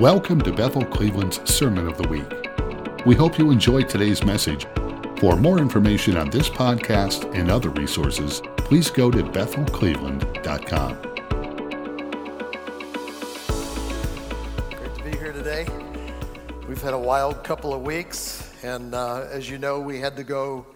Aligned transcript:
Welcome 0.00 0.40
to 0.40 0.52
Bethel 0.52 0.84
Cleveland's 0.84 1.40
Sermon 1.48 1.86
of 1.86 1.96
the 1.96 2.08
Week. 2.08 2.26
We 3.06 3.14
hope 3.14 3.38
you 3.38 3.52
enjoy 3.52 3.82
today's 3.82 4.24
message. 4.24 4.66
For 5.20 5.36
more 5.36 5.58
information 5.58 6.16
on 6.16 6.30
this 6.30 6.48
podcast 6.48 7.32
and 7.32 7.48
other 7.48 7.68
resources, 7.68 8.42
please 8.56 8.90
go 8.90 9.08
to 9.12 9.22
bethelcleveland.com. 9.22 11.00
Great 14.68 14.94
to 14.96 15.02
be 15.04 15.16
here 15.16 15.32
today. 15.32 15.64
We've 16.66 16.82
had 16.82 16.94
a 16.94 16.98
wild 16.98 17.44
couple 17.44 17.72
of 17.72 17.82
weeks, 17.82 18.52
and 18.64 18.96
uh, 18.96 19.28
as 19.30 19.48
you 19.48 19.58
know, 19.58 19.78
we 19.78 20.00
had 20.00 20.16
to 20.16 20.24
go 20.24 20.66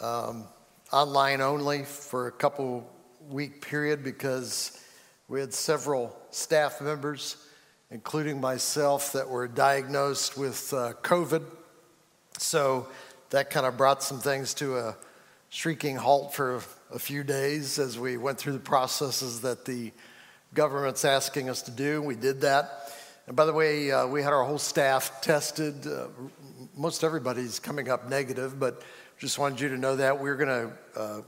um, 0.00 0.46
online 0.92 1.42
only 1.42 1.84
for 1.84 2.28
a 2.28 2.32
couple 2.32 2.90
week 3.28 3.60
period 3.60 4.02
because 4.02 4.82
we 5.28 5.40
had 5.40 5.52
several 5.52 6.16
staff 6.30 6.80
members 6.80 7.45
including 7.90 8.40
myself, 8.40 9.12
that 9.12 9.28
were 9.28 9.46
diagnosed 9.46 10.36
with 10.36 10.72
uh, 10.72 10.92
COVID. 11.02 11.44
So 12.38 12.88
that 13.30 13.50
kind 13.50 13.66
of 13.66 13.76
brought 13.76 14.02
some 14.02 14.18
things 14.18 14.54
to 14.54 14.78
a 14.78 14.96
shrieking 15.48 15.96
halt 15.96 16.34
for 16.34 16.62
a 16.92 16.98
few 16.98 17.22
days 17.22 17.78
as 17.78 17.98
we 17.98 18.16
went 18.16 18.38
through 18.38 18.52
the 18.52 18.58
processes 18.58 19.40
that 19.40 19.64
the 19.64 19.92
government's 20.54 21.04
asking 21.04 21.48
us 21.48 21.62
to 21.62 21.70
do. 21.70 22.02
We 22.02 22.16
did 22.16 22.40
that. 22.42 22.92
And 23.26 23.36
by 23.36 23.44
the 23.44 23.52
way, 23.52 23.90
uh, 23.90 24.06
we 24.06 24.22
had 24.22 24.32
our 24.32 24.44
whole 24.44 24.58
staff 24.58 25.20
tested. 25.20 25.86
Uh, 25.86 26.06
most 26.76 27.02
everybody's 27.02 27.58
coming 27.58 27.88
up 27.88 28.08
negative, 28.08 28.58
but 28.58 28.82
just 29.18 29.38
wanted 29.38 29.60
you 29.60 29.68
to 29.70 29.78
know 29.78 29.96
that 29.96 30.20
we're 30.20 30.36
going 30.36 30.70
to 30.70 31.00
uh, 31.00 31.20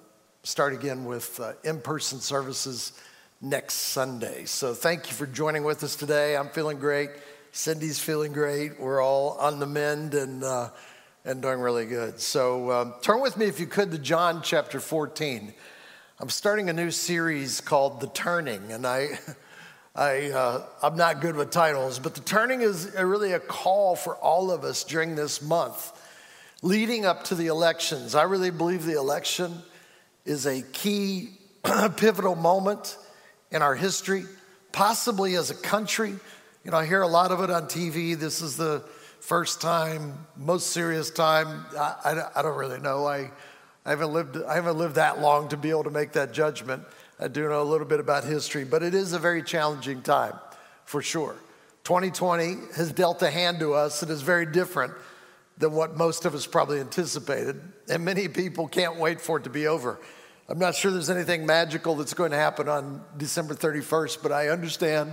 start 0.43 0.73
again 0.75 1.05
with 1.05 1.41
uh, 1.41 1.53
in 1.65 1.81
person 1.81 2.21
services 2.21 2.93
next 3.41 3.75
Sunday. 3.75 4.45
So 4.47 4.75
thank 4.75 5.09
you 5.09 5.15
for 5.15 5.27
joining 5.27 5.63
with 5.63 5.85
us 5.85 5.95
today. 5.95 6.37
I'm 6.37 6.49
feeling 6.49 6.79
great. 6.79 7.11
Cindy's 7.53 8.01
feeling 8.01 8.33
great. 8.33 8.81
We're 8.81 9.01
all 9.01 9.33
on 9.39 9.61
the 9.61 9.67
mend 9.67 10.15
and, 10.15 10.43
uh, 10.43 10.71
and 11.25 11.41
doing 11.41 11.61
really 11.61 11.87
good. 11.87 12.21
So 12.21 12.71
um, 12.73 12.95
turn 13.01 13.21
with 13.21 13.37
me, 13.37 13.47
if 13.47 13.61
you 13.61 13.67
could, 13.67 13.93
to 13.93 13.99
John 13.99 14.43
chapter 14.43 14.81
14. 14.81 15.55
I'm 16.19 16.31
starting 16.31 16.69
a 16.69 16.73
new 16.73 16.91
series 16.91 17.61
called 17.61 18.01
The 18.01 18.09
Turning, 18.09 18.73
and 18.73 18.85
I, 18.85 19.21
I, 19.95 20.31
uh, 20.31 20.67
I'm 20.83 20.97
not 20.97 21.21
good 21.21 21.37
with 21.37 21.53
titles, 21.53 22.01
but 22.01 22.17
The 22.17 22.23
Turning 22.23 22.63
is 22.63 22.93
really 22.95 23.33
a 23.35 23.41
call 23.41 23.95
for 23.95 24.17
all 24.17 24.51
of 24.51 24.65
us 24.65 24.83
during 24.83 25.15
this 25.15 25.41
month 25.41 25.93
leading 26.61 27.07
up 27.07 27.23
to 27.23 27.37
the 27.37 27.47
elections. 27.47 28.17
I 28.17 28.25
really 28.25 28.51
believe 28.51 28.85
the 28.85 28.99
election 28.99 29.63
is 30.25 30.45
a 30.45 30.63
key, 30.73 31.39
pivotal 31.97 32.35
moment 32.35 32.97
in 33.51 33.63
our 33.63 33.75
history, 33.75 34.25
possibly 34.73 35.35
as 35.35 35.51
a 35.51 35.55
country. 35.55 36.11
You 36.65 36.71
know, 36.71 36.77
I 36.77 36.87
hear 36.87 37.03
a 37.03 37.09
lot 37.09 37.33
of 37.33 37.41
it 37.41 37.51
on 37.51 37.65
TV. 37.65 38.19
This 38.19 38.43
is 38.43 38.57
the 38.57 38.83
first 39.21 39.61
time, 39.61 40.27
most 40.37 40.69
serious 40.69 41.11
time. 41.11 41.65
I, 41.77 41.95
I, 42.05 42.41
I 42.41 42.43
don't 42.43 42.57
really 42.57 42.81
know. 42.81 43.07
I, 43.07 43.31
I, 43.85 43.91
haven't 43.91 44.13
lived, 44.13 44.37
I 44.37 44.55
haven't 44.55 44.79
lived 44.79 44.97
that 44.97 45.21
long 45.21 45.49
to 45.49 45.57
be 45.57 45.71
able 45.71 45.85
to 45.85 45.91
make 45.91 46.13
that 46.13 46.33
judgment. 46.33 46.83
I 47.21 47.29
do 47.29 47.49
know 47.49 47.63
a 47.63 47.65
little 47.65 47.87
bit 47.87 48.01
about 48.01 48.25
history, 48.25 48.65
but 48.65 48.83
it 48.83 48.95
is 48.95 49.13
a 49.13 49.19
very 49.19 49.43
challenging 49.43 50.03
time 50.03 50.35
for 50.85 51.03
sure. 51.03 51.35
2020 51.85 52.57
has 52.77 52.93
dealt 52.93 53.23
a 53.23 53.31
hand 53.31 53.61
to 53.61 53.75
us 53.75 54.01
that 54.01 54.11
is 54.11 54.23
very 54.23 54.47
different 54.47 54.93
than 55.57 55.73
what 55.73 55.97
most 55.97 56.25
of 56.25 56.35
us 56.35 56.47
probably 56.47 56.81
anticipated. 56.81 57.61
And 57.89 58.05
many 58.05 58.29
people 58.29 58.69
can't 58.69 58.97
wait 58.97 59.21
for 59.21 59.39
it 59.39 59.45
to 59.45 59.51
be 59.51 59.67
over. 59.67 59.99
I'm 60.51 60.59
not 60.59 60.75
sure 60.75 60.91
there's 60.91 61.11
anything 61.11 61.45
magical 61.45 61.95
that's 61.97 62.15
going 62.15 62.31
to 62.31 62.39
happen 62.39 62.71
on 62.71 63.03
December 63.19 63.53
31st, 63.53 64.23
but 64.23 64.33
I 64.33 64.49
understand 64.49 65.13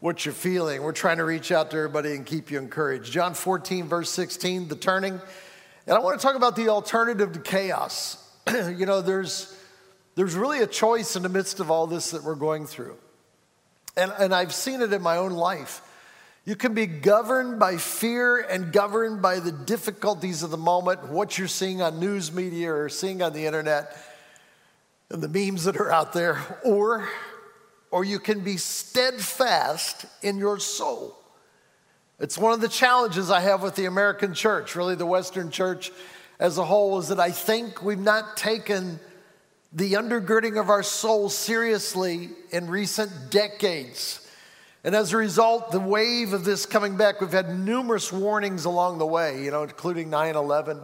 what 0.00 0.26
you're 0.26 0.34
feeling. 0.34 0.82
We're 0.82 0.92
trying 0.92 1.16
to 1.16 1.24
reach 1.24 1.50
out 1.50 1.70
to 1.70 1.78
everybody 1.78 2.12
and 2.12 2.26
keep 2.26 2.50
you 2.50 2.58
encouraged. 2.58 3.10
John 3.10 3.32
14, 3.32 3.88
verse 3.88 4.10
16, 4.10 4.68
the 4.68 4.76
turning. 4.76 5.18
And 5.86 5.96
I 5.96 6.00
want 6.00 6.20
to 6.20 6.26
talk 6.26 6.36
about 6.36 6.54
the 6.54 6.68
alternative 6.68 7.32
to 7.32 7.40
chaos. 7.40 8.22
you 8.52 8.84
know, 8.84 9.00
there's, 9.00 9.58
there's 10.16 10.34
really 10.34 10.60
a 10.60 10.66
choice 10.66 11.16
in 11.16 11.22
the 11.22 11.30
midst 11.30 11.60
of 11.60 11.70
all 11.70 11.86
this 11.86 12.10
that 12.10 12.22
we're 12.22 12.34
going 12.34 12.66
through. 12.66 12.98
And, 13.96 14.12
and 14.18 14.34
I've 14.34 14.52
seen 14.52 14.82
it 14.82 14.92
in 14.92 15.00
my 15.00 15.16
own 15.16 15.32
life. 15.32 15.80
You 16.44 16.56
can 16.56 16.74
be 16.74 16.84
governed 16.84 17.58
by 17.58 17.78
fear 17.78 18.38
and 18.38 18.70
governed 18.70 19.22
by 19.22 19.40
the 19.40 19.52
difficulties 19.52 20.42
of 20.42 20.50
the 20.50 20.58
moment, 20.58 21.08
what 21.08 21.38
you're 21.38 21.48
seeing 21.48 21.80
on 21.80 22.00
news 22.00 22.32
media 22.32 22.70
or 22.70 22.90
seeing 22.90 23.22
on 23.22 23.32
the 23.32 23.46
internet 23.46 23.96
and 25.10 25.22
the 25.22 25.28
memes 25.28 25.64
that 25.64 25.76
are 25.76 25.90
out 25.90 26.12
there, 26.12 26.38
or, 26.64 27.08
or 27.90 28.04
you 28.04 28.18
can 28.18 28.40
be 28.40 28.56
steadfast 28.56 30.06
in 30.22 30.38
your 30.38 30.58
soul. 30.58 31.16
It's 32.20 32.36
one 32.36 32.52
of 32.52 32.60
the 32.60 32.68
challenges 32.68 33.30
I 33.30 33.40
have 33.40 33.62
with 33.62 33.76
the 33.76 33.86
American 33.86 34.34
church, 34.34 34.74
really 34.74 34.96
the 34.96 35.06
Western 35.06 35.50
church 35.50 35.92
as 36.38 36.58
a 36.58 36.64
whole, 36.64 36.98
is 36.98 37.08
that 37.08 37.20
I 37.20 37.30
think 37.30 37.82
we've 37.82 37.98
not 37.98 38.36
taken 38.36 39.00
the 39.72 39.94
undergirding 39.94 40.60
of 40.60 40.68
our 40.68 40.82
soul 40.82 41.28
seriously 41.28 42.30
in 42.50 42.68
recent 42.68 43.30
decades. 43.30 44.26
And 44.84 44.94
as 44.94 45.12
a 45.12 45.16
result, 45.16 45.70
the 45.70 45.80
wave 45.80 46.32
of 46.32 46.44
this 46.44 46.66
coming 46.66 46.96
back, 46.96 47.20
we've 47.20 47.32
had 47.32 47.58
numerous 47.58 48.12
warnings 48.12 48.64
along 48.64 48.98
the 48.98 49.06
way, 49.06 49.42
you 49.44 49.50
know, 49.50 49.62
including 49.62 50.10
9 50.10 50.34
11 50.34 50.80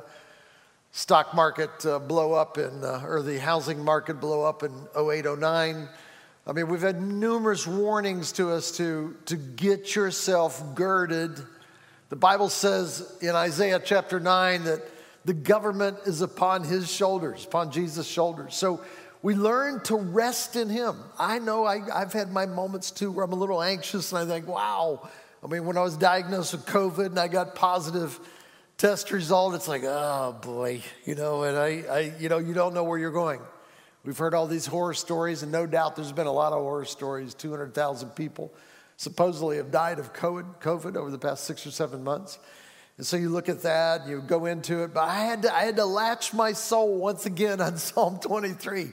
stock 0.96 1.34
market 1.34 1.84
uh, 1.84 1.98
blow 1.98 2.34
up 2.34 2.56
in, 2.56 2.84
uh, 2.84 3.02
or 3.04 3.20
the 3.20 3.36
housing 3.40 3.84
market 3.84 4.20
blow 4.20 4.44
up 4.44 4.62
in 4.62 4.70
08, 4.96 5.24
09. 5.38 5.88
I 6.46 6.52
mean, 6.52 6.68
we've 6.68 6.80
had 6.80 7.02
numerous 7.02 7.66
warnings 7.66 8.30
to 8.32 8.52
us 8.52 8.76
to, 8.76 9.16
to 9.26 9.34
get 9.34 9.96
yourself 9.96 10.62
girded. 10.76 11.32
The 12.10 12.16
Bible 12.16 12.48
says 12.48 13.12
in 13.20 13.30
Isaiah 13.30 13.82
chapter 13.84 14.20
9 14.20 14.64
that 14.64 14.82
the 15.24 15.34
government 15.34 15.96
is 16.06 16.20
upon 16.20 16.62
his 16.62 16.88
shoulders, 16.88 17.44
upon 17.44 17.72
Jesus' 17.72 18.06
shoulders. 18.06 18.54
So 18.54 18.80
we 19.20 19.34
learn 19.34 19.80
to 19.84 19.96
rest 19.96 20.54
in 20.54 20.68
him. 20.68 20.96
I 21.18 21.40
know 21.40 21.64
I, 21.64 21.80
I've 21.92 22.12
had 22.12 22.30
my 22.30 22.46
moments 22.46 22.92
too 22.92 23.10
where 23.10 23.24
I'm 23.24 23.32
a 23.32 23.36
little 23.36 23.60
anxious 23.60 24.12
and 24.12 24.20
I 24.20 24.32
think, 24.32 24.46
wow. 24.46 25.08
I 25.42 25.48
mean, 25.48 25.64
when 25.64 25.76
I 25.76 25.82
was 25.82 25.96
diagnosed 25.96 26.52
with 26.52 26.66
COVID 26.66 27.06
and 27.06 27.18
I 27.18 27.26
got 27.26 27.56
positive, 27.56 28.20
test 28.76 29.10
result, 29.12 29.54
it's 29.54 29.68
like, 29.68 29.82
oh 29.84 30.36
boy, 30.42 30.82
you 31.04 31.14
know, 31.14 31.44
and 31.44 31.56
I, 31.56 31.84
I, 31.90 32.12
you 32.18 32.28
know, 32.28 32.38
you 32.38 32.54
don't 32.54 32.74
know 32.74 32.84
where 32.84 32.98
you're 32.98 33.12
going. 33.12 33.40
We've 34.04 34.18
heard 34.18 34.34
all 34.34 34.46
these 34.46 34.66
horror 34.66 34.94
stories, 34.94 35.42
and 35.42 35.50
no 35.50 35.66
doubt 35.66 35.96
there's 35.96 36.12
been 36.12 36.26
a 36.26 36.32
lot 36.32 36.52
of 36.52 36.60
horror 36.60 36.84
stories. 36.84 37.32
200,000 37.34 38.10
people 38.10 38.52
supposedly 38.96 39.56
have 39.56 39.70
died 39.70 39.98
of 39.98 40.12
COVID, 40.12 40.96
over 40.96 41.10
the 41.10 41.18
past 41.18 41.44
six 41.44 41.66
or 41.66 41.70
seven 41.70 42.04
months. 42.04 42.38
And 42.96 43.06
so 43.06 43.16
you 43.16 43.28
look 43.28 43.48
at 43.48 43.62
that, 43.62 44.06
you 44.06 44.20
go 44.20 44.46
into 44.46 44.84
it, 44.84 44.94
but 44.94 45.08
I 45.08 45.24
had 45.24 45.42
to, 45.42 45.54
I 45.54 45.64
had 45.64 45.76
to 45.76 45.84
latch 45.84 46.32
my 46.32 46.52
soul 46.52 46.98
once 46.98 47.26
again 47.26 47.60
on 47.60 47.76
Psalm 47.78 48.20
23 48.20 48.92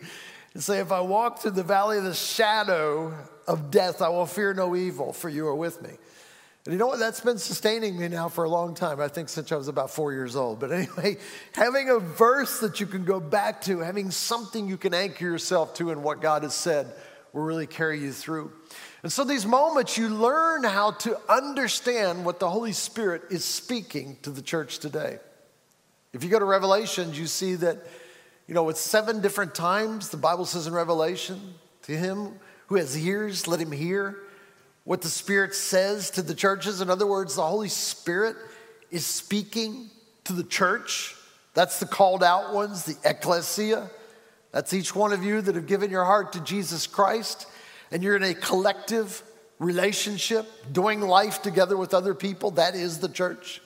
and 0.54 0.64
say, 0.64 0.80
if 0.80 0.92
I 0.92 1.02
walk 1.02 1.40
through 1.40 1.52
the 1.52 1.64
valley 1.64 1.98
of 1.98 2.04
the 2.04 2.14
shadow 2.14 3.14
of 3.48 3.70
death, 3.70 4.02
I 4.02 4.10
will 4.10 4.26
fear 4.26 4.54
no 4.54 4.76
evil, 4.76 5.14
for 5.14 5.30
you 5.30 5.48
are 5.48 5.56
with 5.56 5.82
me. 5.82 5.92
And 6.66 6.74
you 6.74 6.78
know 6.78 6.88
what? 6.88 7.00
That's 7.00 7.22
been 7.22 7.40
sustaining 7.40 7.98
me 7.98 8.08
now 8.08 8.30
for 8.30 8.44
a 8.44 8.50
long 8.50 8.76
time. 8.76 9.02
I 9.02 9.08
think 9.08 9.30
since 9.30 9.52
I 9.52 9.56
was 9.56 9.68
about 9.68 9.90
four 9.90 10.14
years 10.14 10.36
old. 10.36 10.60
But 10.60 10.72
anyway, 10.72 11.18
having 11.54 11.90
a 11.90 11.98
verse 11.98 12.60
that 12.60 12.80
you 12.80 12.86
can 12.86 13.04
go 13.04 13.20
back 13.20 13.62
to, 13.62 13.80
having 13.80 14.12
something 14.12 14.68
you 14.68 14.78
can 14.78 14.94
anchor 14.94 15.26
yourself 15.26 15.74
to 15.76 15.90
in 15.90 16.04
what 16.04 16.22
God 16.22 16.44
has 16.44 16.54
said 16.54 16.94
will 17.34 17.42
really 17.42 17.66
carry 17.66 18.00
you 18.00 18.12
through. 18.12 18.52
And 19.02 19.12
so, 19.12 19.24
these 19.24 19.48
moments, 19.48 19.98
you 19.98 20.10
learn 20.10 20.64
how 20.64 20.92
to 20.92 21.18
understand 21.28 22.24
what 22.26 22.40
the 22.40 22.50
Holy 22.50 22.74
Spirit 22.74 23.24
is 23.32 23.44
speaking 23.44 24.18
to 24.22 24.30
the 24.30 24.44
church 24.44 24.78
today. 24.78 25.18
If 26.14 26.24
you 26.24 26.30
go 26.30 26.38
to 26.38 26.46
Revelations, 26.46 27.18
you 27.18 27.26
see 27.26 27.56
that, 27.56 27.78
you 28.48 28.54
know, 28.54 28.70
it's 28.70 28.82
seven 28.82 29.22
different 29.22 29.56
times 29.56 30.10
the 30.10 30.18
Bible 30.18 30.46
says 30.46 30.68
in 30.68 30.74
Revelation, 30.74 31.56
to 31.84 31.98
him 31.98 32.34
who 32.68 32.76
has 32.76 32.96
ears, 32.96 33.48
let 33.48 33.60
him 33.60 33.72
hear 33.72 34.20
what 34.84 35.02
the 35.02 35.10
Spirit 35.10 35.54
says 35.54 36.10
to 36.12 36.22
the 36.22 36.34
churches. 36.34 36.82
In 36.82 36.90
other 36.90 37.08
words, 37.08 37.36
the 37.36 37.46
Holy 37.46 37.70
Spirit 37.70 38.36
is 38.90 39.06
speaking 39.06 39.90
to 40.24 40.34
the 40.34 40.44
church. 40.44 41.16
That's 41.54 41.80
the 41.80 41.86
called 41.86 42.24
out 42.24 42.54
ones, 42.54 42.86
the 42.86 42.98
ecclesia. 43.04 43.90
That's 44.52 44.74
each 44.74 44.96
one 44.96 45.14
of 45.14 45.24
you 45.24 45.42
that 45.42 45.56
have 45.56 45.68
given 45.68 45.92
your 45.92 46.06
heart 46.06 46.34
to 46.34 46.42
Jesus 46.42 46.88
Christ, 46.88 47.48
and 47.92 48.04
you're 48.04 48.16
in 48.16 48.24
a 48.24 48.34
collective 48.34 49.24
relationship, 49.60 50.46
doing 50.74 51.02
life 51.02 51.42
together 51.42 51.78
with 51.78 51.94
other 51.94 52.14
people. 52.14 52.52
That 52.52 52.76
is 52.76 53.00
the 53.00 53.10
church. 53.10 53.62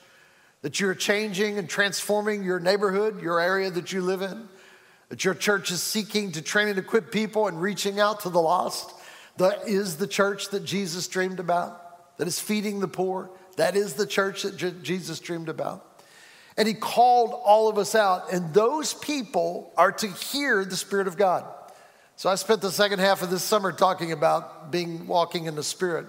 That 0.61 0.79
you're 0.79 0.95
changing 0.95 1.57
and 1.57 1.69
transforming 1.69 2.43
your 2.43 2.59
neighborhood, 2.59 3.21
your 3.21 3.39
area 3.39 3.69
that 3.71 3.91
you 3.93 4.01
live 4.01 4.21
in. 4.21 4.47
That 5.09 5.23
your 5.23 5.35
church 5.35 5.71
is 5.71 5.81
seeking 5.81 6.33
to 6.33 6.41
train 6.41 6.67
and 6.67 6.77
equip 6.79 7.11
people 7.11 7.47
and 7.47 7.61
reaching 7.61 7.99
out 7.99 8.21
to 8.21 8.29
the 8.29 8.41
lost. 8.41 8.91
That 9.37 9.67
is 9.67 9.97
the 9.97 10.07
church 10.07 10.49
that 10.49 10.63
Jesus 10.63 11.07
dreamed 11.07 11.39
about, 11.39 12.17
that 12.17 12.27
is 12.27 12.39
feeding 12.39 12.79
the 12.79 12.87
poor. 12.87 13.29
That 13.57 13.77
is 13.77 13.93
the 13.93 14.05
church 14.05 14.43
that 14.43 14.83
Jesus 14.83 15.19
dreamed 15.21 15.47
about. 15.47 16.03
And 16.57 16.67
he 16.67 16.73
called 16.73 17.33
all 17.45 17.69
of 17.69 17.77
us 17.77 17.95
out, 17.95 18.33
and 18.33 18.53
those 18.53 18.93
people 18.93 19.71
are 19.77 19.93
to 19.93 20.07
hear 20.07 20.65
the 20.65 20.75
Spirit 20.75 21.07
of 21.07 21.15
God. 21.15 21.45
So 22.17 22.29
I 22.29 22.35
spent 22.35 22.61
the 22.61 22.71
second 22.71 22.99
half 22.99 23.21
of 23.21 23.29
this 23.29 23.43
summer 23.43 23.71
talking 23.71 24.11
about 24.11 24.71
being 24.71 25.07
walking 25.07 25.45
in 25.45 25.55
the 25.55 25.63
Spirit. 25.63 26.07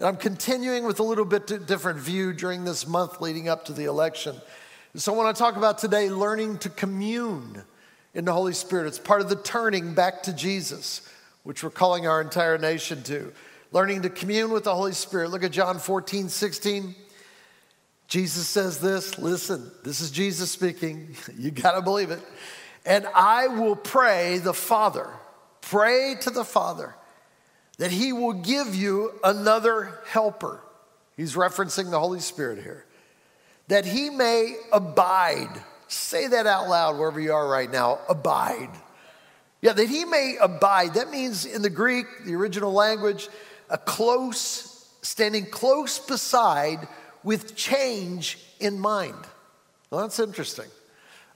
And 0.00 0.08
I'm 0.08 0.16
continuing 0.16 0.84
with 0.84 0.98
a 0.98 1.04
little 1.04 1.24
bit 1.24 1.46
different 1.66 2.00
view 2.00 2.32
during 2.32 2.64
this 2.64 2.88
month 2.88 3.20
leading 3.20 3.48
up 3.48 3.66
to 3.66 3.72
the 3.72 3.84
election. 3.84 4.34
So 4.96 5.12
when 5.12 5.20
I 5.20 5.24
want 5.24 5.36
to 5.36 5.42
talk 5.42 5.56
about 5.56 5.78
today 5.78 6.10
learning 6.10 6.58
to 6.58 6.70
commune 6.70 7.62
in 8.14 8.24
the 8.24 8.32
Holy 8.32 8.52
Spirit. 8.52 8.88
It's 8.88 8.98
part 8.98 9.20
of 9.20 9.28
the 9.28 9.36
turning 9.36 9.94
back 9.94 10.24
to 10.24 10.32
Jesus, 10.32 11.08
which 11.42 11.62
we're 11.62 11.70
calling 11.70 12.06
our 12.06 12.20
entire 12.20 12.58
nation 12.58 13.02
to. 13.04 13.32
Learning 13.72 14.02
to 14.02 14.10
commune 14.10 14.50
with 14.50 14.64
the 14.64 14.74
Holy 14.74 14.92
Spirit. 14.92 15.30
Look 15.30 15.44
at 15.44 15.52
John 15.52 15.78
14, 15.78 16.28
16. 16.28 16.94
Jesus 18.08 18.48
says 18.48 18.80
this 18.80 19.18
listen, 19.18 19.70
this 19.84 20.00
is 20.00 20.10
Jesus 20.10 20.50
speaking. 20.50 21.14
You 21.38 21.50
got 21.50 21.72
to 21.72 21.82
believe 21.82 22.10
it. 22.10 22.20
And 22.84 23.06
I 23.14 23.46
will 23.46 23.76
pray 23.76 24.38
the 24.38 24.54
Father, 24.54 25.08
pray 25.60 26.16
to 26.22 26.30
the 26.30 26.44
Father 26.44 26.94
that 27.80 27.90
he 27.90 28.12
will 28.12 28.34
give 28.34 28.74
you 28.74 29.12
another 29.24 30.00
helper. 30.06 30.60
He's 31.16 31.34
referencing 31.34 31.90
the 31.90 31.98
Holy 31.98 32.20
Spirit 32.20 32.62
here. 32.62 32.84
That 33.68 33.86
he 33.86 34.10
may 34.10 34.56
abide. 34.70 35.62
Say 35.88 36.26
that 36.26 36.46
out 36.46 36.68
loud 36.68 36.98
wherever 36.98 37.18
you 37.18 37.32
are 37.32 37.48
right 37.48 37.70
now 37.70 38.00
abide. 38.06 38.68
Yeah, 39.62 39.72
that 39.72 39.88
he 39.88 40.04
may 40.04 40.36
abide. 40.40 40.94
That 40.94 41.10
means 41.10 41.44
in 41.44 41.62
the 41.62 41.70
Greek, 41.70 42.06
the 42.24 42.34
original 42.34 42.72
language, 42.72 43.28
a 43.68 43.76
close, 43.76 44.88
standing 45.02 45.46
close 45.46 45.98
beside 45.98 46.88
with 47.22 47.54
change 47.56 48.38
in 48.58 48.78
mind. 48.78 49.16
Well, 49.90 50.02
that's 50.02 50.18
interesting. 50.18 50.66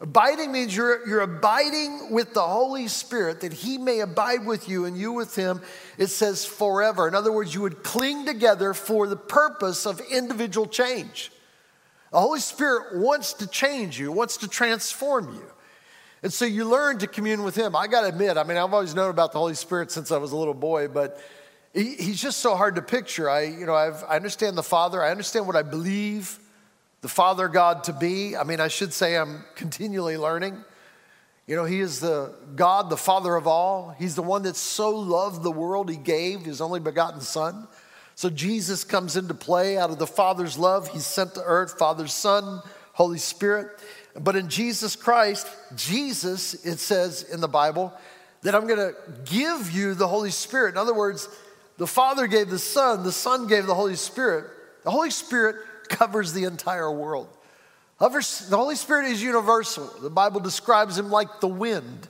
Abiding 0.00 0.52
means 0.52 0.74
you're, 0.74 1.06
you're 1.06 1.20
abiding 1.20 2.10
with 2.10 2.34
the 2.34 2.42
Holy 2.42 2.88
Spirit 2.88 3.40
that 3.42 3.52
He 3.52 3.78
may 3.78 4.00
abide 4.00 4.44
with 4.44 4.68
you 4.68 4.86
and 4.86 4.98
you 4.98 5.12
with 5.12 5.36
Him. 5.36 5.60
It 5.98 6.08
says 6.08 6.44
forever. 6.44 7.06
In 7.06 7.14
other 7.14 7.32
words, 7.32 7.54
you 7.54 7.62
would 7.62 7.82
cling 7.82 8.26
together 8.26 8.74
for 8.74 9.06
the 9.06 9.16
purpose 9.16 9.86
of 9.86 10.00
individual 10.00 10.66
change. 10.66 11.30
The 12.10 12.20
Holy 12.20 12.40
Spirit 12.40 12.96
wants 12.96 13.34
to 13.34 13.46
change 13.46 13.98
you, 13.98 14.12
wants 14.12 14.36
to 14.38 14.48
transform 14.48 15.34
you. 15.34 15.50
And 16.24 16.32
so 16.32 16.46
you 16.46 16.64
learn 16.64 17.00
to 17.00 17.06
commune 17.06 17.42
with 17.42 17.54
Him. 17.54 17.76
I 17.76 17.86
got 17.86 18.00
to 18.00 18.06
admit, 18.06 18.38
I 18.38 18.44
mean, 18.44 18.56
I've 18.56 18.72
always 18.72 18.94
known 18.94 19.10
about 19.10 19.32
the 19.32 19.38
Holy 19.38 19.52
Spirit 19.52 19.90
since 19.90 20.10
I 20.10 20.16
was 20.16 20.32
a 20.32 20.36
little 20.36 20.54
boy, 20.54 20.88
but 20.88 21.20
he, 21.74 21.96
He's 21.96 22.18
just 22.18 22.38
so 22.38 22.56
hard 22.56 22.76
to 22.76 22.82
picture. 22.82 23.28
I, 23.28 23.42
you 23.42 23.66
know, 23.66 23.74
I've, 23.74 24.02
I 24.08 24.16
understand 24.16 24.56
the 24.56 24.62
Father, 24.62 25.02
I 25.02 25.10
understand 25.10 25.46
what 25.46 25.54
I 25.54 25.60
believe 25.60 26.38
the 27.02 27.10
Father 27.10 27.46
God 27.48 27.84
to 27.84 27.92
be. 27.92 28.34
I 28.34 28.44
mean, 28.44 28.58
I 28.58 28.68
should 28.68 28.94
say 28.94 29.18
I'm 29.18 29.44
continually 29.54 30.16
learning. 30.16 30.64
You 31.46 31.56
know, 31.56 31.66
He 31.66 31.80
is 31.80 32.00
the 32.00 32.32
God, 32.56 32.88
the 32.88 32.96
Father 32.96 33.36
of 33.36 33.46
all. 33.46 33.94
He's 33.98 34.14
the 34.14 34.22
one 34.22 34.44
that 34.44 34.56
so 34.56 34.96
loved 34.96 35.42
the 35.42 35.52
world, 35.52 35.90
He 35.90 35.98
gave 35.98 36.40
His 36.40 36.62
only 36.62 36.80
begotten 36.80 37.20
Son. 37.20 37.68
So 38.14 38.30
Jesus 38.30 38.82
comes 38.82 39.18
into 39.18 39.34
play 39.34 39.76
out 39.76 39.90
of 39.90 39.98
the 39.98 40.06
Father's 40.06 40.56
love. 40.56 40.88
He's 40.88 41.04
sent 41.04 41.34
to 41.34 41.42
earth, 41.42 41.78
Father's 41.78 42.14
Son, 42.14 42.62
Holy 42.94 43.18
Spirit. 43.18 43.78
But 44.18 44.36
in 44.36 44.48
Jesus 44.48 44.96
Christ, 44.96 45.48
Jesus, 45.74 46.54
it 46.64 46.78
says 46.78 47.22
in 47.22 47.40
the 47.40 47.48
Bible, 47.48 47.92
that 48.42 48.54
I'm 48.54 48.66
going 48.66 48.78
to 48.78 48.94
give 49.24 49.70
you 49.70 49.94
the 49.94 50.06
Holy 50.06 50.30
Spirit. 50.30 50.74
In 50.74 50.78
other 50.78 50.94
words, 50.94 51.28
the 51.78 51.86
Father 51.86 52.26
gave 52.26 52.50
the 52.50 52.58
Son, 52.58 53.02
the 53.02 53.10
Son 53.10 53.46
gave 53.46 53.66
the 53.66 53.74
Holy 53.74 53.96
Spirit. 53.96 54.44
The 54.84 54.90
Holy 54.90 55.10
Spirit 55.10 55.56
covers 55.88 56.32
the 56.32 56.44
entire 56.44 56.92
world. 56.92 57.28
The 57.98 58.46
Holy 58.50 58.76
Spirit 58.76 59.06
is 59.06 59.22
universal. 59.22 59.90
The 60.00 60.10
Bible 60.10 60.40
describes 60.40 60.98
him 60.98 61.10
like 61.10 61.40
the 61.40 61.48
wind. 61.48 62.08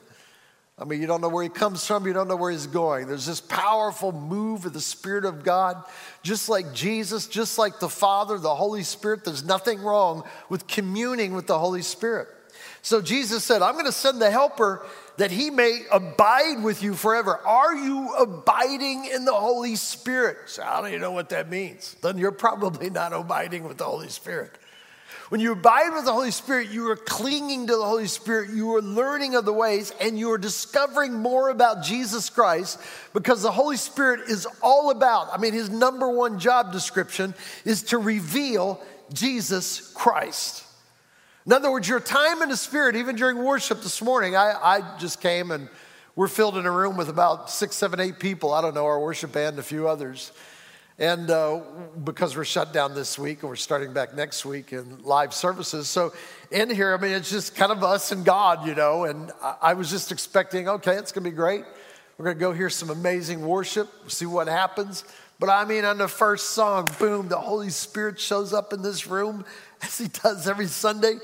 I 0.77 0.85
mean, 0.85 1.01
you 1.01 1.07
don't 1.07 1.21
know 1.21 1.29
where 1.29 1.45
he 1.45 1.49
comes 1.49 1.87
from, 1.87 2.05
you 2.05 2.13
don't 2.13 2.27
know 2.27 2.37
where 2.37 2.51
he's 2.51 2.67
going. 2.67 3.07
There's 3.07 3.27
this 3.27 3.41
powerful 3.41 4.11
move 4.11 4.67
of 4.67 4.73
the 4.73 4.81
Spirit 4.81 5.25
of 5.25 5.45
God, 5.45 5.81
just 6.25 6.49
like 6.49 6.75
Jesus, 6.75 7.29
just 7.29 7.59
like 7.59 7.79
the 7.79 7.89
Father, 7.89 8.39
the 8.39 8.55
Holy 8.55 8.83
Spirit. 8.83 9.25
There's 9.25 9.45
nothing 9.45 9.81
wrong 9.81 10.25
with 10.49 10.67
communing 10.67 11.33
with 11.33 11.47
the 11.47 11.59
Holy 11.59 11.83
Spirit. 11.83 12.27
So 12.83 13.01
Jesus 13.01 13.45
said, 13.45 13.63
I'm 13.63 13.75
going 13.75 13.87
to 13.87 13.93
send 13.93 14.21
the 14.21 14.31
helper 14.31 14.85
that 15.17 15.31
he 15.31 15.49
may 15.49 15.83
abide 15.93 16.63
with 16.63 16.83
you 16.83 16.95
forever. 16.95 17.39
Are 17.39 17.75
you 17.75 18.13
abiding 18.15 19.07
in 19.07 19.25
the 19.25 19.33
Holy 19.33 19.77
Spirit? 19.77 20.37
So 20.47 20.65
I 20.65 20.81
don't 20.81 20.89
even 20.89 21.01
know 21.01 21.13
what 21.13 21.29
that 21.29 21.49
means. 21.49 21.95
Then 22.03 22.19
you're 22.19 22.33
probably 22.33 22.91
not 22.91 23.13
abiding 23.13 23.63
with 23.63 23.79
the 23.79 23.85
Holy 23.85 24.09
Spirit. 24.09 24.51
When 25.35 25.41
you 25.41 25.51
abide 25.51 25.93
with 25.93 26.05
the 26.05 26.13
Holy 26.13 26.31
Spirit, 26.31 26.71
you 26.71 26.89
are 26.91 26.97
clinging 26.97 27.67
to 27.67 27.77
the 27.77 27.85
Holy 27.85 28.07
Spirit, 28.07 28.51
you 28.51 28.73
are 28.77 28.81
learning 28.81 29.35
of 29.35 29.45
the 29.45 29.53
ways, 29.53 29.93
and 30.01 30.17
you 30.17 30.31
are 30.31 30.39
discovering 30.39 31.13
more 31.13 31.49
about 31.49 31.83
Jesus 31.83 32.31
Christ 32.31 32.79
because 33.13 33.43
the 33.43 33.51
Holy 33.51 33.77
Spirit 33.77 34.31
is 34.31 34.47
all 34.63 34.93
about, 34.93 35.31
I 35.33 35.39
mean, 35.39 35.53
his 35.53 35.71
number 35.71 36.09
one 36.09 36.39
job 36.39 36.71
description 36.71 37.35
is 37.65 37.83
to 37.83 37.99
reveal 37.99 38.81
Jesus 39.13 39.93
Christ. 39.93 40.63
In 41.47 41.53
other 41.53 41.73
words, 41.73 41.89
your 41.89 41.99
time 41.99 42.41
in 42.41 42.49
the 42.49 42.57
Spirit, 42.57 42.95
even 42.95 43.17
during 43.17 43.43
worship 43.43 43.83
this 43.83 44.01
morning, 44.01 44.37
I, 44.37 44.53
I 44.53 44.99
just 44.99 45.21
came 45.21 45.51
and 45.51 45.69
we're 46.15 46.29
filled 46.29 46.57
in 46.57 46.65
a 46.65 46.71
room 46.71 46.97
with 46.97 47.09
about 47.09 47.51
six, 47.51 47.75
seven, 47.75 47.99
eight 47.99 48.21
people. 48.21 48.53
I 48.53 48.61
don't 48.61 48.73
know, 48.73 48.87
our 48.87 49.01
worship 49.01 49.33
band, 49.33 49.55
and 49.55 49.59
a 49.59 49.65
few 49.65 49.89
others. 49.89 50.31
And 50.99 51.29
uh, 51.29 51.61
because 52.05 52.37
we're 52.37 52.45
shut 52.45 52.73
down 52.73 52.95
this 52.95 53.19
week 53.19 53.43
and 53.43 53.49
we're 53.49 53.57
starting 53.57 53.93
back 53.93 54.15
next 54.15 54.45
week 54.45 54.73
in 54.73 55.03
live 55.03 55.35
services. 55.35 55.89
So 55.89 56.13
in 56.53 56.71
here, 56.71 56.95
I 56.95 57.01
mean, 57.01 57.11
it's 57.11 57.31
just 57.31 57.57
kind 57.57 57.73
of 57.73 57.83
us 57.83 58.13
and 58.13 58.25
God, 58.25 58.65
you 58.65 58.77
know. 58.77 59.03
And 59.03 59.33
I, 59.43 59.57
I 59.61 59.75
was 59.75 59.91
just 59.91 60.13
expecting, 60.13 60.69
okay, 60.69 60.95
it's 60.95 61.11
going 61.11 61.25
to 61.25 61.31
be 61.31 61.35
great. 61.35 61.65
We're 62.17 62.27
going 62.27 62.37
to 62.37 62.41
go 62.41 62.53
hear 62.53 62.71
some 62.71 62.91
amazing 62.91 63.45
worship, 63.45 63.89
see 64.07 64.27
what 64.27 64.47
happens. 64.47 65.05
But 65.41 65.49
I 65.49 65.65
mean, 65.65 65.85
on 65.85 65.99
the 65.99 66.07
first 66.07 66.51
song, 66.51 66.89
boom, 67.01 67.27
the 67.27 67.41
Holy 67.41 67.71
Spirit 67.71 68.21
shows 68.21 68.53
up 68.53 68.73
in 68.73 68.83
this 68.83 69.09
room 69.09 69.45
as 69.83 69.99
he 69.99 70.07
does 70.07 70.47
every 70.47 70.69
Sunday. 70.69 71.17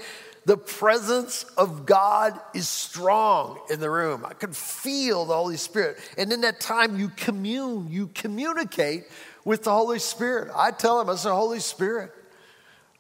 The 0.47 0.57
presence 0.57 1.45
of 1.57 1.87
God 1.87 2.41
is 2.55 2.69
strong 2.69 3.61
in 3.71 3.79
the 3.79 3.91
room. 3.91 4.25
I 4.27 4.33
could 4.33 4.57
feel 4.57 5.27
the 5.27 5.35
Holy 5.35 5.59
Spirit. 5.59 5.99
And 6.19 6.33
in 6.33 6.41
that 6.41 6.59
time, 6.59 6.99
you 6.99 7.11
commune, 7.11 7.87
you 7.89 8.09
communicate 8.15 9.05
with 9.51 9.65
the 9.65 9.73
Holy 9.73 9.99
Spirit. 9.99 10.49
I 10.55 10.71
tell 10.71 11.01
him, 11.01 11.11
I 11.11 11.17
say, 11.17 11.29
Holy 11.29 11.59
Spirit, 11.59 12.13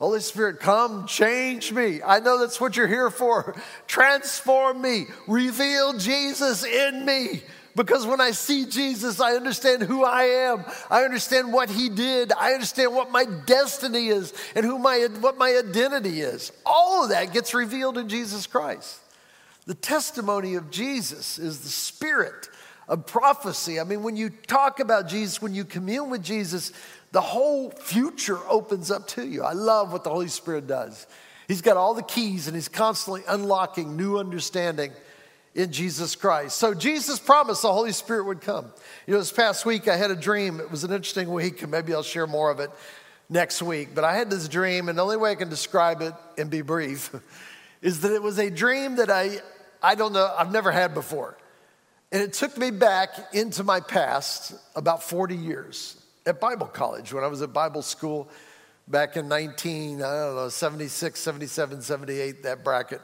Holy 0.00 0.18
Spirit, 0.18 0.58
come 0.58 1.06
change 1.06 1.70
me. 1.70 2.02
I 2.02 2.18
know 2.18 2.40
that's 2.40 2.60
what 2.60 2.76
you're 2.76 2.88
here 2.88 3.08
for. 3.08 3.54
Transform 3.86 4.82
me, 4.82 5.06
reveal 5.28 5.96
Jesus 5.96 6.64
in 6.64 7.04
me. 7.04 7.44
Because 7.76 8.04
when 8.04 8.20
I 8.20 8.32
see 8.32 8.66
Jesus, 8.66 9.20
I 9.20 9.34
understand 9.34 9.84
who 9.84 10.02
I 10.02 10.24
am. 10.24 10.64
I 10.90 11.04
understand 11.04 11.52
what 11.52 11.70
he 11.70 11.88
did. 11.88 12.32
I 12.32 12.52
understand 12.54 12.96
what 12.96 13.12
my 13.12 13.26
destiny 13.46 14.08
is 14.08 14.34
and 14.56 14.66
who 14.66 14.76
my, 14.76 15.06
what 15.20 15.38
my 15.38 15.54
identity 15.56 16.20
is. 16.20 16.50
All 16.66 17.04
of 17.04 17.10
that 17.10 17.32
gets 17.32 17.54
revealed 17.54 17.96
in 17.96 18.08
Jesus 18.08 18.48
Christ. 18.48 18.98
The 19.66 19.74
testimony 19.74 20.56
of 20.56 20.68
Jesus 20.72 21.38
is 21.38 21.60
the 21.60 21.68
spirit 21.68 22.48
of 22.90 23.06
prophecy. 23.06 23.78
I 23.78 23.84
mean, 23.84 24.02
when 24.02 24.16
you 24.16 24.30
talk 24.30 24.80
about 24.80 25.08
Jesus, 25.08 25.40
when 25.40 25.54
you 25.54 25.64
commune 25.64 26.10
with 26.10 26.24
Jesus, 26.24 26.72
the 27.12 27.20
whole 27.20 27.70
future 27.70 28.38
opens 28.48 28.90
up 28.90 29.06
to 29.08 29.24
you. 29.24 29.44
I 29.44 29.52
love 29.52 29.92
what 29.92 30.02
the 30.02 30.10
Holy 30.10 30.26
Spirit 30.26 30.66
does. 30.66 31.06
He's 31.46 31.62
got 31.62 31.76
all 31.76 31.94
the 31.94 32.02
keys 32.02 32.48
and 32.48 32.56
he's 32.56 32.68
constantly 32.68 33.22
unlocking 33.28 33.96
new 33.96 34.18
understanding 34.18 34.90
in 35.54 35.70
Jesus 35.70 36.16
Christ. 36.16 36.58
So 36.58 36.74
Jesus 36.74 37.20
promised 37.20 37.62
the 37.62 37.72
Holy 37.72 37.92
Spirit 37.92 38.24
would 38.24 38.40
come. 38.40 38.66
You 39.06 39.14
know, 39.14 39.20
this 39.20 39.32
past 39.32 39.64
week 39.64 39.86
I 39.86 39.96
had 39.96 40.10
a 40.10 40.16
dream. 40.16 40.58
It 40.58 40.70
was 40.70 40.82
an 40.82 40.92
interesting 40.92 41.32
week, 41.32 41.62
and 41.62 41.70
maybe 41.70 41.94
I'll 41.94 42.02
share 42.02 42.26
more 42.26 42.50
of 42.50 42.58
it 42.58 42.70
next 43.28 43.62
week. 43.62 43.90
But 43.94 44.02
I 44.02 44.16
had 44.16 44.30
this 44.30 44.48
dream, 44.48 44.88
and 44.88 44.98
the 44.98 45.02
only 45.02 45.16
way 45.16 45.30
I 45.30 45.36
can 45.36 45.48
describe 45.48 46.02
it 46.02 46.14
and 46.36 46.50
be 46.50 46.62
brief 46.62 47.14
is 47.82 48.00
that 48.00 48.12
it 48.12 48.22
was 48.22 48.40
a 48.40 48.50
dream 48.50 48.96
that 48.96 49.10
I, 49.10 49.38
I 49.80 49.94
don't 49.94 50.12
know, 50.12 50.32
I've 50.36 50.50
never 50.50 50.72
had 50.72 50.92
before. 50.92 51.36
And 52.12 52.22
it 52.22 52.32
took 52.32 52.58
me 52.58 52.72
back 52.72 53.32
into 53.32 53.62
my 53.62 53.78
past 53.78 54.54
about 54.74 55.02
40 55.02 55.36
years 55.36 55.96
at 56.26 56.40
Bible 56.40 56.66
college 56.66 57.12
when 57.12 57.22
I 57.22 57.28
was 57.28 57.40
at 57.40 57.52
Bible 57.52 57.82
school 57.82 58.28
back 58.88 59.16
in 59.16 59.28
19, 59.28 60.02
I 60.02 60.24
don't 60.26 60.34
know, 60.34 60.48
76, 60.48 61.20
77, 61.20 61.82
78, 61.82 62.42
that 62.42 62.64
bracket. 62.64 63.00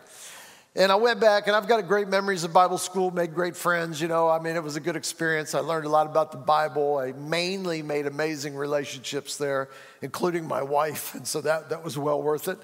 And 0.75 0.91
I 0.93 0.97
went 0.97 1.21
back, 1.21 1.47
and 1.47 1.57
I've 1.57 1.69
got 1.69 1.87
great 1.87 2.09
memories 2.09 2.45
of 2.45 2.53
Bible 2.53 2.77
school, 2.77 3.11
made 3.11 3.33
great 3.33 3.57
friends. 3.57 4.03
You 4.03 4.09
know, 4.09 4.29
I 4.29 4.41
mean, 4.41 4.57
it 4.57 4.63
was 4.63 4.77
a 4.77 4.81
good 4.81 4.97
experience. 4.97 5.55
I 5.55 5.61
learned 5.61 5.87
a 5.87 5.89
lot 5.89 6.07
about 6.07 6.33
the 6.33 6.39
Bible. 6.39 6.99
I 6.99 7.13
mainly 7.13 7.83
made 7.83 8.07
amazing 8.07 8.57
relationships 8.57 9.39
there, 9.39 9.71
including 10.03 10.47
my 10.47 10.63
wife. 10.63 11.15
And 11.15 11.27
so 11.27 11.41
that, 11.43 11.71
that 11.71 11.83
was 11.83 11.97
well 11.97 12.21
worth 12.21 12.49
it. 12.49 12.59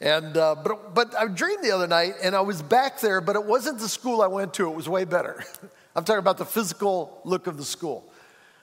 And, 0.00 0.36
uh, 0.36 0.56
but, 0.56 0.94
but 0.94 1.14
I 1.16 1.26
dreamed 1.28 1.64
the 1.64 1.70
other 1.70 1.86
night, 1.86 2.14
and 2.22 2.34
I 2.34 2.40
was 2.40 2.60
back 2.60 3.00
there, 3.00 3.20
but 3.20 3.36
it 3.36 3.44
wasn't 3.44 3.78
the 3.78 3.88
school 3.88 4.20
I 4.20 4.26
went 4.26 4.54
to, 4.54 4.68
it 4.68 4.74
was 4.74 4.88
way 4.88 5.04
better. 5.04 5.42
I'm 5.96 6.04
talking 6.04 6.18
about 6.18 6.38
the 6.38 6.44
physical 6.44 7.20
look 7.24 7.46
of 7.46 7.56
the 7.56 7.64
school. 7.64 8.04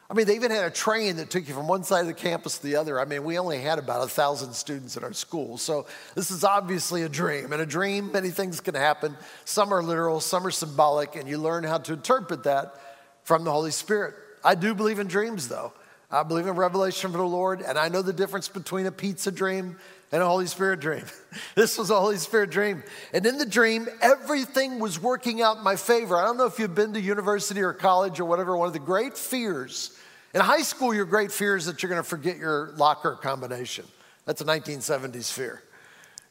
I 0.09 0.13
mean, 0.13 0.25
they 0.25 0.35
even 0.35 0.51
had 0.51 0.65
a 0.65 0.69
train 0.69 1.15
that 1.15 1.29
took 1.29 1.47
you 1.47 1.53
from 1.53 1.69
one 1.69 1.85
side 1.85 2.01
of 2.01 2.07
the 2.07 2.13
campus 2.13 2.57
to 2.57 2.63
the 2.63 2.75
other. 2.75 2.99
I 2.99 3.05
mean, 3.05 3.23
we 3.23 3.39
only 3.39 3.61
had 3.61 3.79
about 3.79 4.03
a 4.03 4.09
thousand 4.09 4.51
students 4.51 4.97
in 4.97 5.05
our 5.05 5.13
school. 5.13 5.57
So 5.57 5.85
this 6.15 6.31
is 6.31 6.43
obviously 6.43 7.03
a 7.03 7.09
dream. 7.09 7.53
In 7.53 7.61
a 7.61 7.65
dream, 7.65 8.11
many 8.11 8.29
things 8.29 8.59
can 8.59 8.75
happen. 8.75 9.15
Some 9.45 9.73
are 9.73 9.81
literal, 9.81 10.19
some 10.19 10.45
are 10.45 10.51
symbolic, 10.51 11.15
and 11.15 11.29
you 11.29 11.37
learn 11.37 11.63
how 11.63 11.77
to 11.77 11.93
interpret 11.93 12.43
that 12.43 12.75
from 13.23 13.45
the 13.45 13.51
Holy 13.51 13.71
Spirit. 13.71 14.15
I 14.43 14.55
do 14.55 14.75
believe 14.75 14.99
in 14.99 15.07
dreams, 15.07 15.47
though. 15.47 15.71
I 16.11 16.23
believe 16.23 16.47
in 16.47 16.57
revelation 16.57 17.11
from 17.11 17.21
the 17.21 17.27
Lord, 17.27 17.61
and 17.61 17.77
I 17.77 17.87
know 17.87 18.01
the 18.01 18.11
difference 18.11 18.49
between 18.49 18.87
a 18.87 18.91
pizza 18.91 19.31
dream 19.31 19.77
and 20.11 20.21
a 20.21 20.25
Holy 20.25 20.47
Spirit 20.47 20.79
dream. 20.79 21.05
this 21.55 21.77
was 21.77 21.89
a 21.89 21.99
Holy 21.99 22.17
Spirit 22.17 22.51
dream. 22.51 22.83
And 23.13 23.25
in 23.25 23.37
the 23.37 23.45
dream, 23.45 23.87
everything 24.01 24.79
was 24.79 25.01
working 25.01 25.41
out 25.41 25.57
in 25.57 25.63
my 25.63 25.75
favor. 25.75 26.17
I 26.17 26.23
don't 26.23 26.37
know 26.37 26.45
if 26.45 26.59
you've 26.59 26.75
been 26.75 26.93
to 26.93 27.01
university 27.01 27.61
or 27.61 27.73
college 27.73 28.19
or 28.19 28.25
whatever, 28.25 28.57
one 28.57 28.67
of 28.67 28.73
the 28.73 28.79
great 28.79 29.17
fears. 29.17 29.97
In 30.33 30.41
high 30.41 30.61
school, 30.61 30.93
your 30.93 31.05
great 31.05 31.31
fear 31.31 31.55
is 31.55 31.65
that 31.65 31.81
you're 31.81 31.89
going 31.89 32.01
to 32.01 32.07
forget 32.07 32.37
your 32.37 32.73
locker 32.77 33.15
combination. 33.15 33.85
That's 34.25 34.41
a 34.41 34.45
1970s 34.45 35.31
fear. 35.31 35.63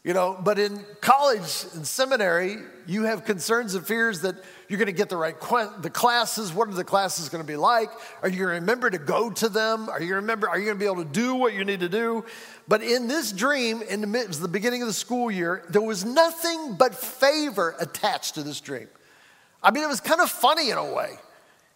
You 0.02 0.14
know, 0.14 0.38
but 0.42 0.58
in 0.58 0.82
college 1.02 1.66
and 1.74 1.86
seminary, 1.86 2.56
you 2.86 3.02
have 3.02 3.26
concerns 3.26 3.74
and 3.74 3.86
fears 3.86 4.22
that 4.22 4.34
you're 4.66 4.78
going 4.78 4.86
to 4.86 4.92
get 4.92 5.10
the 5.10 5.16
right 5.16 5.38
the 5.82 5.90
classes. 5.90 6.54
What 6.54 6.68
are 6.68 6.74
the 6.74 6.84
classes 6.84 7.28
going 7.28 7.44
to 7.44 7.46
be 7.46 7.56
like? 7.56 7.90
Are 8.22 8.28
you 8.30 8.38
going 8.38 8.48
to 8.48 8.60
remember 8.60 8.88
to 8.88 8.96
go 8.96 9.30
to 9.30 9.50
them? 9.50 9.90
Are 9.90 10.00
you 10.00 10.14
remember? 10.14 10.48
Are 10.48 10.58
you 10.58 10.64
going 10.64 10.78
to 10.78 10.82
be 10.82 10.90
able 10.90 11.04
to 11.04 11.10
do 11.10 11.34
what 11.34 11.52
you 11.52 11.66
need 11.66 11.80
to 11.80 11.88
do? 11.90 12.24
But 12.66 12.82
in 12.82 13.08
this 13.08 13.30
dream, 13.30 13.82
in 13.82 14.00
the 14.00 14.06
midst, 14.06 14.40
the 14.40 14.48
beginning 14.48 14.80
of 14.80 14.88
the 14.88 14.94
school 14.94 15.30
year, 15.30 15.64
there 15.68 15.82
was 15.82 16.02
nothing 16.02 16.76
but 16.78 16.94
favor 16.94 17.74
attached 17.78 18.36
to 18.36 18.42
this 18.42 18.58
dream. 18.58 18.88
I 19.62 19.70
mean, 19.70 19.84
it 19.84 19.88
was 19.88 20.00
kind 20.00 20.22
of 20.22 20.30
funny 20.30 20.70
in 20.70 20.78
a 20.78 20.94
way. 20.94 21.18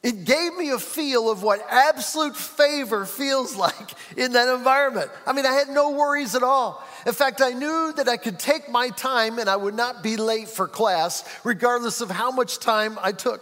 It 0.04 0.26
gave 0.26 0.54
me 0.54 0.68
a 0.68 0.78
feel 0.78 1.30
of 1.30 1.42
what 1.42 1.66
absolute 1.70 2.36
favor 2.36 3.06
feels 3.06 3.56
like 3.66 3.94
in 4.18 4.32
that 4.32 4.54
environment. 4.54 5.10
I 5.26 5.32
mean, 5.32 5.46
I 5.46 5.52
had 5.52 5.70
no 5.70 5.90
worries 5.90 6.34
at 6.34 6.42
all. 6.42 6.86
In 7.06 7.14
fact, 7.14 7.40
I 7.40 7.50
knew 7.50 7.92
that 7.96 8.06
I 8.06 8.18
could 8.18 8.38
take 8.38 8.68
my 8.68 8.90
time 8.90 9.38
and 9.38 9.48
I 9.48 9.56
would 9.56 9.74
not 9.74 10.02
be 10.02 10.18
late 10.18 10.48
for 10.48 10.68
class, 10.68 11.24
regardless 11.42 12.02
of 12.02 12.10
how 12.10 12.30
much 12.30 12.58
time 12.58 12.98
I 13.02 13.12
took. 13.12 13.40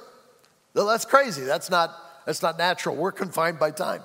That's 0.72 1.04
crazy. 1.04 1.42
That's 1.42 1.68
not, 1.68 1.94
that's 2.26 2.42
not 2.42 2.58
natural. 2.58 2.94
We're 2.94 3.12
confined 3.12 3.58
by 3.58 3.72
time. 3.72 4.02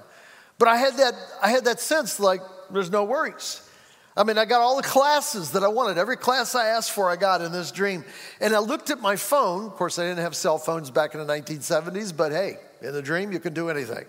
But 0.57 0.67
I 0.67 0.77
had 0.77 0.97
that, 0.97 1.13
I 1.41 1.51
had 1.51 1.65
that 1.65 1.79
sense 1.79 2.19
like 2.19 2.41
there's 2.71 2.89
no 2.89 3.03
worries. 3.03 3.61
I 4.17 4.23
mean, 4.23 4.39
I 4.39 4.45
got 4.45 4.61
all 4.61 4.75
the 4.75 4.81
classes 4.81 5.51
that 5.51 5.63
I 5.63 5.67
wanted. 5.67 5.99
Every 5.99 6.17
class 6.17 6.55
I 6.55 6.69
asked 6.69 6.91
for, 6.91 7.07
I 7.07 7.15
got 7.15 7.41
in 7.41 7.51
this 7.51 7.71
dream. 7.71 8.03
And 8.41 8.55
I 8.55 8.57
looked 8.57 8.89
at 8.89 8.99
my 8.99 9.15
phone. 9.15 9.65
Of 9.65 9.75
course, 9.75 9.99
I 9.99 10.03
didn't 10.05 10.23
have 10.23 10.35
cell 10.35 10.57
phones 10.57 10.89
back 10.89 11.13
in 11.13 11.19
the 11.19 11.31
1970s, 11.31 12.17
but 12.17 12.31
hey, 12.31 12.57
in 12.81 12.93
the 12.93 13.01
dream, 13.03 13.31
you 13.31 13.39
can 13.39 13.53
do 13.53 13.69
anything. 13.69 14.05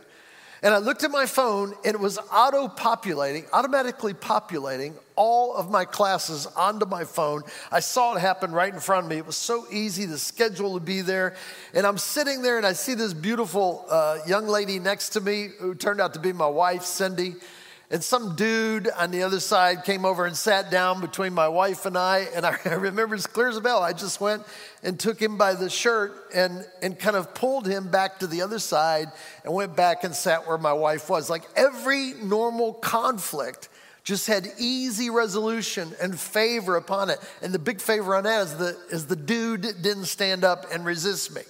And 0.62 0.74
I 0.74 0.78
looked 0.78 1.04
at 1.04 1.10
my 1.10 1.26
phone, 1.26 1.74
and 1.84 1.94
it 1.94 2.00
was 2.00 2.18
auto 2.32 2.68
populating, 2.68 3.44
automatically 3.52 4.14
populating 4.14 4.94
all 5.14 5.54
of 5.54 5.70
my 5.70 5.84
classes 5.84 6.46
onto 6.46 6.86
my 6.86 7.04
phone. 7.04 7.42
I 7.70 7.80
saw 7.80 8.16
it 8.16 8.20
happen 8.20 8.50
right 8.50 8.72
in 8.72 8.80
front 8.80 9.04
of 9.04 9.10
me. 9.10 9.18
It 9.18 9.26
was 9.26 9.36
so 9.36 9.66
easy, 9.70 10.06
the 10.06 10.18
schedule 10.18 10.72
would 10.72 10.86
be 10.86 11.02
there. 11.02 11.36
And 11.74 11.86
I'm 11.86 11.98
sitting 11.98 12.40
there, 12.40 12.56
and 12.56 12.66
I 12.66 12.72
see 12.72 12.94
this 12.94 13.12
beautiful 13.12 13.84
uh, 13.90 14.20
young 14.26 14.48
lady 14.48 14.78
next 14.78 15.10
to 15.10 15.20
me 15.20 15.50
who 15.60 15.74
turned 15.74 16.00
out 16.00 16.14
to 16.14 16.20
be 16.20 16.32
my 16.32 16.48
wife, 16.48 16.84
Cindy. 16.84 17.34
And 17.90 18.04
some 18.04 18.36
dude 18.36 18.90
on 18.90 19.10
the 19.10 19.22
other 19.22 19.40
side 19.40 19.84
came 19.84 20.04
over 20.04 20.26
and 20.26 20.36
sat 20.36 20.70
down 20.70 21.00
between 21.00 21.32
my 21.32 21.48
wife 21.48 21.86
and 21.86 21.96
I. 21.96 22.26
And 22.34 22.44
I, 22.46 22.56
remember 22.74 23.14
as 23.14 23.26
clear 23.26 23.48
as 23.48 23.56
a 23.56 23.62
bell, 23.62 23.82
I 23.82 23.94
just 23.94 24.20
went 24.20 24.42
and 24.82 25.00
took 25.00 25.20
him 25.20 25.38
by 25.38 25.54
the 25.54 25.70
shirt 25.70 26.12
and, 26.34 26.66
and 26.82 26.98
kind 26.98 27.16
of 27.16 27.34
pulled 27.34 27.66
him 27.66 27.88
back 27.90 28.18
to 28.18 28.26
the 28.26 28.42
other 28.42 28.58
side 28.58 29.10
and 29.42 29.54
went 29.54 29.74
back 29.74 30.04
and 30.04 30.14
sat 30.14 30.46
where 30.46 30.58
my 30.58 30.74
wife 30.74 31.08
was. 31.08 31.30
Like 31.30 31.44
every 31.56 32.12
normal 32.22 32.74
conflict 32.74 33.70
just 34.04 34.26
had 34.26 34.46
easy 34.58 35.08
resolution 35.08 35.92
and 36.00 36.18
favor 36.18 36.76
upon 36.76 37.08
it. 37.08 37.18
And 37.40 37.54
the 37.54 37.58
big 37.58 37.80
favor 37.80 38.14
on 38.14 38.24
that 38.24 38.42
is 38.42 38.54
the, 38.56 38.78
is 38.90 39.06
the 39.06 39.16
dude 39.16 39.62
didn't 39.62 40.06
stand 40.06 40.44
up 40.44 40.66
and 40.72 40.84
resist 40.84 41.34
me. 41.34 41.42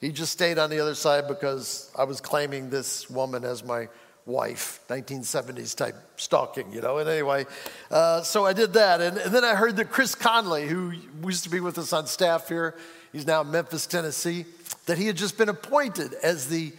He 0.00 0.10
just 0.10 0.32
stayed 0.32 0.58
on 0.58 0.70
the 0.70 0.80
other 0.80 0.96
side 0.96 1.28
because 1.28 1.90
I 1.96 2.04
was 2.04 2.20
claiming 2.20 2.70
this 2.70 3.08
woman 3.08 3.44
as 3.44 3.64
my 3.64 3.88
wife, 4.26 4.80
1970s 4.88 5.76
type 5.76 5.96
stalking, 6.16 6.72
you 6.72 6.80
know. 6.80 6.98
And 6.98 7.08
anyway, 7.08 7.46
uh, 7.90 8.22
so 8.22 8.46
I 8.46 8.52
did 8.52 8.74
that. 8.74 9.00
And, 9.00 9.18
and, 9.18 9.34
then 9.34 9.44
I 9.44 9.54
heard 9.54 9.76
that 9.76 9.90
Chris 9.90 10.14
Conley, 10.14 10.66
who 10.66 10.92
used 11.24 11.44
to 11.44 11.50
be 11.50 11.60
with 11.60 11.78
us 11.78 11.92
on 11.92 12.06
staff 12.06 12.48
here, 12.48 12.76
he's 13.12 13.26
now 13.26 13.40
in 13.40 13.50
Memphis, 13.50 13.86
Tennessee, 13.86 14.44
that 14.86 14.98
he 14.98 15.06
had 15.06 15.16
just 15.16 15.36
been 15.38 15.48
appointed 15.48 16.14
as 16.22 16.48
the, 16.48 16.72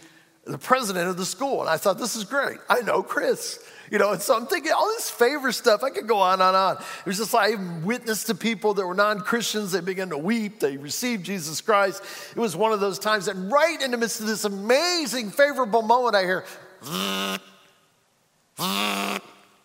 the 0.46 0.58
president 0.58 1.08
of 1.08 1.16
the 1.16 1.26
school. 1.26 1.60
And 1.60 1.68
I 1.68 1.76
thought, 1.76 1.98
this 1.98 2.16
is 2.16 2.24
great. 2.24 2.58
I 2.68 2.80
know 2.80 3.02
Chris. 3.02 3.62
You 3.90 3.98
know, 3.98 4.12
and 4.12 4.22
so 4.22 4.34
I'm 4.34 4.46
thinking 4.46 4.72
all 4.72 4.86
this 4.88 5.10
favor 5.10 5.52
stuff, 5.52 5.82
I 5.82 5.90
could 5.90 6.08
go 6.08 6.18
on 6.18 6.40
and 6.40 6.56
on. 6.56 6.76
It 6.76 7.06
was 7.06 7.18
just 7.18 7.34
like 7.34 7.52
I 7.52 7.80
witnessed 7.84 8.28
to 8.28 8.34
people 8.34 8.72
that 8.74 8.86
were 8.86 8.94
non 8.94 9.20
Christians. 9.20 9.72
They 9.72 9.80
began 9.80 10.08
to 10.08 10.18
weep. 10.18 10.58
They 10.58 10.78
received 10.78 11.24
Jesus 11.24 11.60
Christ. 11.60 12.02
It 12.34 12.40
was 12.40 12.56
one 12.56 12.72
of 12.72 12.80
those 12.80 12.98
times 12.98 13.26
that 13.26 13.34
right 13.34 13.80
in 13.82 13.90
the 13.90 13.98
midst 13.98 14.20
of 14.20 14.26
this 14.26 14.44
amazing, 14.44 15.30
favorable 15.30 15.82
moment, 15.82 16.16
I 16.16 16.22
hear, 16.22 16.44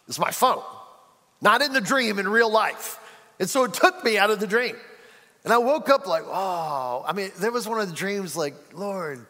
it's 0.08 0.20
my 0.20 0.32
phone, 0.32 0.64
not 1.42 1.62
in 1.62 1.74
the 1.74 1.82
dream, 1.82 2.20
in 2.20 2.28
real 2.28 2.52
life. 2.52 3.00
And 3.40 3.50
so 3.50 3.64
it 3.64 3.74
took 3.74 4.04
me 4.04 4.18
out 4.18 4.30
of 4.30 4.40
the 4.40 4.48
dream. 4.48 4.76
And 5.44 5.54
I 5.54 5.58
woke 5.58 5.90
up 5.90 6.06
like, 6.06 6.24
oh, 6.26 7.04
I 7.08 7.14
mean, 7.14 7.32
there 7.40 7.52
was 7.52 7.68
one 7.68 7.80
of 7.80 7.88
the 7.88 7.96
dreams 7.96 8.36
like, 8.36 8.56
Lord, 8.74 9.26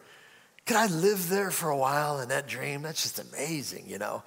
could 0.66 0.76
I 0.76 0.86
live 0.86 1.28
there 1.28 1.50
for 1.50 1.70
a 1.70 1.76
while 1.76 2.20
in 2.20 2.28
that 2.30 2.48
dream? 2.48 2.82
That's 2.82 3.02
just 3.02 3.18
amazing, 3.18 3.88
you 3.88 3.98
know? 3.98 4.22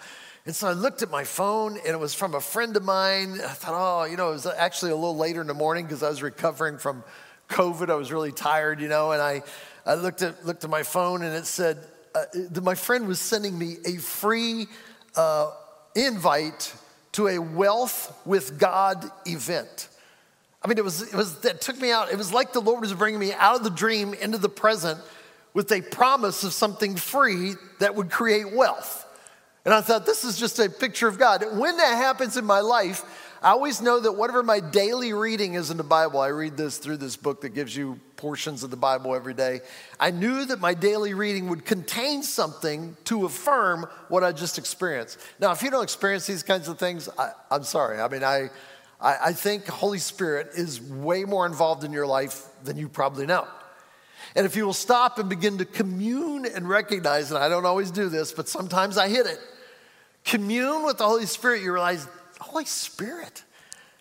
And 0.45 0.55
so 0.55 0.67
I 0.67 0.73
looked 0.73 1.01
at 1.01 1.09
my 1.09 1.23
phone 1.23 1.77
and 1.77 1.87
it 1.87 1.99
was 1.99 2.13
from 2.13 2.35
a 2.35 2.41
friend 2.41 2.75
of 2.75 2.83
mine. 2.83 3.33
I 3.33 3.53
thought, 3.53 3.73
oh, 3.75 4.03
you 4.05 4.17
know, 4.17 4.29
it 4.29 4.33
was 4.33 4.45
actually 4.45 4.91
a 4.91 4.95
little 4.95 5.15
later 5.15 5.41
in 5.41 5.47
the 5.47 5.53
morning 5.53 5.85
because 5.85 6.03
I 6.03 6.09
was 6.09 6.21
recovering 6.21 6.77
from 6.77 7.03
COVID. 7.49 7.89
I 7.89 7.95
was 7.95 8.11
really 8.11 8.31
tired, 8.31 8.81
you 8.81 8.89
know, 8.89 9.11
and 9.11 9.21
I, 9.21 9.43
I 9.85 9.95
looked, 9.95 10.21
at, 10.21 10.45
looked 10.45 10.63
at 10.63 10.69
my 10.69 10.83
phone 10.83 11.21
and 11.21 11.33
it 11.33 11.45
said, 11.45 11.77
uh, 12.15 12.61
my 12.61 12.75
friend 12.75 13.07
was 13.07 13.19
sending 13.19 13.57
me 13.57 13.77
a 13.85 13.97
free 13.97 14.67
uh, 15.15 15.51
invite 15.95 16.73
to 17.13 17.27
a 17.27 17.39
wealth 17.39 18.21
with 18.25 18.59
God 18.59 19.09
event. 19.25 19.89
I 20.63 20.67
mean, 20.67 20.77
it 20.77 20.83
was, 20.83 21.01
it 21.01 21.13
was 21.13 21.39
that 21.41 21.61
took 21.61 21.79
me 21.79 21.91
out. 21.91 22.11
It 22.11 22.17
was 22.17 22.33
like 22.33 22.53
the 22.53 22.61
Lord 22.61 22.81
was 22.81 22.93
bringing 22.93 23.19
me 23.19 23.33
out 23.33 23.57
of 23.57 23.63
the 23.63 23.69
dream 23.69 24.13
into 24.13 24.37
the 24.37 24.49
present 24.49 24.99
with 25.53 25.71
a 25.71 25.81
promise 25.81 26.43
of 26.43 26.53
something 26.53 26.95
free 26.95 27.53
that 27.79 27.95
would 27.95 28.09
create 28.09 28.51
wealth. 28.53 29.05
And 29.65 29.73
I 29.73 29.81
thought, 29.81 30.05
this 30.05 30.23
is 30.23 30.37
just 30.37 30.59
a 30.59 30.69
picture 30.69 31.07
of 31.07 31.17
God. 31.17 31.43
When 31.57 31.77
that 31.77 31.95
happens 31.95 32.37
in 32.37 32.45
my 32.45 32.59
life, 32.59 33.03
I 33.41 33.51
always 33.51 33.81
know 33.81 33.99
that 33.99 34.13
whatever 34.13 34.41
my 34.41 34.59
daily 34.59 35.13
reading 35.13 35.53
is 35.53 35.69
in 35.69 35.77
the 35.77 35.83
Bible, 35.83 36.19
I 36.19 36.29
read 36.29 36.57
this 36.57 36.77
through 36.77 36.97
this 36.97 37.15
book 37.15 37.41
that 37.41 37.49
gives 37.49 37.75
you 37.75 37.99
portions 38.23 38.63
of 38.63 38.69
the 38.69 38.77
Bible 38.77 39.13
every 39.13 39.33
day. 39.33 39.59
I 39.99 40.09
knew 40.09 40.45
that 40.45 40.61
my 40.61 40.73
daily 40.73 41.13
reading 41.13 41.49
would 41.49 41.65
contain 41.65 42.23
something 42.23 42.95
to 43.03 43.25
affirm 43.25 43.85
what 44.07 44.23
I 44.23 44.31
just 44.31 44.57
experienced. 44.57 45.19
Now, 45.41 45.51
if 45.51 45.61
you 45.61 45.69
don't 45.69 45.83
experience 45.83 46.25
these 46.25 46.41
kinds 46.41 46.69
of 46.69 46.79
things, 46.79 47.09
I, 47.19 47.31
am 47.51 47.63
sorry. 47.63 47.99
I 47.99 48.07
mean, 48.07 48.23
I, 48.23 48.49
I, 49.01 49.17
I 49.25 49.33
think 49.33 49.67
Holy 49.67 49.97
Spirit 49.97 50.51
is 50.55 50.79
way 50.79 51.25
more 51.25 51.45
involved 51.45 51.83
in 51.83 51.91
your 51.91 52.07
life 52.07 52.45
than 52.63 52.77
you 52.77 52.87
probably 52.87 53.25
know. 53.25 53.45
And 54.37 54.45
if 54.45 54.55
you 54.55 54.65
will 54.65 54.71
stop 54.71 55.19
and 55.19 55.27
begin 55.27 55.57
to 55.57 55.65
commune 55.65 56.45
and 56.45 56.69
recognize, 56.69 57.29
and 57.29 57.43
I 57.43 57.49
don't 57.49 57.65
always 57.65 57.91
do 57.91 58.07
this, 58.07 58.31
but 58.31 58.47
sometimes 58.47 58.97
I 58.97 59.09
hit 59.09 59.25
it, 59.25 59.39
commune 60.23 60.85
with 60.85 60.97
the 60.97 61.05
Holy 61.05 61.25
Spirit, 61.25 61.61
you 61.61 61.73
realize 61.73 62.07
Holy 62.39 62.63
Spirit, 62.63 63.43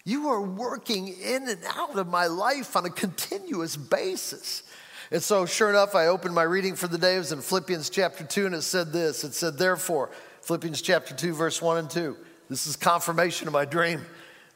you 0.04 0.28
are 0.28 0.42
working 0.42 1.08
in 1.08 1.48
and 1.48 1.60
out 1.76 1.96
of 1.96 2.08
my 2.08 2.26
life 2.26 2.76
on 2.76 2.84
a 2.84 2.90
continuous 2.90 3.76
basis. 3.76 4.62
And 5.10 5.22
so, 5.22 5.46
sure 5.46 5.70
enough, 5.70 5.94
I 5.94 6.06
opened 6.06 6.34
my 6.34 6.42
reading 6.42 6.74
for 6.74 6.88
the 6.88 6.98
day. 6.98 7.16
It 7.16 7.18
was 7.18 7.32
in 7.32 7.40
Philippians 7.40 7.90
chapter 7.90 8.24
2, 8.24 8.46
and 8.46 8.54
it 8.54 8.62
said 8.62 8.92
this 8.92 9.24
It 9.24 9.34
said, 9.34 9.58
Therefore, 9.58 10.10
Philippians 10.42 10.82
chapter 10.82 11.14
2, 11.14 11.34
verse 11.34 11.62
1 11.62 11.78
and 11.78 11.90
2. 11.90 12.16
This 12.48 12.66
is 12.66 12.76
confirmation 12.76 13.46
of 13.46 13.52
my 13.52 13.64
dream. 13.64 14.02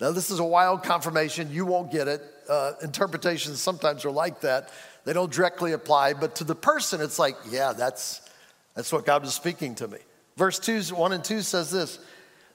Now, 0.00 0.10
this 0.12 0.30
is 0.30 0.40
a 0.40 0.44
wild 0.44 0.82
confirmation. 0.82 1.50
You 1.50 1.64
won't 1.64 1.90
get 1.90 2.08
it. 2.08 2.22
Uh, 2.48 2.72
interpretations 2.82 3.60
sometimes 3.60 4.04
are 4.04 4.10
like 4.10 4.40
that. 4.40 4.70
They 5.04 5.12
don't 5.12 5.32
directly 5.32 5.72
apply, 5.72 6.14
but 6.14 6.34
to 6.36 6.44
the 6.44 6.54
person, 6.54 7.00
it's 7.00 7.18
like, 7.18 7.36
yeah, 7.50 7.72
that's, 7.72 8.20
that's 8.74 8.92
what 8.92 9.06
God 9.06 9.22
was 9.22 9.34
speaking 9.34 9.74
to 9.76 9.88
me. 9.88 9.98
Verse 10.36 10.58
2, 10.58 10.94
1 10.94 11.12
and 11.12 11.24
2 11.24 11.42
says 11.42 11.70
this 11.70 11.98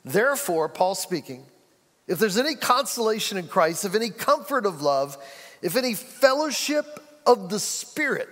Therefore, 0.03 0.69
Paul 0.69 0.95
speaking, 0.95 1.45
if 2.08 2.20
there's 2.20 2.38
any 2.38 2.55
consolation 2.55 3.38
in 3.38 3.48
Christ, 3.48 3.86
if 3.86 3.96
any 3.96 4.10
comfort 4.10 4.65
of 4.65 4.81
love, 4.81 5.17
if 5.62 5.75
any 5.75 5.93
fellowship 5.93 7.00
of 7.25 7.50
the 7.50 7.60
Spirit, 7.60 8.27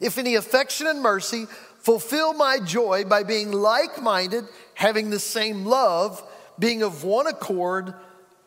if 0.00 0.18
any 0.18 0.34
affection 0.34 0.86
and 0.86 1.00
mercy, 1.00 1.46
fulfill 1.78 2.32
my 2.32 2.58
joy 2.58 3.04
by 3.04 3.22
being 3.22 3.52
like 3.52 4.00
minded, 4.00 4.44
having 4.74 5.10
the 5.10 5.20
same 5.20 5.64
love, 5.64 6.22
being 6.58 6.82
of 6.82 7.04
one 7.04 7.26
accord, 7.26 7.94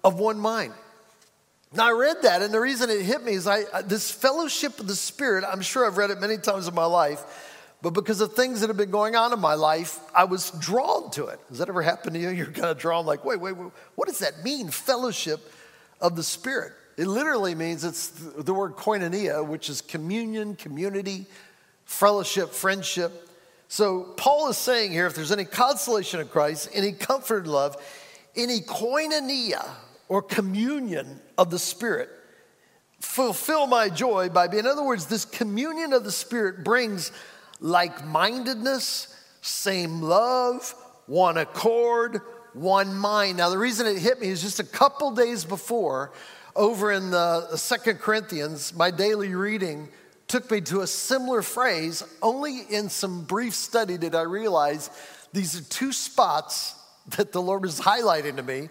of 0.03 0.19
one 0.19 0.39
mind. 0.39 0.74
Now, 1.74 1.89
I 1.89 1.91
read 1.91 2.22
that, 2.24 2.41
and 2.41 2.53
the 2.53 2.60
reason 2.60 2.89
it 2.89 3.01
hit 3.01 3.24
me 3.24 3.34
is 3.34 3.46
I, 3.46 3.81
this 3.84 4.10
fellowship 4.10 4.79
of 4.79 4.88
the 4.88 4.96
Spirit, 4.96 5.43
I'm 5.48 5.62
sure 5.62 5.86
I've 5.86 5.98
read 5.98 6.10
it 6.10 6.19
many 6.19 6.38
times 6.38 6.67
in 6.67 6.74
my 6.74 6.86
life 6.86 7.47
but 7.81 7.91
because 7.91 8.22
of 8.22 8.34
things 8.34 8.62
that 8.62 8.67
have 8.67 8.77
been 8.77 8.91
going 8.91 9.15
on 9.15 9.34
in 9.34 9.39
my 9.39 9.53
life, 9.53 10.00
I 10.15 10.24
was 10.24 10.51
drawn 10.51 11.12
to 11.12 11.27
it. 11.27 11.39
Has 11.50 11.60
that 11.60 11.69
ever 11.69 11.81
happened 11.81 12.15
to 12.15 12.19
you? 12.19 12.29
You're 12.38 12.48
kind 12.48 12.67
of 12.67 12.77
drawn, 12.77 13.05
like, 13.05 13.24
wait, 13.24 13.39
wait, 13.39 13.55
wait, 13.55 13.72
what 13.96 14.07
does 14.07 14.19
that 14.19 14.43
mean? 14.43 14.69
Fellowship 14.69 15.39
of 16.01 16.15
the 16.15 16.24
Spirit. 16.24 16.74
It 16.98 17.05
literally 17.05 17.53
means 17.53 17.84
it's 17.84 18.10
the 18.10 18.53
word 18.53 18.75
koinonia, 18.75 19.46
which 19.46 19.69
is 19.69 19.81
communion, 19.81 20.55
community, 20.55 21.27
fellowship, 21.86 22.50
friendship. 22.51 23.29
So, 23.67 24.13
Paul 24.17 24.50
is 24.50 24.57
saying 24.57 24.91
here 24.91 25.05
if 25.05 25.13
there's 25.13 25.31
any 25.31 25.46
consolation 25.46 26.19
in 26.19 26.27
Christ, 26.27 26.69
any 26.74 26.93
comfort 26.93 27.43
and 27.43 27.53
love, 27.53 27.75
any 28.36 28.62
koinonia 28.62 29.67
or 30.07 30.24
communion 30.24 31.19
of 31.38 31.51
the 31.51 31.60
Spirit, 31.60 32.10
fulfill 33.00 33.67
my 33.67 33.89
joy 33.89 34.29
by 34.29 34.48
being, 34.48 34.65
in 34.65 34.72
other 34.72 34.84
words, 34.84 35.05
this 35.05 35.25
communion 35.25 35.93
of 35.93 36.03
the 36.03 36.12
Spirit 36.12 36.63
brings 36.63 37.12
like 37.59 38.05
mindedness, 38.05 39.15
same 39.41 40.01
love, 40.01 40.73
one 41.05 41.37
accord, 41.37 42.21
one 42.53 42.95
mind. 42.95 43.37
Now, 43.37 43.49
the 43.49 43.57
reason 43.57 43.87
it 43.87 43.97
hit 43.97 44.19
me 44.19 44.27
is 44.27 44.41
just 44.41 44.59
a 44.59 44.63
couple 44.63 45.11
days 45.11 45.45
before, 45.45 46.11
over 46.55 46.91
in 46.91 47.11
the 47.11 47.55
Second 47.55 47.99
Corinthians, 47.99 48.73
my 48.75 48.89
daily 48.91 49.35
reading 49.35 49.89
took 50.27 50.49
me 50.51 50.59
to 50.61 50.81
a 50.81 50.87
similar 50.87 51.41
phrase. 51.41 52.03
Only 52.21 52.61
in 52.69 52.89
some 52.89 53.23
brief 53.23 53.53
study 53.53 53.97
did 53.97 54.15
I 54.15 54.23
realize 54.23 54.89
these 55.33 55.59
are 55.59 55.63
two 55.63 55.91
spots 55.91 56.73
that 57.15 57.31
the 57.31 57.41
Lord 57.41 57.61
was 57.61 57.79
highlighting 57.79 58.35
to 58.37 58.43
me. 58.43 58.69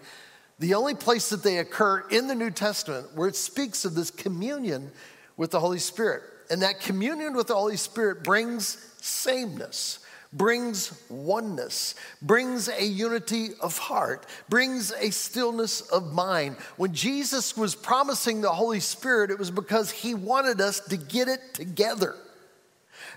The 0.59 0.73
only 0.73 0.95
place 0.95 1.29
that 1.29 1.43
they 1.43 1.59
occur 1.59 2.05
in 2.09 2.27
the 2.27 2.35
New 2.35 2.51
Testament 2.51 3.15
where 3.15 3.27
it 3.27 3.35
speaks 3.35 3.85
of 3.85 3.95
this 3.95 4.11
communion 4.11 4.91
with 5.37 5.51
the 5.51 5.59
Holy 5.59 5.79
Spirit. 5.79 6.23
And 6.49 6.61
that 6.61 6.79
communion 6.79 7.35
with 7.35 7.47
the 7.47 7.55
Holy 7.55 7.77
Spirit 7.77 8.23
brings 8.23 8.77
sameness 9.01 9.99
brings 10.33 10.93
oneness, 11.09 11.95
brings 12.21 12.67
a 12.67 12.83
unity 12.83 13.49
of 13.61 13.77
heart, 13.77 14.25
brings 14.49 14.91
a 14.91 15.09
stillness 15.09 15.81
of 15.81 16.13
mind. 16.13 16.55
When 16.75 16.93
Jesus 16.93 17.55
was 17.55 17.75
promising 17.75 18.41
the 18.41 18.51
Holy 18.51 18.79
Spirit, 18.79 19.31
it 19.31 19.39
was 19.39 19.51
because 19.51 19.91
he 19.91 20.13
wanted 20.13 20.61
us 20.61 20.79
to 20.81 20.97
get 20.97 21.27
it 21.27 21.53
together. 21.53 22.15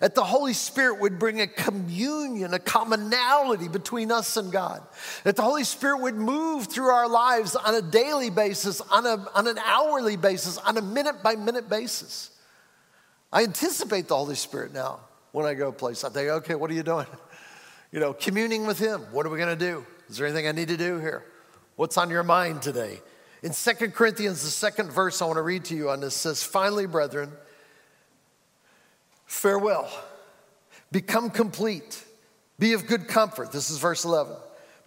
That 0.01 0.15
the 0.15 0.25
Holy 0.25 0.55
Spirit 0.55 1.01
would 1.01 1.19
bring 1.19 1.43
a 1.43 1.47
communion, 1.47 2.55
a 2.55 2.59
commonality 2.59 3.69
between 3.69 4.11
us 4.11 4.37
and 4.39 4.51
God. 4.51 4.83
That 5.25 5.37
the 5.37 5.43
Holy 5.43 5.65
Spirit 5.65 6.01
would 6.01 6.15
move 6.15 6.69
through 6.69 6.89
our 6.89 7.09
lives 7.09 7.55
on 7.55 7.75
a 7.75 7.83
daily 7.83 8.31
basis, 8.31 8.81
on, 8.81 9.05
a, 9.05 9.27
on 9.35 9.47
an 9.47 9.59
hourly 9.59 10.17
basis, 10.17 10.57
on 10.59 10.79
a 10.79 10.83
minute 10.83 11.23
by 11.23 11.35
minute 11.35 11.69
basis. 11.69 12.31
I 13.33 13.45
anticipate 13.45 14.09
the 14.09 14.17
Holy 14.17 14.35
Spirit 14.35 14.73
now 14.73 15.01
when 15.33 15.47
I 15.47 15.55
go 15.55 15.65
to 15.65 15.69
a 15.69 15.73
place. 15.73 16.05
I 16.05 16.11
think, 16.11 16.29
okay, 16.29 16.55
what 16.55 16.71
are 16.71 16.75
you 16.75 16.83
doing? 16.83 17.07
You 17.93 17.99
know, 17.99 18.13
communing 18.13 18.69
with 18.69 18.79
Him. 18.79 19.01
What 19.11 19.27
are 19.27 19.31
we 19.31 19.39
going 19.39 19.59
to 19.59 19.65
do? 19.65 19.85
Is 20.09 20.17
there 20.17 20.25
anything 20.25 20.47
I 20.47 20.53
need 20.53 20.69
to 20.69 20.77
do 20.77 21.01
here? 21.01 21.25
What's 21.75 21.97
on 21.99 22.09
your 22.09 22.23
mind 22.23 22.63
today? 22.63 23.01
In 23.43 23.53
Second 23.53 23.95
Corinthians, 23.95 24.43
the 24.45 24.51
second 24.51 24.93
verse 24.93 25.21
I 25.21 25.25
want 25.25 25.39
to 25.39 25.43
read 25.43 25.65
to 25.65 25.75
you 25.75 25.91
on 25.91 26.01
this 26.01 26.15
says, 26.15 26.41
Finally, 26.41 26.87
brethren, 26.87 27.33
farewell, 29.27 29.91
become 30.93 31.31
complete, 31.31 32.05
be 32.61 32.75
of 32.75 32.87
good 32.87 33.09
comfort. 33.09 33.51
This 33.51 33.71
is 33.71 33.79
verse 33.79 34.05
11. 34.05 34.37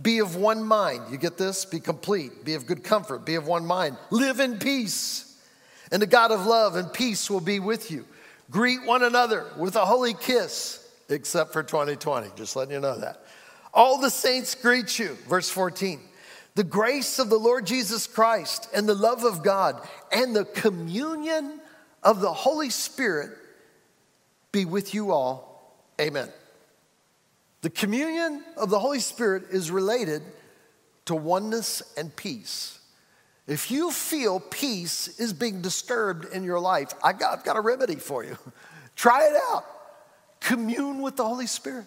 Be 0.01 0.19
of 0.19 0.35
one 0.35 0.63
mind. 0.63 1.03
You 1.11 1.17
get 1.17 1.37
this? 1.37 1.65
Be 1.65 1.81
complete, 1.81 2.45
be 2.45 2.53
of 2.53 2.65
good 2.65 2.83
comfort, 2.83 3.25
be 3.25 3.35
of 3.35 3.47
one 3.47 3.65
mind. 3.65 3.97
Live 4.11 4.39
in 4.39 4.59
peace, 4.59 5.37
and 5.91 6.01
the 6.01 6.07
God 6.07 6.31
of 6.31 6.45
love 6.45 6.75
and 6.75 6.91
peace 6.93 7.29
will 7.29 7.41
be 7.41 7.59
with 7.59 7.91
you. 7.91 8.05
Greet 8.53 8.85
one 8.85 9.01
another 9.01 9.47
with 9.57 9.75
a 9.75 9.83
holy 9.83 10.13
kiss, 10.13 10.87
except 11.09 11.53
for 11.53 11.63
2020, 11.63 12.29
just 12.35 12.55
letting 12.55 12.75
you 12.75 12.79
know 12.79 12.99
that. 12.99 13.25
All 13.73 13.99
the 13.99 14.11
saints 14.11 14.53
greet 14.53 14.99
you. 14.99 15.17
Verse 15.27 15.49
14. 15.49 15.99
The 16.53 16.63
grace 16.63 17.17
of 17.17 17.31
the 17.31 17.39
Lord 17.39 17.65
Jesus 17.65 18.05
Christ 18.05 18.69
and 18.71 18.87
the 18.87 18.93
love 18.93 19.23
of 19.23 19.43
God 19.43 19.81
and 20.11 20.35
the 20.35 20.45
communion 20.45 21.59
of 22.03 22.21
the 22.21 22.31
Holy 22.31 22.69
Spirit 22.69 23.31
be 24.51 24.65
with 24.65 24.93
you 24.93 25.11
all. 25.11 25.75
Amen. 25.99 26.29
The 27.61 27.71
communion 27.71 28.43
of 28.55 28.69
the 28.69 28.77
Holy 28.77 28.99
Spirit 28.99 29.45
is 29.49 29.71
related 29.71 30.21
to 31.05 31.15
oneness 31.15 31.81
and 31.97 32.15
peace. 32.15 32.77
If 33.47 33.71
you 33.71 33.91
feel 33.91 34.39
peace 34.39 35.19
is 35.19 35.33
being 35.33 35.61
disturbed 35.61 36.33
in 36.33 36.43
your 36.43 36.59
life, 36.59 36.93
I 37.03 37.11
got, 37.13 37.37
I've 37.37 37.43
got 37.43 37.57
a 37.57 37.61
remedy 37.61 37.95
for 37.95 38.23
you. 38.23 38.37
Try 38.95 39.25
it 39.27 39.33
out. 39.51 39.65
Commune 40.39 41.01
with 41.01 41.17
the 41.17 41.25
Holy 41.25 41.47
Spirit. 41.47 41.85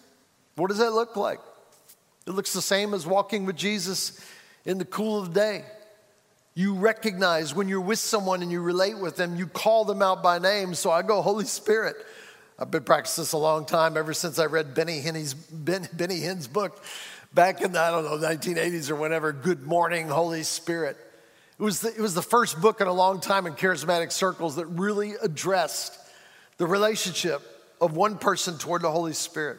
What 0.56 0.68
does 0.68 0.78
that 0.78 0.92
look 0.92 1.16
like? 1.16 1.40
It 2.26 2.32
looks 2.32 2.52
the 2.52 2.62
same 2.62 2.92
as 2.92 3.06
walking 3.06 3.46
with 3.46 3.56
Jesus 3.56 4.20
in 4.64 4.78
the 4.78 4.84
cool 4.84 5.20
of 5.20 5.32
the 5.32 5.40
day. 5.40 5.64
You 6.54 6.74
recognize 6.74 7.54
when 7.54 7.68
you're 7.68 7.80
with 7.80 7.98
someone 7.98 8.42
and 8.42 8.50
you 8.50 8.60
relate 8.60 8.98
with 8.98 9.16
them, 9.16 9.36
you 9.36 9.46
call 9.46 9.84
them 9.84 10.02
out 10.02 10.22
by 10.22 10.38
name. 10.38 10.74
So 10.74 10.90
I 10.90 11.02
go, 11.02 11.22
Holy 11.22 11.44
Spirit. 11.44 11.96
I've 12.58 12.70
been 12.70 12.84
practicing 12.84 13.22
this 13.22 13.32
a 13.32 13.38
long 13.38 13.66
time, 13.66 13.98
ever 13.98 14.14
since 14.14 14.38
I 14.38 14.46
read 14.46 14.74
Benny 14.74 15.00
Hinn's, 15.00 15.34
ben, 15.34 15.86
Benny 15.92 16.20
Hinn's 16.20 16.48
book 16.48 16.82
back 17.34 17.60
in 17.60 17.72
the, 17.72 17.80
I 17.80 17.90
don't 17.90 18.04
know, 18.04 18.16
1980s 18.26 18.90
or 18.90 18.96
whenever, 18.96 19.32
Good 19.32 19.66
Morning, 19.66 20.08
Holy 20.08 20.42
Spirit. 20.42 20.96
It 21.58 21.62
was, 21.62 21.80
the, 21.80 21.88
it 21.88 22.00
was 22.00 22.12
the 22.14 22.22
first 22.22 22.60
book 22.60 22.82
in 22.82 22.86
a 22.86 22.92
long 22.92 23.20
time 23.20 23.46
in 23.46 23.54
charismatic 23.54 24.12
circles 24.12 24.56
that 24.56 24.66
really 24.66 25.14
addressed 25.22 25.98
the 26.58 26.66
relationship 26.66 27.40
of 27.80 27.96
one 27.96 28.18
person 28.18 28.58
toward 28.58 28.82
the 28.82 28.90
Holy 28.90 29.14
Spirit. 29.14 29.58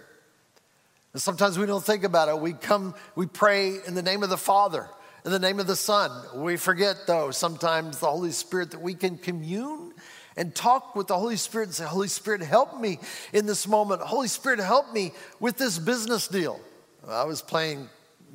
And 1.14 1.22
sometimes 1.22 1.58
we 1.58 1.66
don't 1.66 1.84
think 1.84 2.04
about 2.04 2.30
it. 2.30 2.40
We 2.40 2.54
come, 2.54 2.94
we 3.16 3.26
pray 3.26 3.78
in 3.88 3.96
the 3.96 4.04
name 4.04 4.22
of 4.22 4.30
the 4.30 4.38
Father, 4.38 4.88
in 5.26 5.32
the 5.32 5.40
name 5.40 5.60
of 5.60 5.66
the 5.66 5.76
Son. 5.76 6.12
We 6.36 6.58
forget, 6.58 6.98
though, 7.08 7.32
sometimes 7.32 7.98
the 7.98 8.12
Holy 8.12 8.32
Spirit 8.32 8.72
that 8.72 8.82
we 8.82 8.94
can 8.94 9.18
commune 9.18 9.94
and 10.36 10.54
talk 10.54 10.96
with 10.96 11.08
the 11.08 11.18
Holy 11.18 11.36
Spirit 11.36 11.70
and 11.70 11.74
say, 11.74 11.86
Holy 11.86 12.08
Spirit, 12.08 12.42
help 12.42 12.80
me 12.80 13.00
in 13.34 13.48
this 13.48 13.68
moment. 13.68 14.02
Holy 14.02 14.28
Spirit, 14.28 14.60
help 14.60 14.94
me 14.94 15.14
with 15.40 15.58
this 15.58 15.80
business 15.80 16.28
deal. 16.28 16.60
I 17.08 17.24
was 17.24 17.42
playing 17.42 17.90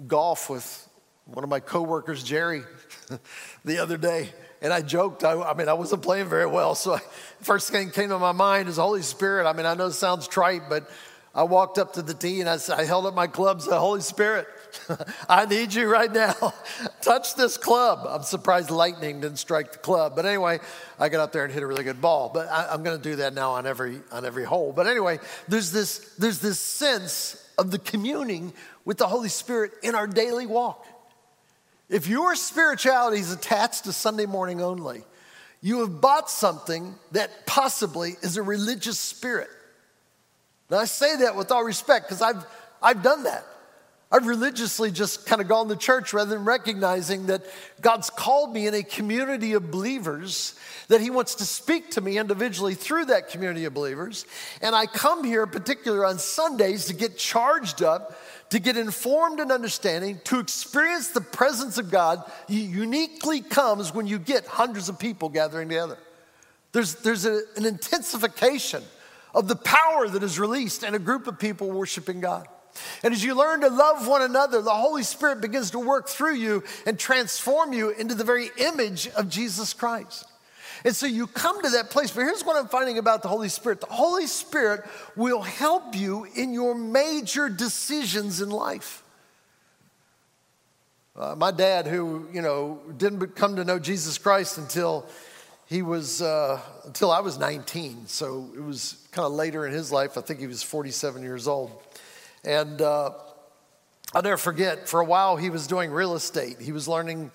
golf 0.09 0.51
with 0.51 0.89
one 1.27 1.45
of 1.45 1.51
my 1.51 1.61
coworkers, 1.61 2.25
Jerry, 2.25 2.63
the 3.65 3.79
other 3.79 3.97
day, 3.97 4.31
and 4.61 4.73
I 4.73 4.81
joked. 4.83 5.25
I, 5.25 5.41
I, 5.41 5.55
mean, 5.55 5.69
I 5.69 5.75
wasn't 5.75 6.03
playing 6.03 6.29
very 6.29 6.47
well, 6.47 6.75
so 6.75 6.95
I, 6.95 7.01
first 7.41 7.71
thing 7.71 7.91
came 7.91 8.09
to 8.11 8.19
my 8.19 8.33
mind 8.33 8.69
is 8.69 8.77
Holy 8.77 9.03
Spirit. 9.03 9.47
I 9.47 9.53
mean, 9.53 9.67
I 9.67 9.75
know 9.75 9.87
it 9.87 9.93
sounds 9.93 10.29
trite, 10.29 10.63
but 10.69 10.89
I 11.35 11.45
walked 11.45 11.79
up 11.79 11.95
to 11.95 12.03
the 12.03 12.13
tee 12.13 12.41
and 12.41 12.49
I, 12.49 12.59
I 12.77 12.85
held 12.85 13.07
up 13.07 13.15
my 13.15 13.27
club 13.27 13.63
said, 13.63 13.79
Holy 13.79 14.03
Spirit, 14.03 14.47
I 15.29 15.47
need 15.47 15.73
you 15.73 15.89
right 15.89 16.13
now. 16.13 16.53
Touch 17.01 17.37
this 17.37 17.57
club. 17.57 18.07
I'm 18.07 18.23
surprised 18.23 18.71
lightning 18.71 19.21
didn't 19.21 19.39
strike 19.39 19.73
the 19.73 19.79
club. 19.79 20.15
But 20.15 20.27
anyway, 20.27 20.61
I 20.99 21.09
got 21.09 21.21
up 21.21 21.33
there 21.33 21.45
and 21.45 21.53
hit 21.53 21.63
a 21.63 21.67
really 21.67 21.85
good 21.85 22.03
ball. 22.03 22.31
But 22.33 22.49
I, 22.49 22.75
am 22.75 22.83
going 22.83 22.99
to 22.99 23.03
do 23.03 23.17
that 23.17 23.33
now 23.33 23.53
on 23.53 23.67
every, 23.67 24.01
on 24.11 24.27
every 24.27 24.45
hole. 24.45 24.73
But 24.75 24.87
anyway, 24.87 25.21
there's 25.49 25.73
this, 25.73 26.15
there's 26.19 26.41
this 26.41 26.61
sense 26.61 27.43
of 27.57 27.71
the 27.71 27.79
communing 27.79 28.53
with 28.85 28.99
the 28.99 29.07
Holy 29.07 29.29
Spirit 29.31 29.73
in 29.83 29.95
our 29.95 30.07
daily 30.07 30.47
walk. 30.47 30.87
If 31.93 32.09
your 32.09 32.35
spirituality 32.37 33.21
is 33.21 33.31
attached 33.31 33.85
to 33.85 33.93
Sunday 33.93 34.25
morning 34.25 34.63
only, 34.63 35.05
you 35.61 35.81
have 35.81 36.01
bought 36.01 36.31
something 36.31 36.95
that 37.13 37.45
possibly 37.45 38.17
is 38.23 38.39
a 38.39 38.43
religious 38.43 38.99
spirit. 38.99 39.51
Now, 40.71 40.79
I 40.79 40.87
say 40.87 41.17
that 41.17 41.37
with 41.37 41.53
all 41.53 41.63
respect 41.63 42.07
because 42.09 42.23
I've, 42.23 42.47
I've 42.83 43.03
done 43.03 43.25
that. 43.25 43.45
I've 44.11 44.27
religiously 44.27 44.91
just 44.91 45.27
kind 45.27 45.43
of 45.43 45.49
gone 45.49 45.69
to 45.69 45.77
church 45.77 46.15
rather 46.15 46.35
than 46.35 46.45
recognizing 46.47 47.27
that 47.27 47.45
God's 47.83 48.09
called 48.09 48.55
me 48.55 48.67
in 48.67 48.75
a 48.75 48.83
community 48.83 49.53
of 49.53 49.71
believers, 49.71 50.55
that 50.89 51.01
He 51.01 51.11
wants 51.11 51.37
to 51.37 51.45
speak 51.45 51.93
to 51.93 52.01
me 52.01 52.19
individually 52.19 52.75
through 52.75 53.07
that 53.07 53.29
community 53.29 53.67
of 53.67 53.75
believers. 53.75 54.27
And 54.63 54.75
I 54.75 54.85
come 54.87 55.25
here, 55.25 55.47
particularly 55.47 56.05
on 56.05 56.19
Sundays, 56.19 56.87
to 56.87 56.95
get 56.95 57.19
charged 57.19 57.83
up 57.83 58.19
to 58.53 58.59
get 58.59 58.77
informed 58.77 59.41
and 59.41 59.51
understanding, 59.51 60.21
to 60.25 60.39
experience 60.39 61.09
the 61.09 61.23
presence 61.23 61.79
of 61.79 61.91
God 61.91 62.23
uniquely 62.49 63.41
comes 63.41 63.95
when 63.95 64.07
you 64.07 64.19
get 64.19 64.45
hundreds 64.47 64.91
of 64.91 64.99
people 64.99 65.31
gathering 65.31 65.71
together. 65.71 65.97
There's, 66.73 66.97
there's 66.97 67.25
a, 67.25 67.41
an 67.57 67.65
intensification 67.65 68.83
of 69.35 69.49
the 69.49 69.57
power 69.57 70.07
that 70.07 70.23
is 70.23 70.39
released 70.39 70.83
in 70.83 70.95
a 70.95 70.99
group 70.99 71.27
of 71.27 71.39
people 71.39 71.71
worshiping 71.71 72.21
God. 72.21 72.47
And 73.03 73.15
as 73.15 73.25
you 73.25 73.35
learn 73.35 73.63
to 73.63 73.71
love 73.71 74.07
one 74.07 74.21
another, 74.21 74.61
the 74.61 74.71
Holy 74.71 75.03
Spirit 75.03 75.41
begins 75.41 75.71
to 75.71 75.79
work 75.79 76.07
through 76.07 76.35
you 76.35 76.63
and 76.85 76.99
transform 76.99 77.73
you 77.73 77.89
into 77.89 78.15
the 78.15 78.23
very 78.23 78.51
image 78.59 79.09
of 79.09 79.31
Jesus 79.31 79.73
Christ. 79.73 80.27
And 80.85 80.95
so 80.97 81.07
you 81.07 81.27
come 81.27 81.63
to 81.63 81.71
that 81.71 81.91
place. 81.91 82.11
But 82.11 82.23
here's 82.23 82.45
what 82.45 82.57
I'm 82.57 82.69
finding 82.69 82.99
about 82.99 83.23
the 83.23 83.29
Holy 83.29 83.49
Spirit 83.49 83.81
the 83.81 83.87
Holy 83.87 84.27
Spirit 84.27 84.85
will 85.17 85.43
help 85.43 85.95
you 85.95 86.27
in 86.35 86.53
your 86.53 86.75
major 86.75 87.49
decisions 87.49 88.41
in 88.41 88.51
life. 88.51 89.03
Uh, 91.15 91.35
my 91.37 91.51
dad, 91.51 91.87
who, 91.87 92.27
you 92.33 92.41
know, 92.41 92.81
didn't 92.97 93.37
come 93.37 93.57
to 93.57 93.65
know 93.65 93.79
Jesus 93.79 94.17
Christ 94.17 94.57
until 94.57 95.07
he 95.67 95.83
was, 95.83 96.23
uh, 96.23 96.59
until 96.85 97.11
I 97.11 97.21
was 97.21 97.39
19. 97.39 98.07
So 98.07 98.51
it 98.57 98.63
was 98.63 99.07
kind 99.13 99.27
of 99.27 99.33
later 99.33 99.67
in 99.67 99.73
his 99.73 99.93
life. 99.93 100.17
I 100.17 100.23
think 100.23 100.41
he 100.41 100.47
was 100.47 100.63
47 100.63 101.23
years 101.23 101.47
old. 101.47 101.71
And 102.45 102.81
uh, 102.81 103.11
I'll 104.15 104.23
never 104.23 104.39
forget, 104.39 104.89
for 104.89 105.01
a 105.01 105.05
while 105.05 105.37
he 105.37 105.51
was 105.51 105.67
doing 105.67 105.91
real 105.91 106.15
estate. 106.15 106.61
He 106.61 106.73
was 106.73 106.89
learning 106.89 107.31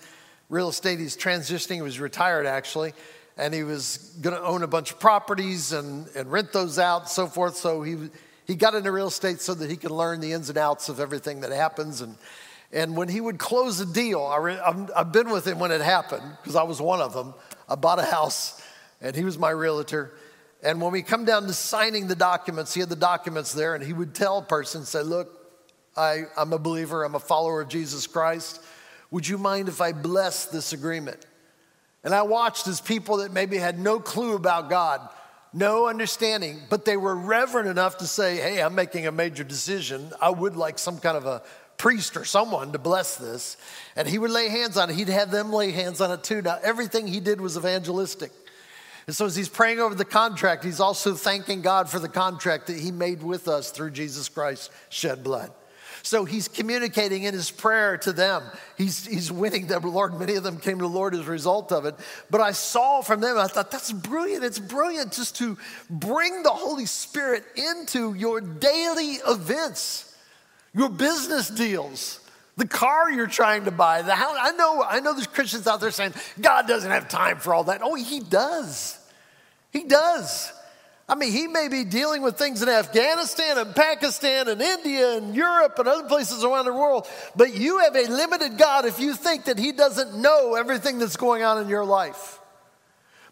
real 0.48 0.68
estate. 0.68 0.98
He's 0.98 1.16
transitioning, 1.16 1.76
he 1.76 1.82
was 1.82 2.00
retired 2.00 2.46
actually 2.46 2.92
and 3.38 3.54
he 3.54 3.62
was 3.62 4.16
going 4.20 4.36
to 4.36 4.42
own 4.42 4.62
a 4.62 4.66
bunch 4.66 4.90
of 4.90 5.00
properties 5.00 5.72
and, 5.72 6.08
and 6.14 6.30
rent 6.30 6.52
those 6.52 6.78
out 6.78 7.02
and 7.02 7.10
so 7.10 7.26
forth. 7.26 7.56
So 7.56 7.82
he, 7.82 7.96
He 8.48 8.56
got 8.56 8.74
into 8.74 8.90
real 8.90 9.08
estate 9.08 9.40
so 9.40 9.54
that 9.54 9.70
he 9.70 9.76
could 9.76 9.90
learn 9.90 10.20
the 10.20 10.32
ins 10.32 10.48
and 10.48 10.56
outs 10.56 10.88
of 10.88 11.00
everything 11.00 11.42
that 11.42 11.52
happens. 11.52 12.00
And, 12.00 12.16
and 12.72 12.96
when 12.96 13.08
he 13.08 13.20
would 13.20 13.38
close 13.38 13.78
a 13.78 13.86
deal, 13.86 14.22
I 14.22 14.88
I've 14.96 15.12
been 15.12 15.30
with 15.30 15.46
him 15.46 15.58
when 15.58 15.70
it 15.70 15.82
happened 15.82 16.24
because 16.40 16.56
I 16.56 16.62
was 16.62 16.80
one 16.80 17.00
of 17.00 17.12
them. 17.12 17.34
I 17.68 17.74
bought 17.74 17.98
a 17.98 18.04
house 18.04 18.60
and 19.02 19.14
he 19.14 19.22
was 19.22 19.38
my 19.38 19.50
realtor. 19.50 20.14
And 20.62 20.80
when 20.80 20.92
we 20.92 21.02
come 21.02 21.26
down 21.26 21.46
to 21.46 21.52
signing 21.52 22.08
the 22.08 22.16
documents, 22.16 22.72
he 22.72 22.80
had 22.80 22.88
the 22.88 22.96
documents 22.96 23.52
there 23.52 23.74
and 23.74 23.84
he 23.84 23.92
would 23.92 24.14
tell 24.14 24.38
a 24.38 24.42
person, 24.42 24.84
say, 24.84 25.02
Look, 25.02 25.28
I, 25.94 26.22
I'm 26.36 26.52
a 26.54 26.58
believer, 26.58 27.04
I'm 27.04 27.14
a 27.14 27.20
follower 27.20 27.60
of 27.60 27.68
Jesus 27.68 28.06
Christ. 28.06 28.62
Would 29.10 29.28
you 29.28 29.36
mind 29.38 29.68
if 29.68 29.80
I 29.80 29.92
bless 29.92 30.46
this 30.46 30.72
agreement? 30.72 31.24
And 32.04 32.14
I 32.14 32.22
watched 32.22 32.66
as 32.68 32.80
people 32.80 33.18
that 33.18 33.32
maybe 33.32 33.58
had 33.58 33.78
no 33.78 33.98
clue 33.98 34.34
about 34.34 34.70
God, 34.70 35.00
no 35.52 35.88
understanding, 35.88 36.60
but 36.70 36.84
they 36.84 36.96
were 36.96 37.14
reverent 37.14 37.68
enough 37.68 37.98
to 37.98 38.06
say, 38.06 38.36
Hey, 38.36 38.62
I'm 38.62 38.74
making 38.74 39.06
a 39.06 39.12
major 39.12 39.44
decision. 39.44 40.12
I 40.20 40.30
would 40.30 40.56
like 40.56 40.78
some 40.78 40.98
kind 40.98 41.16
of 41.16 41.26
a 41.26 41.42
priest 41.76 42.16
or 42.16 42.24
someone 42.24 42.72
to 42.72 42.78
bless 42.78 43.16
this. 43.16 43.56
And 43.96 44.06
he 44.06 44.18
would 44.18 44.30
lay 44.30 44.48
hands 44.48 44.76
on 44.76 44.90
it. 44.90 44.96
He'd 44.96 45.08
have 45.08 45.30
them 45.30 45.52
lay 45.52 45.70
hands 45.70 46.00
on 46.00 46.10
it 46.10 46.22
too. 46.22 46.42
Now, 46.42 46.58
everything 46.62 47.06
he 47.06 47.20
did 47.20 47.40
was 47.40 47.56
evangelistic. 47.56 48.32
And 49.06 49.16
so, 49.16 49.24
as 49.24 49.34
he's 49.34 49.48
praying 49.48 49.80
over 49.80 49.94
the 49.94 50.04
contract, 50.04 50.64
he's 50.64 50.80
also 50.80 51.14
thanking 51.14 51.62
God 51.62 51.88
for 51.88 51.98
the 51.98 52.10
contract 52.10 52.66
that 52.66 52.78
he 52.78 52.90
made 52.90 53.22
with 53.22 53.48
us 53.48 53.70
through 53.70 53.92
Jesus 53.92 54.28
Christ 54.28 54.70
shed 54.90 55.24
blood. 55.24 55.50
So 56.02 56.24
he's 56.24 56.48
communicating 56.48 57.24
in 57.24 57.34
his 57.34 57.50
prayer 57.50 57.96
to 57.98 58.12
them. 58.12 58.42
He's, 58.76 59.06
he's 59.06 59.30
winning 59.30 59.66
them, 59.66 59.82
Lord. 59.82 60.18
Many 60.18 60.34
of 60.34 60.42
them 60.42 60.58
came 60.58 60.78
to 60.78 60.82
the 60.82 60.88
Lord 60.88 61.14
as 61.14 61.20
a 61.20 61.30
result 61.30 61.72
of 61.72 61.84
it. 61.84 61.94
But 62.30 62.40
I 62.40 62.52
saw 62.52 63.00
from 63.00 63.20
them, 63.20 63.36
I 63.38 63.46
thought, 63.46 63.70
that's 63.70 63.92
brilliant. 63.92 64.44
It's 64.44 64.58
brilliant 64.58 65.12
just 65.12 65.36
to 65.36 65.58
bring 65.90 66.42
the 66.42 66.50
Holy 66.50 66.86
Spirit 66.86 67.44
into 67.56 68.14
your 68.14 68.40
daily 68.40 69.14
events, 69.26 70.14
your 70.74 70.88
business 70.88 71.48
deals. 71.48 72.20
The 72.56 72.66
car 72.66 73.10
you're 73.10 73.28
trying 73.28 73.66
to 73.66 73.70
buy, 73.70 74.02
the 74.02 74.16
house. 74.16 74.36
I 74.38 74.50
know, 74.52 74.82
I 74.82 74.98
know 74.98 75.12
there's 75.12 75.28
Christians 75.28 75.68
out 75.68 75.80
there 75.80 75.92
saying, 75.92 76.14
God 76.40 76.66
doesn't 76.66 76.90
have 76.90 77.08
time 77.08 77.38
for 77.38 77.54
all 77.54 77.64
that. 77.64 77.82
Oh, 77.84 77.94
he 77.94 78.18
does. 78.18 78.98
He 79.70 79.84
does. 79.84 80.52
I 81.10 81.14
mean, 81.14 81.32
he 81.32 81.46
may 81.46 81.68
be 81.68 81.84
dealing 81.84 82.20
with 82.20 82.36
things 82.36 82.60
in 82.62 82.68
Afghanistan 82.68 83.56
and 83.56 83.74
Pakistan 83.74 84.46
and 84.48 84.60
India 84.60 85.16
and 85.16 85.34
Europe 85.34 85.78
and 85.78 85.88
other 85.88 86.06
places 86.06 86.44
around 86.44 86.66
the 86.66 86.74
world, 86.74 87.08
but 87.34 87.54
you 87.54 87.78
have 87.78 87.96
a 87.96 88.04
limited 88.04 88.58
God 88.58 88.84
if 88.84 89.00
you 89.00 89.14
think 89.14 89.46
that 89.46 89.58
he 89.58 89.72
doesn't 89.72 90.20
know 90.20 90.54
everything 90.54 90.98
that's 90.98 91.16
going 91.16 91.42
on 91.42 91.62
in 91.62 91.68
your 91.68 91.84
life. 91.84 92.38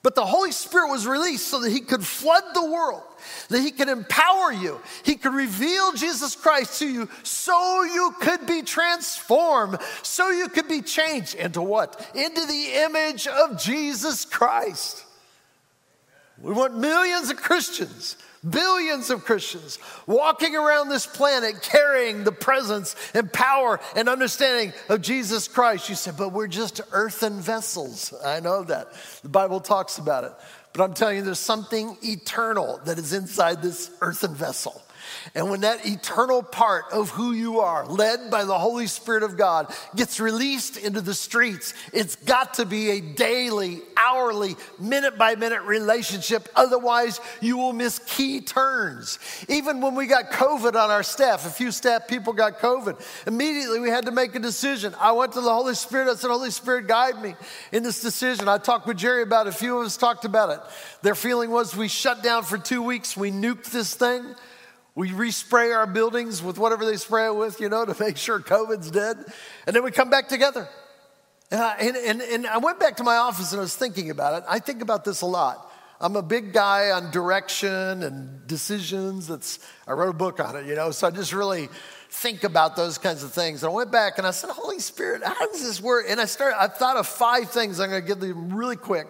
But 0.02 0.14
the 0.14 0.24
Holy 0.24 0.52
Spirit 0.52 0.88
was 0.90 1.06
released 1.06 1.48
so 1.48 1.60
that 1.60 1.70
he 1.70 1.80
could 1.80 2.04
flood 2.04 2.44
the 2.54 2.64
world, 2.64 3.02
that 3.48 3.60
he 3.60 3.72
could 3.72 3.88
empower 3.88 4.52
you, 4.52 4.80
he 5.02 5.16
could 5.16 5.34
reveal 5.34 5.92
Jesus 5.92 6.36
Christ 6.36 6.78
to 6.78 6.88
you 6.88 7.08
so 7.24 7.82
you 7.82 8.14
could 8.20 8.46
be 8.46 8.62
transformed, 8.62 9.78
so 10.02 10.30
you 10.30 10.48
could 10.48 10.68
be 10.68 10.80
changed 10.80 11.34
into 11.34 11.60
what? 11.60 12.08
Into 12.14 12.46
the 12.46 12.84
image 12.84 13.26
of 13.26 13.60
Jesus 13.60 14.24
Christ. 14.24 15.05
We 16.46 16.52
want 16.52 16.78
millions 16.78 17.28
of 17.28 17.38
Christians, 17.38 18.16
billions 18.48 19.10
of 19.10 19.24
Christians 19.24 19.80
walking 20.06 20.54
around 20.54 20.90
this 20.90 21.04
planet 21.04 21.60
carrying 21.60 22.22
the 22.22 22.30
presence 22.30 22.94
and 23.14 23.32
power 23.32 23.80
and 23.96 24.08
understanding 24.08 24.72
of 24.88 25.02
Jesus 25.02 25.48
Christ. 25.48 25.88
You 25.88 25.96
said, 25.96 26.16
but 26.16 26.28
we're 26.28 26.46
just 26.46 26.80
earthen 26.92 27.40
vessels. 27.40 28.14
I 28.24 28.38
know 28.38 28.62
that. 28.62 28.92
The 29.22 29.28
Bible 29.28 29.58
talks 29.58 29.98
about 29.98 30.22
it. 30.22 30.32
But 30.72 30.84
I'm 30.84 30.94
telling 30.94 31.16
you, 31.16 31.22
there's 31.22 31.40
something 31.40 31.96
eternal 32.04 32.80
that 32.84 32.96
is 32.96 33.12
inside 33.12 33.60
this 33.60 33.90
earthen 34.00 34.32
vessel. 34.32 34.80
And 35.34 35.50
when 35.50 35.60
that 35.60 35.86
eternal 35.86 36.42
part 36.42 36.84
of 36.92 37.10
who 37.10 37.32
you 37.32 37.60
are, 37.60 37.86
led 37.86 38.30
by 38.30 38.44
the 38.44 38.58
Holy 38.58 38.86
Spirit 38.86 39.22
of 39.22 39.36
God, 39.36 39.74
gets 39.94 40.20
released 40.20 40.76
into 40.76 41.00
the 41.00 41.14
streets, 41.14 41.74
it's 41.92 42.16
got 42.16 42.54
to 42.54 42.64
be 42.64 42.90
a 42.90 43.00
daily, 43.00 43.80
hourly, 43.96 44.56
minute 44.78 45.18
by 45.18 45.34
minute 45.34 45.62
relationship. 45.62 46.48
Otherwise, 46.54 47.20
you 47.40 47.56
will 47.56 47.72
miss 47.72 47.98
key 48.06 48.40
turns. 48.40 49.18
Even 49.48 49.80
when 49.80 49.94
we 49.94 50.06
got 50.06 50.30
COVID 50.30 50.74
on 50.74 50.90
our 50.90 51.02
staff, 51.02 51.46
a 51.46 51.50
few 51.50 51.70
staff 51.70 52.06
people 52.08 52.32
got 52.32 52.58
COVID. 52.58 53.00
Immediately, 53.26 53.80
we 53.80 53.90
had 53.90 54.06
to 54.06 54.12
make 54.12 54.34
a 54.34 54.40
decision. 54.40 54.94
I 54.98 55.12
went 55.12 55.32
to 55.32 55.40
the 55.40 55.52
Holy 55.52 55.74
Spirit. 55.74 56.08
I 56.08 56.14
said, 56.14 56.30
Holy 56.30 56.50
Spirit, 56.50 56.86
guide 56.86 57.20
me 57.22 57.34
in 57.72 57.82
this 57.82 58.00
decision. 58.00 58.48
I 58.48 58.58
talked 58.58 58.86
with 58.86 58.96
Jerry 58.96 59.22
about 59.22 59.46
it. 59.46 59.50
A 59.50 59.56
few 59.56 59.78
of 59.78 59.86
us 59.86 59.96
talked 59.96 60.24
about 60.24 60.50
it. 60.50 60.60
Their 61.02 61.14
feeling 61.14 61.50
was 61.50 61.76
we 61.76 61.88
shut 61.88 62.22
down 62.22 62.42
for 62.42 62.58
two 62.58 62.82
weeks, 62.82 63.16
we 63.16 63.30
nuked 63.30 63.70
this 63.70 63.94
thing. 63.94 64.34
We 64.96 65.10
respray 65.10 65.76
our 65.76 65.86
buildings 65.86 66.42
with 66.42 66.58
whatever 66.58 66.86
they 66.86 66.96
spray 66.96 67.26
it 67.26 67.36
with, 67.36 67.60
you 67.60 67.68
know, 67.68 67.84
to 67.84 67.94
make 68.02 68.16
sure 68.16 68.40
COVID's 68.40 68.90
dead. 68.90 69.18
And 69.66 69.76
then 69.76 69.84
we 69.84 69.90
come 69.90 70.08
back 70.08 70.28
together. 70.28 70.66
And 71.50 71.60
I, 71.60 71.76
and, 71.76 71.96
and, 71.96 72.22
and 72.22 72.46
I 72.46 72.56
went 72.56 72.80
back 72.80 72.96
to 72.96 73.04
my 73.04 73.16
office 73.16 73.52
and 73.52 73.60
I 73.60 73.62
was 73.62 73.76
thinking 73.76 74.08
about 74.10 74.42
it. 74.42 74.46
I 74.48 74.58
think 74.58 74.80
about 74.80 75.04
this 75.04 75.20
a 75.20 75.26
lot. 75.26 75.70
I'm 76.00 76.16
a 76.16 76.22
big 76.22 76.54
guy 76.54 76.90
on 76.90 77.10
direction 77.10 78.02
and 78.02 78.46
decisions. 78.46 79.28
That's, 79.28 79.58
I 79.86 79.92
wrote 79.92 80.08
a 80.08 80.18
book 80.18 80.40
on 80.40 80.56
it, 80.56 80.66
you 80.66 80.74
know, 80.74 80.90
so 80.90 81.06
I 81.06 81.10
just 81.10 81.34
really 81.34 81.68
think 82.10 82.44
about 82.44 82.74
those 82.74 82.96
kinds 82.96 83.22
of 83.22 83.32
things. 83.32 83.62
And 83.62 83.70
I 83.70 83.74
went 83.74 83.92
back 83.92 84.16
and 84.16 84.26
I 84.26 84.30
said, 84.30 84.48
Holy 84.50 84.78
Spirit, 84.78 85.22
how 85.22 85.46
does 85.52 85.62
this 85.62 85.80
work? 85.80 86.06
And 86.08 86.18
I 86.18 86.24
started, 86.24 86.60
I 86.60 86.68
thought 86.68 86.96
of 86.96 87.06
five 87.06 87.50
things. 87.50 87.80
I'm 87.80 87.90
going 87.90 88.00
to 88.00 88.08
give 88.08 88.20
them 88.20 88.54
really 88.54 88.76
quick. 88.76 89.08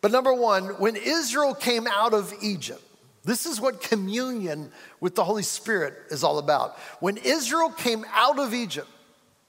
But 0.00 0.10
number 0.10 0.32
one, 0.32 0.64
when 0.80 0.96
Israel 0.96 1.54
came 1.54 1.86
out 1.86 2.14
of 2.14 2.32
Egypt, 2.42 2.82
this 3.24 3.46
is 3.46 3.60
what 3.60 3.80
communion 3.80 4.72
with 5.00 5.14
the 5.14 5.24
Holy 5.24 5.44
Spirit 5.44 5.94
is 6.10 6.24
all 6.24 6.38
about. 6.38 6.78
When 7.00 7.16
Israel 7.18 7.70
came 7.70 8.04
out 8.12 8.38
of 8.38 8.52
Egypt, 8.52 8.88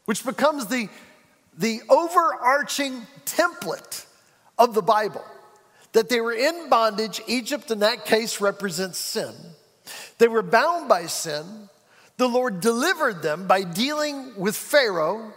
which 0.05 0.23
becomes 0.25 0.67
the, 0.67 0.89
the 1.57 1.81
overarching 1.89 3.07
template 3.25 4.05
of 4.59 4.75
the 4.75 4.83
Bible, 4.83 5.25
that 5.93 6.09
they 6.09 6.21
were 6.21 6.33
in 6.33 6.69
bondage, 6.69 7.21
Egypt 7.27 7.71
in 7.71 7.79
that 7.79 8.05
case 8.05 8.41
represents 8.41 8.99
sin. 8.99 9.33
They 10.17 10.27
were 10.27 10.43
bound 10.43 10.88
by 10.88 11.07
sin. 11.07 11.69
The 12.17 12.27
Lord 12.27 12.62
delivered 12.62 13.21
them 13.23 13.47
by 13.47 13.63
dealing 13.63 14.33
with 14.38 14.55
Pharaoh. 14.55 15.33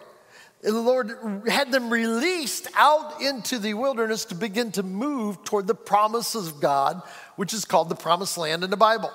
And 0.63 0.75
the 0.75 0.81
Lord 0.81 1.47
had 1.49 1.71
them 1.71 1.91
released 1.91 2.69
out 2.75 3.21
into 3.23 3.59
the 3.59 3.75
wilderness 3.75 4.25
to 4.27 4.35
begin 4.35 4.73
to 4.73 4.83
move 4.83 5.45
toward 5.45 5.67
the 5.67 5.75
promises 5.75 6.49
of 6.49 6.61
God 6.61 7.03
which 7.37 7.55
is 7.55 7.65
called 7.65 7.89
the 7.89 7.95
promised 7.95 8.37
land 8.37 8.65
in 8.65 8.71
the 8.71 8.77
Bible. 8.77 9.13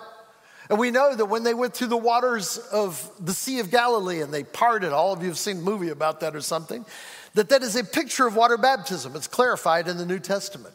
And 0.69 0.79
we 0.79 0.89
know 0.89 1.13
that 1.13 1.25
when 1.25 1.43
they 1.43 1.53
went 1.53 1.73
through 1.73 1.87
the 1.87 1.97
waters 1.97 2.57
of 2.57 3.11
the 3.19 3.33
Sea 3.33 3.59
of 3.59 3.71
Galilee 3.71 4.21
and 4.21 4.33
they 4.33 4.43
parted, 4.43 4.93
all 4.93 5.11
of 5.11 5.21
you 5.21 5.27
have 5.27 5.37
seen 5.37 5.57
a 5.57 5.61
movie 5.61 5.89
about 5.89 6.21
that 6.21 6.35
or 6.35 6.41
something, 6.41 6.85
that 7.33 7.49
that 7.49 7.61
is 7.61 7.75
a 7.75 7.83
picture 7.83 8.25
of 8.25 8.35
water 8.35 8.57
baptism. 8.57 9.15
It's 9.15 9.27
clarified 9.27 9.87
in 9.87 9.97
the 9.97 10.05
New 10.05 10.19
Testament. 10.19 10.73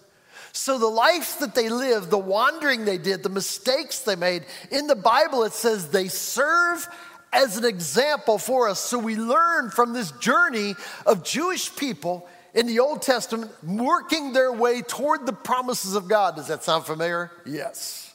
So 0.52 0.78
the 0.78 0.86
life 0.86 1.38
that 1.40 1.54
they 1.54 1.68
lived, 1.68 2.10
the 2.10 2.18
wandering 2.18 2.84
they 2.84 2.98
did, 2.98 3.22
the 3.22 3.28
mistakes 3.28 4.00
they 4.00 4.16
made, 4.16 4.44
in 4.70 4.86
the 4.86 4.96
Bible 4.96 5.44
it 5.44 5.52
says 5.52 5.90
they 5.90 6.08
serve 6.08 6.86
as 7.32 7.56
an 7.56 7.64
example 7.64 8.38
for 8.38 8.68
us. 8.68 8.80
So 8.80 8.98
we 8.98 9.16
learn 9.16 9.70
from 9.70 9.92
this 9.92 10.10
journey 10.12 10.74
of 11.04 11.22
Jewish 11.22 11.74
people 11.76 12.28
in 12.54 12.66
the 12.66 12.80
Old 12.80 13.02
Testament 13.02 13.50
working 13.64 14.32
their 14.32 14.52
way 14.52 14.82
toward 14.82 15.26
the 15.26 15.32
promises 15.32 15.94
of 15.94 16.08
God. 16.08 16.36
Does 16.36 16.48
that 16.48 16.64
sound 16.64 16.84
familiar? 16.84 17.30
Yes. 17.44 18.14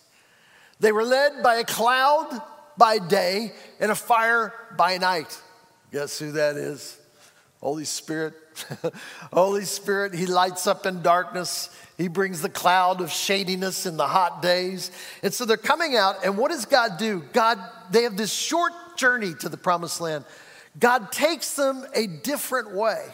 They 0.79 0.91
were 0.91 1.03
led 1.03 1.43
by 1.43 1.55
a 1.55 1.63
cloud 1.63 2.41
by 2.77 2.97
day 2.97 3.53
and 3.79 3.91
a 3.91 3.95
fire 3.95 4.53
by 4.75 4.97
night. 4.97 5.39
Guess 5.91 6.17
who 6.19 6.31
that 6.33 6.55
is? 6.55 6.97
Holy 7.59 7.85
Spirit. 7.85 8.33
Holy 9.31 9.65
Spirit, 9.65 10.13
He 10.13 10.25
lights 10.25 10.67
up 10.67 10.85
in 10.85 11.01
darkness. 11.01 11.69
He 11.97 12.07
brings 12.07 12.41
the 12.41 12.49
cloud 12.49 12.99
of 13.01 13.11
shadiness 13.11 13.85
in 13.85 13.97
the 13.97 14.07
hot 14.07 14.41
days. 14.41 14.91
And 15.21 15.33
so 15.33 15.45
they're 15.45 15.57
coming 15.57 15.95
out, 15.95 16.25
and 16.25 16.37
what 16.37 16.49
does 16.49 16.65
God 16.65 16.97
do? 16.97 17.23
God, 17.33 17.59
they 17.91 18.03
have 18.03 18.17
this 18.17 18.33
short 18.33 18.73
journey 18.97 19.33
to 19.35 19.49
the 19.49 19.57
promised 19.57 20.01
land. 20.01 20.25
God 20.79 21.11
takes 21.11 21.55
them 21.55 21.85
a 21.93 22.07
different 22.07 22.73
way. 22.73 23.05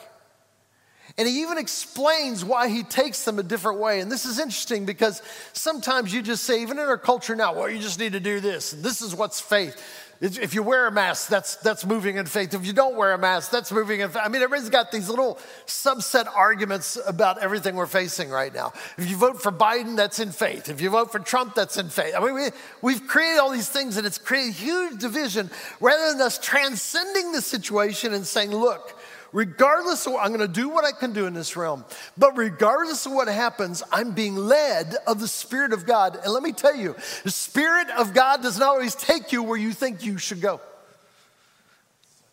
And 1.17 1.27
he 1.27 1.41
even 1.41 1.57
explains 1.57 2.45
why 2.45 2.69
he 2.69 2.83
takes 2.83 3.25
them 3.25 3.39
a 3.39 3.43
different 3.43 3.79
way. 3.79 4.01
And 4.01 4.11
this 4.11 4.25
is 4.25 4.37
interesting 4.37 4.85
because 4.85 5.23
sometimes 5.51 6.13
you 6.13 6.21
just 6.21 6.43
say, 6.43 6.61
even 6.61 6.77
in 6.77 6.85
our 6.85 6.97
culture 6.97 7.35
now, 7.35 7.55
well, 7.55 7.67
you 7.67 7.79
just 7.79 7.99
need 7.99 8.13
to 8.13 8.19
do 8.19 8.39
this. 8.39 8.73
And 8.73 8.83
this 8.83 9.01
is 9.01 9.15
what's 9.15 9.41
faith. 9.41 9.75
If 10.19 10.55
you 10.55 10.63
wear 10.63 10.87
a 10.87 10.91
mask, 10.91 11.29
that's, 11.29 11.57
that's 11.57 11.85
moving 11.85 12.17
in 12.17 12.25
faith. 12.25 12.53
If 12.55 12.65
you 12.65 12.73
don't 12.73 12.95
wear 12.95 13.13
a 13.13 13.19
mask, 13.19 13.51
that's 13.51 13.71
moving 13.71 13.99
in 13.99 14.09
faith. 14.09 14.21
I 14.25 14.29
mean, 14.29 14.41
everybody's 14.41 14.69
got 14.69 14.91
these 14.91 15.09
little 15.09 15.37
subset 15.67 16.27
arguments 16.35 16.97
about 17.05 17.37
everything 17.39 17.75
we're 17.75 17.85
facing 17.85 18.29
right 18.31 18.53
now. 18.53 18.73
If 18.97 19.09
you 19.09 19.15
vote 19.15 19.41
for 19.41 19.51
Biden, 19.51 19.95
that's 19.95 20.19
in 20.19 20.31
faith. 20.31 20.69
If 20.69 20.81
you 20.81 20.89
vote 20.89 21.11
for 21.11 21.19
Trump, 21.19 21.53
that's 21.53 21.77
in 21.77 21.89
faith. 21.89 22.13
I 22.15 22.19
mean, 22.19 22.33
we, 22.33 22.49
we've 22.81 23.07
created 23.07 23.39
all 23.39 23.51
these 23.51 23.69
things 23.69 23.97
and 23.97 24.07
it's 24.07 24.17
created 24.17 24.53
huge 24.53 24.99
division 24.99 25.51
rather 25.79 26.11
than 26.13 26.21
us 26.21 26.39
transcending 26.39 27.31
the 27.31 27.41
situation 27.41 28.13
and 28.13 28.25
saying, 28.25 28.51
look, 28.51 28.99
regardless 29.31 30.05
of 30.05 30.13
what, 30.13 30.23
I'm 30.23 30.29
going 30.33 30.39
to 30.39 30.47
do 30.47 30.69
what 30.69 30.85
I 30.85 30.91
can 30.91 31.13
do 31.13 31.25
in 31.25 31.33
this 31.33 31.55
realm, 31.55 31.85
but 32.17 32.37
regardless 32.37 33.05
of 33.05 33.11
what 33.11 33.27
happens, 33.27 33.83
I'm 33.91 34.11
being 34.11 34.35
led 34.35 34.95
of 35.05 35.19
the 35.19 35.27
Spirit 35.27 35.73
of 35.73 35.85
God. 35.85 36.17
And 36.23 36.33
let 36.33 36.43
me 36.43 36.51
tell 36.51 36.75
you, 36.75 36.95
the 37.23 37.31
Spirit 37.31 37.89
of 37.97 38.13
God 38.13 38.41
does 38.41 38.59
not 38.59 38.69
always 38.69 38.95
take 38.95 39.31
you 39.31 39.43
where 39.43 39.57
you 39.57 39.71
think 39.73 40.05
you 40.05 40.17
should 40.17 40.41
go. 40.41 40.61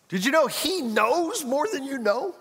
Did 0.08 0.24
you 0.24 0.30
know 0.30 0.46
He 0.46 0.82
knows 0.82 1.44
more 1.44 1.66
than 1.72 1.84
you 1.84 1.98
know? 1.98 2.34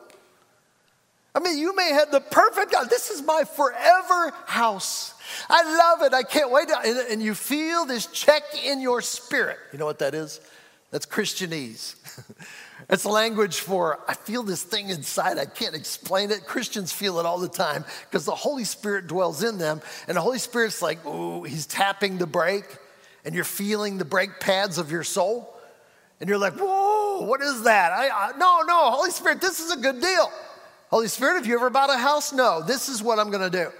I 1.35 1.39
mean, 1.39 1.57
you 1.57 1.75
may 1.75 1.91
have 1.93 2.11
the 2.11 2.19
perfect 2.19 2.71
God. 2.71 2.89
This 2.89 3.09
is 3.09 3.21
my 3.23 3.43
forever 3.43 4.33
house. 4.45 5.15
I 5.49 5.63
love 5.77 6.03
it. 6.03 6.13
I 6.13 6.21
can't 6.21 6.51
wait. 6.51 6.67
To, 6.67 7.05
and 7.09 7.21
you 7.21 7.33
feel 7.33 7.85
this 7.85 8.05
check 8.05 8.43
in 8.63 8.79
your 8.81 9.01
spirit. 9.01 9.57
You 9.71 9.79
know 9.79 9.85
what 9.85 9.99
that 9.99 10.13
is? 10.13 10.39
That's 10.91 11.07
Christianese. 11.07 11.95
It's 12.89 13.05
a 13.05 13.09
language 13.09 13.59
for, 13.59 13.99
I 14.07 14.13
feel 14.13 14.43
this 14.43 14.63
thing 14.63 14.89
inside. 14.89 15.37
I 15.37 15.45
can't 15.45 15.75
explain 15.75 16.31
it. 16.31 16.45
Christians 16.45 16.91
feel 16.91 17.19
it 17.19 17.25
all 17.25 17.39
the 17.39 17.47
time 17.47 17.85
because 18.09 18.25
the 18.25 18.35
Holy 18.35 18.63
Spirit 18.63 19.07
dwells 19.07 19.43
in 19.43 19.57
them. 19.57 19.81
And 20.07 20.17
the 20.17 20.21
Holy 20.21 20.39
Spirit's 20.39 20.81
like, 20.81 21.05
ooh, 21.05 21.43
he's 21.43 21.65
tapping 21.65 22.17
the 22.17 22.27
brake, 22.27 22.77
and 23.25 23.33
you're 23.33 23.43
feeling 23.43 23.97
the 23.97 24.05
brake 24.05 24.39
pads 24.39 24.77
of 24.77 24.91
your 24.91 25.03
soul. 25.03 25.49
And 26.19 26.29
you're 26.29 26.37
like, 26.37 26.53
whoa, 26.53 27.25
what 27.25 27.41
is 27.41 27.63
that? 27.63 27.91
I, 27.91 28.09
I, 28.09 28.37
no, 28.37 28.61
no, 28.65 28.91
Holy 28.91 29.11
Spirit, 29.11 29.41
this 29.41 29.59
is 29.59 29.71
a 29.71 29.77
good 29.77 29.99
deal. 29.99 30.31
Holy 30.89 31.07
Spirit, 31.07 31.35
have 31.35 31.47
you 31.47 31.55
ever 31.55 31.69
bought 31.69 31.89
a 31.89 31.97
house? 31.97 32.31
No, 32.31 32.61
this 32.61 32.87
is 32.89 33.01
what 33.01 33.19
I'm 33.19 33.31
going 33.31 33.49
to 33.49 33.63
do. 33.65 33.71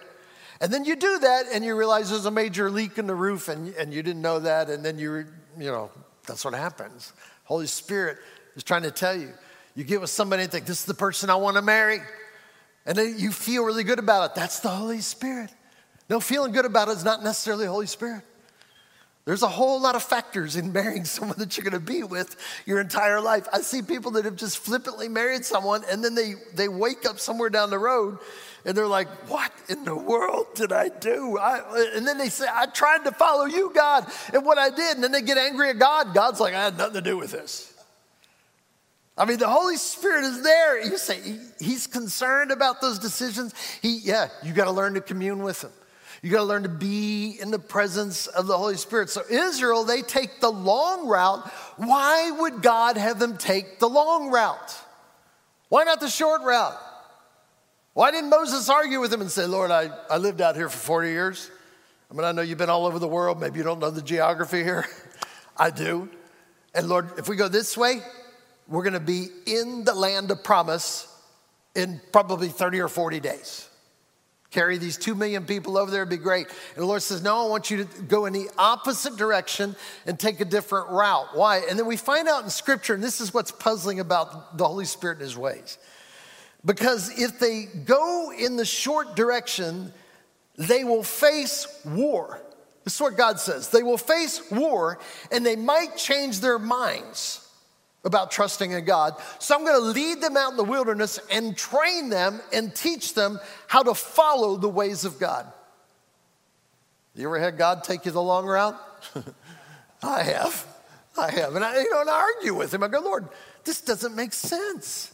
And 0.59 0.71
then 0.71 0.85
you 0.85 0.95
do 0.95 1.19
that, 1.19 1.45
and 1.53 1.63
you 1.63 1.75
realize 1.75 2.09
there's 2.09 2.25
a 2.25 2.31
major 2.31 2.71
leak 2.71 2.97
in 2.97 3.05
the 3.05 3.15
roof, 3.15 3.49
and, 3.49 3.73
and 3.75 3.93
you 3.93 4.01
didn't 4.01 4.21
know 4.21 4.39
that, 4.39 4.69
and 4.69 4.83
then 4.83 4.97
you, 4.97 5.25
you 5.57 5.71
know, 5.71 5.91
that's 6.25 6.45
what 6.45 6.53
happens. 6.53 7.13
Holy 7.43 7.67
Spirit 7.67 8.17
is 8.55 8.63
trying 8.63 8.83
to 8.83 8.91
tell 8.91 9.15
you. 9.15 9.33
You 9.75 9.83
get 9.83 10.01
with 10.01 10.09
somebody 10.09 10.43
and 10.43 10.51
think, 10.51 10.65
this 10.65 10.81
is 10.81 10.85
the 10.85 10.93
person 10.93 11.29
I 11.29 11.35
want 11.35 11.55
to 11.57 11.61
marry. 11.61 11.99
And 12.85 12.97
then 12.97 13.15
you 13.17 13.31
feel 13.31 13.63
really 13.63 13.83
good 13.83 13.99
about 13.99 14.31
it. 14.31 14.35
That's 14.35 14.59
the 14.59 14.69
Holy 14.69 15.01
Spirit. 15.01 15.51
No, 16.09 16.19
feeling 16.19 16.51
good 16.51 16.65
about 16.65 16.89
it 16.89 16.97
is 16.97 17.03
not 17.03 17.23
necessarily 17.23 17.65
the 17.65 17.71
Holy 17.71 17.87
Spirit. 17.87 18.23
There's 19.25 19.41
a 19.41 19.47
whole 19.47 19.79
lot 19.79 19.95
of 19.95 20.03
factors 20.03 20.57
in 20.57 20.73
marrying 20.73 21.05
someone 21.05 21.37
that 21.39 21.57
you're 21.57 21.63
going 21.63 21.79
to 21.81 21.91
be 21.91 22.03
with 22.03 22.35
your 22.65 22.81
entire 22.81 23.21
life. 23.21 23.47
I 23.53 23.61
see 23.61 23.81
people 23.81 24.11
that 24.11 24.25
have 24.25 24.35
just 24.35 24.57
flippantly 24.57 25.07
married 25.07 25.45
someone 25.45 25.83
and 25.89 26.03
then 26.03 26.13
they, 26.13 26.33
they 26.55 26.67
wake 26.67 27.05
up 27.05 27.19
somewhere 27.19 27.49
down 27.49 27.69
the 27.69 27.79
road 27.79 28.17
and 28.65 28.77
they're 28.77 28.87
like, 28.87 29.07
What 29.29 29.51
in 29.69 29.85
the 29.85 29.95
world 29.95 30.47
did 30.55 30.71
I 30.71 30.89
do? 30.89 31.37
I, 31.37 31.91
and 31.95 32.07
then 32.07 32.17
they 32.17 32.29
say, 32.29 32.45
I 32.53 32.65
tried 32.65 33.05
to 33.05 33.11
follow 33.11 33.45
you, 33.45 33.71
God, 33.73 34.09
and 34.33 34.45
what 34.45 34.57
I 34.57 34.69
did. 34.69 34.95
And 34.95 35.03
then 35.03 35.11
they 35.11 35.21
get 35.21 35.37
angry 35.37 35.69
at 35.69 35.79
God. 35.79 36.13
God's 36.13 36.39
like, 36.39 36.53
I 36.53 36.63
had 36.63 36.77
nothing 36.77 36.95
to 36.95 37.01
do 37.01 37.17
with 37.17 37.31
this. 37.31 37.72
I 39.17 39.25
mean, 39.25 39.37
the 39.37 39.47
Holy 39.47 39.77
Spirit 39.77 40.23
is 40.23 40.41
there. 40.41 40.83
You 40.83 40.97
say 40.97 41.21
he, 41.21 41.39
he's 41.59 41.85
concerned 41.85 42.51
about 42.51 42.81
those 42.81 42.97
decisions. 42.97 43.53
He, 43.81 43.99
yeah, 43.99 44.29
you 44.41 44.53
got 44.53 44.65
to 44.65 44.71
learn 44.71 44.95
to 44.95 45.01
commune 45.01 45.43
with 45.43 45.63
him. 45.63 45.71
You 46.23 46.31
got 46.31 46.37
to 46.39 46.45
learn 46.45 46.63
to 46.63 46.69
be 46.69 47.37
in 47.39 47.51
the 47.51 47.59
presence 47.59 48.27
of 48.27 48.47
the 48.47 48.57
Holy 48.57 48.77
Spirit. 48.77 49.09
So, 49.09 49.21
Israel, 49.29 49.83
they 49.83 50.01
take 50.01 50.39
the 50.39 50.49
long 50.49 51.07
route. 51.07 51.47
Why 51.77 52.31
would 52.31 52.61
God 52.61 52.97
have 52.97 53.19
them 53.19 53.37
take 53.37 53.79
the 53.79 53.89
long 53.89 54.31
route? 54.31 54.75
Why 55.69 55.83
not 55.83 55.99
the 55.99 56.09
short 56.09 56.41
route? 56.41 56.77
Why 57.93 58.09
didn't 58.09 58.29
Moses 58.29 58.69
argue 58.69 58.99
with 58.99 59.13
him 59.13 59.21
and 59.21 59.29
say, 59.29 59.45
Lord, 59.45 59.69
I, 59.69 59.89
I 60.09 60.17
lived 60.17 60.41
out 60.41 60.55
here 60.55 60.69
for 60.69 60.77
40 60.77 61.09
years? 61.09 61.51
I 62.09 62.15
mean, 62.15 62.23
I 62.23 62.31
know 62.31 62.41
you've 62.41 62.57
been 62.57 62.69
all 62.69 62.85
over 62.87 62.99
the 62.99 63.07
world. 63.07 63.39
Maybe 63.39 63.57
you 63.57 63.63
don't 63.63 63.79
know 63.79 63.91
the 63.91 64.01
geography 64.01 64.63
here. 64.63 64.87
I 65.57 65.69
do. 65.69 66.09
And 66.73 66.87
Lord, 66.87 67.19
if 67.19 67.27
we 67.27 67.35
go 67.35 67.47
this 67.47 67.77
way, 67.77 68.01
we're 68.67 68.83
going 68.83 68.93
to 68.93 68.99
be 68.99 69.27
in 69.45 69.83
the 69.83 69.93
land 69.93 70.31
of 70.31 70.43
promise 70.43 71.07
in 71.75 71.99
probably 72.11 72.49
30 72.49 72.79
or 72.79 72.87
40 72.87 73.19
days. 73.19 73.69
Carry 74.51 74.77
these 74.77 74.97
two 74.97 75.15
million 75.15 75.45
people 75.45 75.79
over 75.79 75.89
there, 75.89 76.03
would 76.03 76.09
be 76.09 76.17
great. 76.17 76.45
And 76.75 76.83
the 76.83 76.85
Lord 76.85 77.01
says, 77.01 77.23
No, 77.23 77.45
I 77.45 77.49
want 77.49 77.71
you 77.71 77.85
to 77.85 78.01
go 78.03 78.25
in 78.25 78.33
the 78.33 78.49
opposite 78.55 79.15
direction 79.15 79.75
and 80.05 80.19
take 80.19 80.41
a 80.41 80.45
different 80.45 80.91
route. 80.91 81.29
Why? 81.33 81.63
And 81.67 81.79
then 81.79 81.87
we 81.87 81.97
find 81.97 82.27
out 82.27 82.43
in 82.43 82.51
Scripture, 82.51 82.93
and 82.93 83.03
this 83.03 83.19
is 83.19 83.33
what's 83.33 83.51
puzzling 83.51 83.99
about 83.99 84.57
the 84.57 84.67
Holy 84.67 84.85
Spirit 84.85 85.13
and 85.13 85.23
His 85.23 85.35
ways. 85.35 85.79
Because 86.63 87.19
if 87.19 87.39
they 87.39 87.63
go 87.63 88.31
in 88.31 88.55
the 88.55 88.63
short 88.63 89.15
direction, 89.15 89.91
they 90.55 90.83
will 90.83 91.03
face 91.03 91.65
war. 91.83 92.39
This 92.83 92.95
is 92.95 93.01
what 93.01 93.17
God 93.17 93.39
says. 93.39 93.69
They 93.69 93.81
will 93.81 93.97
face 93.97 94.51
war 94.51 94.99
and 95.31 95.45
they 95.45 95.55
might 95.55 95.97
change 95.97 96.41
their 96.41 96.59
minds 96.59 97.42
about 98.03 98.31
trusting 98.31 98.71
in 98.71 98.85
God. 98.85 99.15
So 99.39 99.55
I'm 99.55 99.63
going 99.63 99.79
to 99.79 99.87
lead 99.87 100.21
them 100.21 100.35
out 100.35 100.51
in 100.51 100.57
the 100.57 100.63
wilderness 100.63 101.19
and 101.31 101.55
train 101.55 102.09
them 102.09 102.41
and 102.51 102.75
teach 102.75 103.13
them 103.13 103.39
how 103.67 103.83
to 103.83 103.93
follow 103.93 104.57
the 104.57 104.69
ways 104.69 105.05
of 105.05 105.19
God. 105.19 105.51
You 107.15 107.27
ever 107.27 107.39
had 107.39 107.57
God 107.57 107.83
take 107.83 108.05
you 108.05 108.11
the 108.11 108.21
long 108.21 108.45
route? 108.45 108.79
I 110.03 110.23
have. 110.23 110.65
I 111.17 111.31
have. 111.31 111.55
And 111.55 111.63
I, 111.63 111.79
you 111.79 111.89
know, 111.91 112.11
argue 112.11 112.55
with 112.55 112.73
him. 112.73 112.83
I 112.83 112.87
go, 112.87 112.99
Lord, 112.99 113.29
this 113.63 113.81
doesn't 113.81 114.15
make 114.15 114.33
sense. 114.33 115.11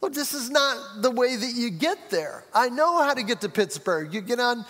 Lord, 0.00 0.14
this 0.14 0.34
is 0.34 0.50
not 0.50 1.02
the 1.02 1.10
way 1.10 1.36
that 1.36 1.52
you 1.54 1.70
get 1.70 2.10
there. 2.10 2.44
I 2.52 2.68
know 2.68 3.02
how 3.02 3.14
to 3.14 3.22
get 3.22 3.42
to 3.42 3.48
Pittsburgh. 3.48 4.12
You 4.12 4.20
get 4.20 4.40
on 4.40 4.64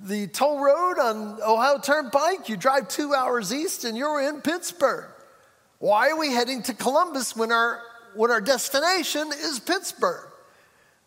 the 0.00 0.26
toll 0.28 0.60
road 0.60 0.98
on 0.98 1.40
Ohio 1.42 1.78
Turnpike, 1.78 2.48
you 2.48 2.56
drive 2.56 2.88
two 2.88 3.14
hours 3.14 3.52
east, 3.52 3.84
and 3.84 3.96
you're 3.96 4.20
in 4.20 4.40
Pittsburgh. 4.40 5.08
Why 5.84 6.08
are 6.08 6.18
we 6.18 6.30
heading 6.30 6.62
to 6.62 6.72
Columbus 6.72 7.36
when 7.36 7.52
our, 7.52 7.78
when 8.14 8.30
our 8.30 8.40
destination 8.40 9.28
is 9.28 9.60
Pittsburgh? 9.60 10.30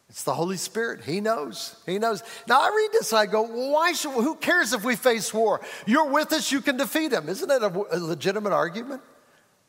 It's 0.08 0.22
the 0.22 0.36
Holy 0.36 0.58
Spirit. 0.58 1.04
He 1.04 1.20
knows. 1.20 1.76
He 1.88 1.98
knows. 1.98 2.22
Now 2.48 2.62
I 2.62 2.68
read 2.68 2.90
this 2.92 3.12
and 3.12 3.18
I 3.18 3.26
go, 3.26 3.42
well, 3.42 3.72
why 3.72 3.94
should, 3.94 4.12
who 4.12 4.36
cares 4.36 4.74
if 4.74 4.86
we 4.86 4.96
face 4.96 5.34
war? 5.34 5.62
You're 5.88 6.12
with 6.12 6.32
us, 6.32 6.52
you 6.52 6.62
can 6.62 6.78
defeat 6.78 7.12
him. 7.12 7.28
Isn't 7.28 7.50
that 7.50 7.64
a, 7.64 7.98
a 7.98 7.98
legitimate 7.98 8.54
argument? 8.54 9.02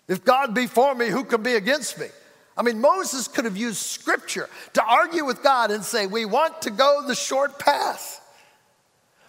If 0.08 0.26
God 0.26 0.54
be 0.54 0.66
for 0.66 0.94
me, 0.94 1.08
who 1.08 1.24
can 1.24 1.42
be 1.42 1.54
against 1.54 1.98
me? 1.98 2.08
I 2.54 2.60
mean, 2.60 2.78
Moses 2.78 3.28
could 3.28 3.46
have 3.46 3.56
used 3.56 3.78
scripture 3.78 4.50
to 4.74 4.84
argue 4.84 5.24
with 5.24 5.42
God 5.42 5.70
and 5.70 5.82
say, 5.82 6.06
we 6.06 6.26
want 6.26 6.60
to 6.60 6.70
go 6.70 7.02
the 7.06 7.14
short 7.14 7.58
path. 7.58 8.20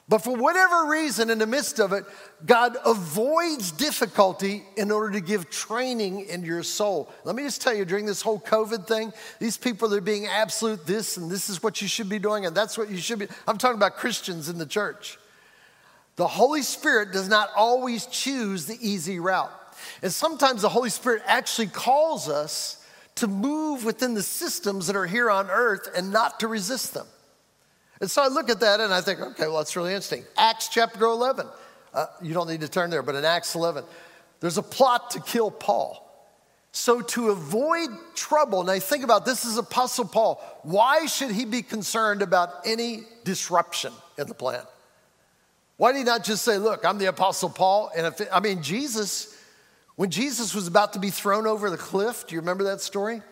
But 0.09 0.23
for 0.23 0.35
whatever 0.35 0.87
reason, 0.87 1.29
in 1.29 1.37
the 1.37 1.47
midst 1.47 1.79
of 1.79 1.93
it, 1.93 2.03
God 2.45 2.77
avoids 2.85 3.71
difficulty 3.71 4.63
in 4.77 4.91
order 4.91 5.11
to 5.13 5.21
give 5.21 5.49
training 5.49 6.21
in 6.27 6.43
your 6.43 6.63
soul. 6.63 7.11
Let 7.25 7.35
me 7.35 7.43
just 7.43 7.61
tell 7.61 7.73
you, 7.73 7.83
during 7.83 8.05
this 8.05 8.21
whole 8.21 8.39
COVID 8.39 8.87
thing, 8.87 9.11
these 9.39 9.57
people 9.57 9.93
are 9.93 10.01
being 10.01 10.27
absolute 10.27 10.85
this 10.85 11.17
and 11.17 11.29
this 11.29 11.49
is 11.49 11.61
what 11.61 11.81
you 11.81 11.87
should 11.87 12.07
be 12.07 12.19
doing 12.19 12.45
and 12.45 12.55
that's 12.55 12.77
what 12.77 12.89
you 12.89 12.97
should 12.97 13.19
be. 13.19 13.27
I'm 13.47 13.57
talking 13.57 13.77
about 13.77 13.97
Christians 13.97 14.47
in 14.47 14.57
the 14.57 14.65
church. 14.65 15.17
The 16.15 16.27
Holy 16.27 16.61
Spirit 16.61 17.11
does 17.11 17.27
not 17.27 17.49
always 17.55 18.05
choose 18.05 18.65
the 18.65 18.77
easy 18.81 19.19
route. 19.19 19.51
And 20.01 20.11
sometimes 20.11 20.61
the 20.61 20.69
Holy 20.69 20.89
Spirit 20.89 21.23
actually 21.25 21.67
calls 21.67 22.29
us 22.29 22.85
to 23.15 23.27
move 23.27 23.83
within 23.83 24.13
the 24.13 24.23
systems 24.23 24.87
that 24.87 24.95
are 24.95 25.05
here 25.05 25.29
on 25.29 25.49
earth 25.49 25.89
and 25.95 26.11
not 26.11 26.39
to 26.39 26.47
resist 26.47 26.93
them. 26.93 27.07
And 28.01 28.09
so 28.09 28.21
I 28.21 28.27
look 28.27 28.49
at 28.49 28.61
that 28.61 28.79
and 28.79 28.93
I 28.93 29.01
think, 29.01 29.19
okay, 29.19 29.47
well, 29.47 29.57
that's 29.57 29.75
really 29.75 29.91
interesting. 29.91 30.23
Acts 30.37 30.69
chapter 30.69 31.03
11. 31.05 31.47
Uh, 31.93 32.05
you 32.21 32.33
don't 32.33 32.47
need 32.47 32.61
to 32.61 32.67
turn 32.67 32.89
there, 32.89 33.01
but 33.01 33.15
in 33.15 33.25
Acts 33.25 33.55
11, 33.55 33.83
there's 34.39 34.57
a 34.57 34.63
plot 34.63 35.11
to 35.11 35.19
kill 35.19 35.51
Paul. 35.51 36.05
So, 36.71 37.01
to 37.01 37.31
avoid 37.31 37.89
trouble, 38.13 38.63
now 38.63 38.77
think 38.77 39.03
about 39.03 39.25
this 39.25 39.43
is 39.43 39.57
Apostle 39.57 40.05
Paul. 40.05 40.41
Why 40.61 41.07
should 41.07 41.31
he 41.31 41.45
be 41.45 41.63
concerned 41.63 42.21
about 42.21 42.49
any 42.63 43.05
disruption 43.23 43.91
in 44.19 44.27
the 44.27 44.35
plan? 44.35 44.61
Why 45.77 45.93
did 45.93 45.99
he 45.99 46.03
not 46.03 46.23
just 46.23 46.43
say, 46.43 46.57
Look, 46.57 46.85
I'm 46.85 46.99
the 46.99 47.07
Apostle 47.07 47.49
Paul? 47.49 47.91
And 47.97 48.05
if, 48.05 48.21
it, 48.21 48.29
I 48.31 48.39
mean, 48.39 48.61
Jesus, 48.61 49.35
when 49.95 50.11
Jesus 50.11 50.53
was 50.53 50.67
about 50.67 50.93
to 50.93 50.99
be 50.99 51.09
thrown 51.09 51.47
over 51.47 51.71
the 51.71 51.77
cliff, 51.77 52.27
do 52.27 52.35
you 52.35 52.41
remember 52.41 52.65
that 52.65 52.81
story? 52.81 53.23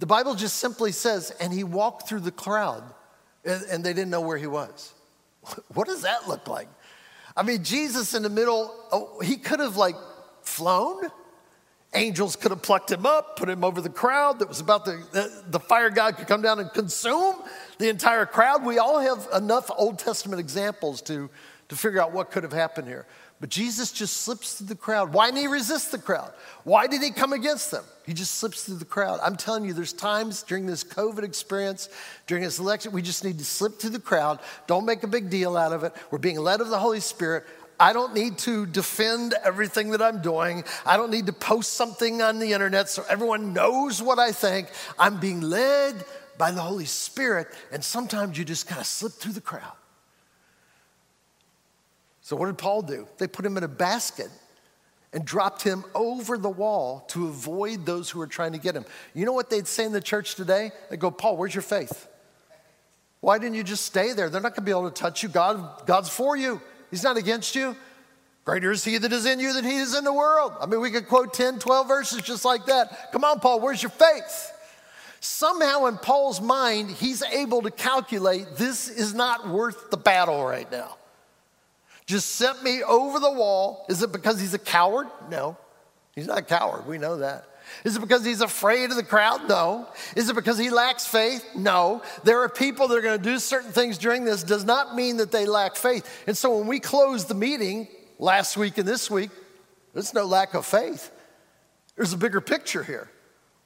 The 0.00 0.06
Bible 0.06 0.34
just 0.34 0.56
simply 0.56 0.90
says, 0.90 1.30
and 1.38 1.52
he 1.52 1.62
walked 1.62 2.08
through 2.08 2.20
the 2.20 2.32
crowd 2.32 2.82
and, 3.44 3.62
and 3.70 3.84
they 3.84 3.92
didn't 3.92 4.10
know 4.10 4.20
where 4.20 4.36
he 4.36 4.48
was. 4.48 4.92
What 5.74 5.86
does 5.86 6.02
that 6.02 6.28
look 6.28 6.48
like? 6.48 6.68
I 7.36 7.42
mean, 7.42 7.64
Jesus 7.64 8.14
in 8.14 8.22
the 8.22 8.30
middle, 8.30 8.74
oh, 8.90 9.20
he 9.20 9.36
could 9.36 9.60
have 9.60 9.76
like 9.76 9.96
flown. 10.42 11.04
Angels 11.94 12.36
could 12.36 12.50
have 12.50 12.62
plucked 12.62 12.90
him 12.90 13.04
up, 13.04 13.36
put 13.36 13.50
him 13.50 13.64
over 13.64 13.82
the 13.82 13.90
crowd 13.90 14.38
that 14.38 14.48
was 14.48 14.60
about 14.60 14.86
to, 14.86 14.98
the, 15.12 15.44
the 15.48 15.60
fire 15.60 15.90
god 15.90 16.16
could 16.16 16.26
come 16.26 16.40
down 16.40 16.58
and 16.58 16.72
consume 16.72 17.36
the 17.78 17.90
entire 17.90 18.24
crowd. 18.24 18.64
We 18.64 18.78
all 18.78 18.98
have 18.98 19.28
enough 19.34 19.70
Old 19.76 19.98
Testament 19.98 20.40
examples 20.40 21.02
to, 21.02 21.28
to 21.68 21.76
figure 21.76 22.00
out 22.00 22.12
what 22.12 22.30
could 22.30 22.44
have 22.44 22.52
happened 22.52 22.88
here. 22.88 23.06
But 23.42 23.50
Jesus 23.50 23.90
just 23.90 24.18
slips 24.18 24.54
through 24.54 24.68
the 24.68 24.76
crowd. 24.76 25.12
Why 25.12 25.26
didn't 25.26 25.40
he 25.40 25.46
resist 25.48 25.90
the 25.90 25.98
crowd? 25.98 26.32
Why 26.62 26.86
did 26.86 27.02
he 27.02 27.10
come 27.10 27.32
against 27.32 27.72
them? 27.72 27.82
He 28.06 28.14
just 28.14 28.36
slips 28.36 28.62
through 28.62 28.76
the 28.76 28.84
crowd. 28.84 29.18
I'm 29.20 29.34
telling 29.34 29.64
you, 29.64 29.72
there's 29.72 29.92
times 29.92 30.44
during 30.44 30.64
this 30.64 30.84
COVID 30.84 31.24
experience, 31.24 31.88
during 32.28 32.44
this 32.44 32.60
election, 32.60 32.92
we 32.92 33.02
just 33.02 33.24
need 33.24 33.38
to 33.38 33.44
slip 33.44 33.80
through 33.80 33.90
the 33.90 33.98
crowd. 33.98 34.38
Don't 34.68 34.86
make 34.86 35.02
a 35.02 35.08
big 35.08 35.28
deal 35.28 35.56
out 35.56 35.72
of 35.72 35.82
it. 35.82 35.92
We're 36.12 36.18
being 36.18 36.38
led 36.38 36.60
of 36.60 36.68
the 36.68 36.78
Holy 36.78 37.00
Spirit. 37.00 37.44
I 37.80 37.92
don't 37.92 38.14
need 38.14 38.38
to 38.38 38.64
defend 38.64 39.34
everything 39.42 39.90
that 39.90 40.00
I'm 40.00 40.22
doing. 40.22 40.62
I 40.86 40.96
don't 40.96 41.10
need 41.10 41.26
to 41.26 41.32
post 41.32 41.72
something 41.72 42.22
on 42.22 42.38
the 42.38 42.52
internet 42.52 42.88
so 42.88 43.04
everyone 43.10 43.52
knows 43.52 44.00
what 44.00 44.20
I 44.20 44.30
think. 44.30 44.68
I'm 45.00 45.18
being 45.18 45.40
led 45.40 45.96
by 46.38 46.52
the 46.52 46.60
Holy 46.60 46.84
Spirit, 46.84 47.48
and 47.72 47.82
sometimes 47.82 48.38
you 48.38 48.44
just 48.44 48.68
kind 48.68 48.80
of 48.80 48.86
slip 48.86 49.14
through 49.14 49.32
the 49.32 49.40
crowd. 49.40 49.72
So, 52.32 52.36
what 52.36 52.46
did 52.46 52.56
Paul 52.56 52.80
do? 52.80 53.06
They 53.18 53.26
put 53.26 53.44
him 53.44 53.58
in 53.58 53.62
a 53.62 53.68
basket 53.68 54.30
and 55.12 55.22
dropped 55.22 55.60
him 55.60 55.84
over 55.94 56.38
the 56.38 56.48
wall 56.48 57.04
to 57.08 57.28
avoid 57.28 57.84
those 57.84 58.08
who 58.08 58.20
were 58.20 58.26
trying 58.26 58.52
to 58.52 58.58
get 58.58 58.74
him. 58.74 58.86
You 59.12 59.26
know 59.26 59.34
what 59.34 59.50
they'd 59.50 59.66
say 59.66 59.84
in 59.84 59.92
the 59.92 60.00
church 60.00 60.34
today? 60.34 60.72
They'd 60.88 60.98
go, 60.98 61.10
Paul, 61.10 61.36
where's 61.36 61.54
your 61.54 61.60
faith? 61.60 62.08
Why 63.20 63.36
didn't 63.36 63.56
you 63.56 63.62
just 63.62 63.84
stay 63.84 64.14
there? 64.14 64.30
They're 64.30 64.40
not 64.40 64.52
going 64.52 64.64
to 64.64 64.64
be 64.64 64.70
able 64.70 64.90
to 64.90 64.98
touch 64.98 65.22
you. 65.22 65.28
God, 65.28 65.84
God's 65.84 66.08
for 66.08 66.34
you, 66.34 66.62
He's 66.90 67.02
not 67.02 67.18
against 67.18 67.54
you. 67.54 67.76
Greater 68.46 68.70
is 68.70 68.82
He 68.82 68.96
that 68.96 69.12
is 69.12 69.26
in 69.26 69.38
you 69.38 69.52
than 69.52 69.66
He 69.66 69.76
is 69.76 69.94
in 69.94 70.02
the 70.02 70.14
world. 70.14 70.54
I 70.58 70.64
mean, 70.64 70.80
we 70.80 70.90
could 70.90 71.08
quote 71.08 71.34
10, 71.34 71.58
12 71.58 71.86
verses 71.86 72.22
just 72.22 72.46
like 72.46 72.64
that. 72.64 73.12
Come 73.12 73.24
on, 73.24 73.40
Paul, 73.40 73.60
where's 73.60 73.82
your 73.82 73.90
faith? 73.90 74.52
Somehow 75.20 75.84
in 75.84 75.98
Paul's 75.98 76.40
mind, 76.40 76.92
he's 76.92 77.22
able 77.24 77.60
to 77.60 77.70
calculate 77.70 78.56
this 78.56 78.88
is 78.88 79.12
not 79.12 79.50
worth 79.50 79.90
the 79.90 79.98
battle 79.98 80.42
right 80.42 80.72
now. 80.72 80.96
Just 82.06 82.30
sent 82.30 82.62
me 82.62 82.82
over 82.82 83.18
the 83.20 83.30
wall. 83.30 83.86
Is 83.88 84.02
it 84.02 84.12
because 84.12 84.40
he's 84.40 84.54
a 84.54 84.58
coward? 84.58 85.06
No, 85.30 85.56
he's 86.14 86.26
not 86.26 86.38
a 86.38 86.42
coward. 86.42 86.86
We 86.86 86.98
know 86.98 87.18
that. 87.18 87.46
Is 87.84 87.96
it 87.96 88.00
because 88.00 88.24
he's 88.24 88.40
afraid 88.40 88.90
of 88.90 88.96
the 88.96 89.02
crowd? 89.02 89.48
No. 89.48 89.88
Is 90.16 90.28
it 90.28 90.34
because 90.34 90.58
he 90.58 90.70
lacks 90.70 91.06
faith? 91.06 91.44
No. 91.54 92.02
There 92.24 92.40
are 92.42 92.48
people 92.48 92.88
that 92.88 92.98
are 92.98 93.00
going 93.00 93.18
to 93.18 93.24
do 93.24 93.38
certain 93.38 93.72
things 93.72 93.98
during 93.98 94.24
this, 94.24 94.42
does 94.42 94.64
not 94.64 94.94
mean 94.94 95.18
that 95.18 95.32
they 95.32 95.46
lack 95.46 95.76
faith. 95.76 96.24
And 96.26 96.36
so 96.36 96.58
when 96.58 96.66
we 96.66 96.80
close 96.80 97.24
the 97.24 97.34
meeting 97.34 97.88
last 98.18 98.56
week 98.56 98.78
and 98.78 98.86
this 98.86 99.10
week, 99.10 99.30
there's 99.94 100.14
no 100.14 100.24
lack 100.24 100.54
of 100.54 100.66
faith. 100.66 101.10
There's 101.96 102.12
a 102.12 102.18
bigger 102.18 102.40
picture 102.40 102.82
here. 102.82 103.10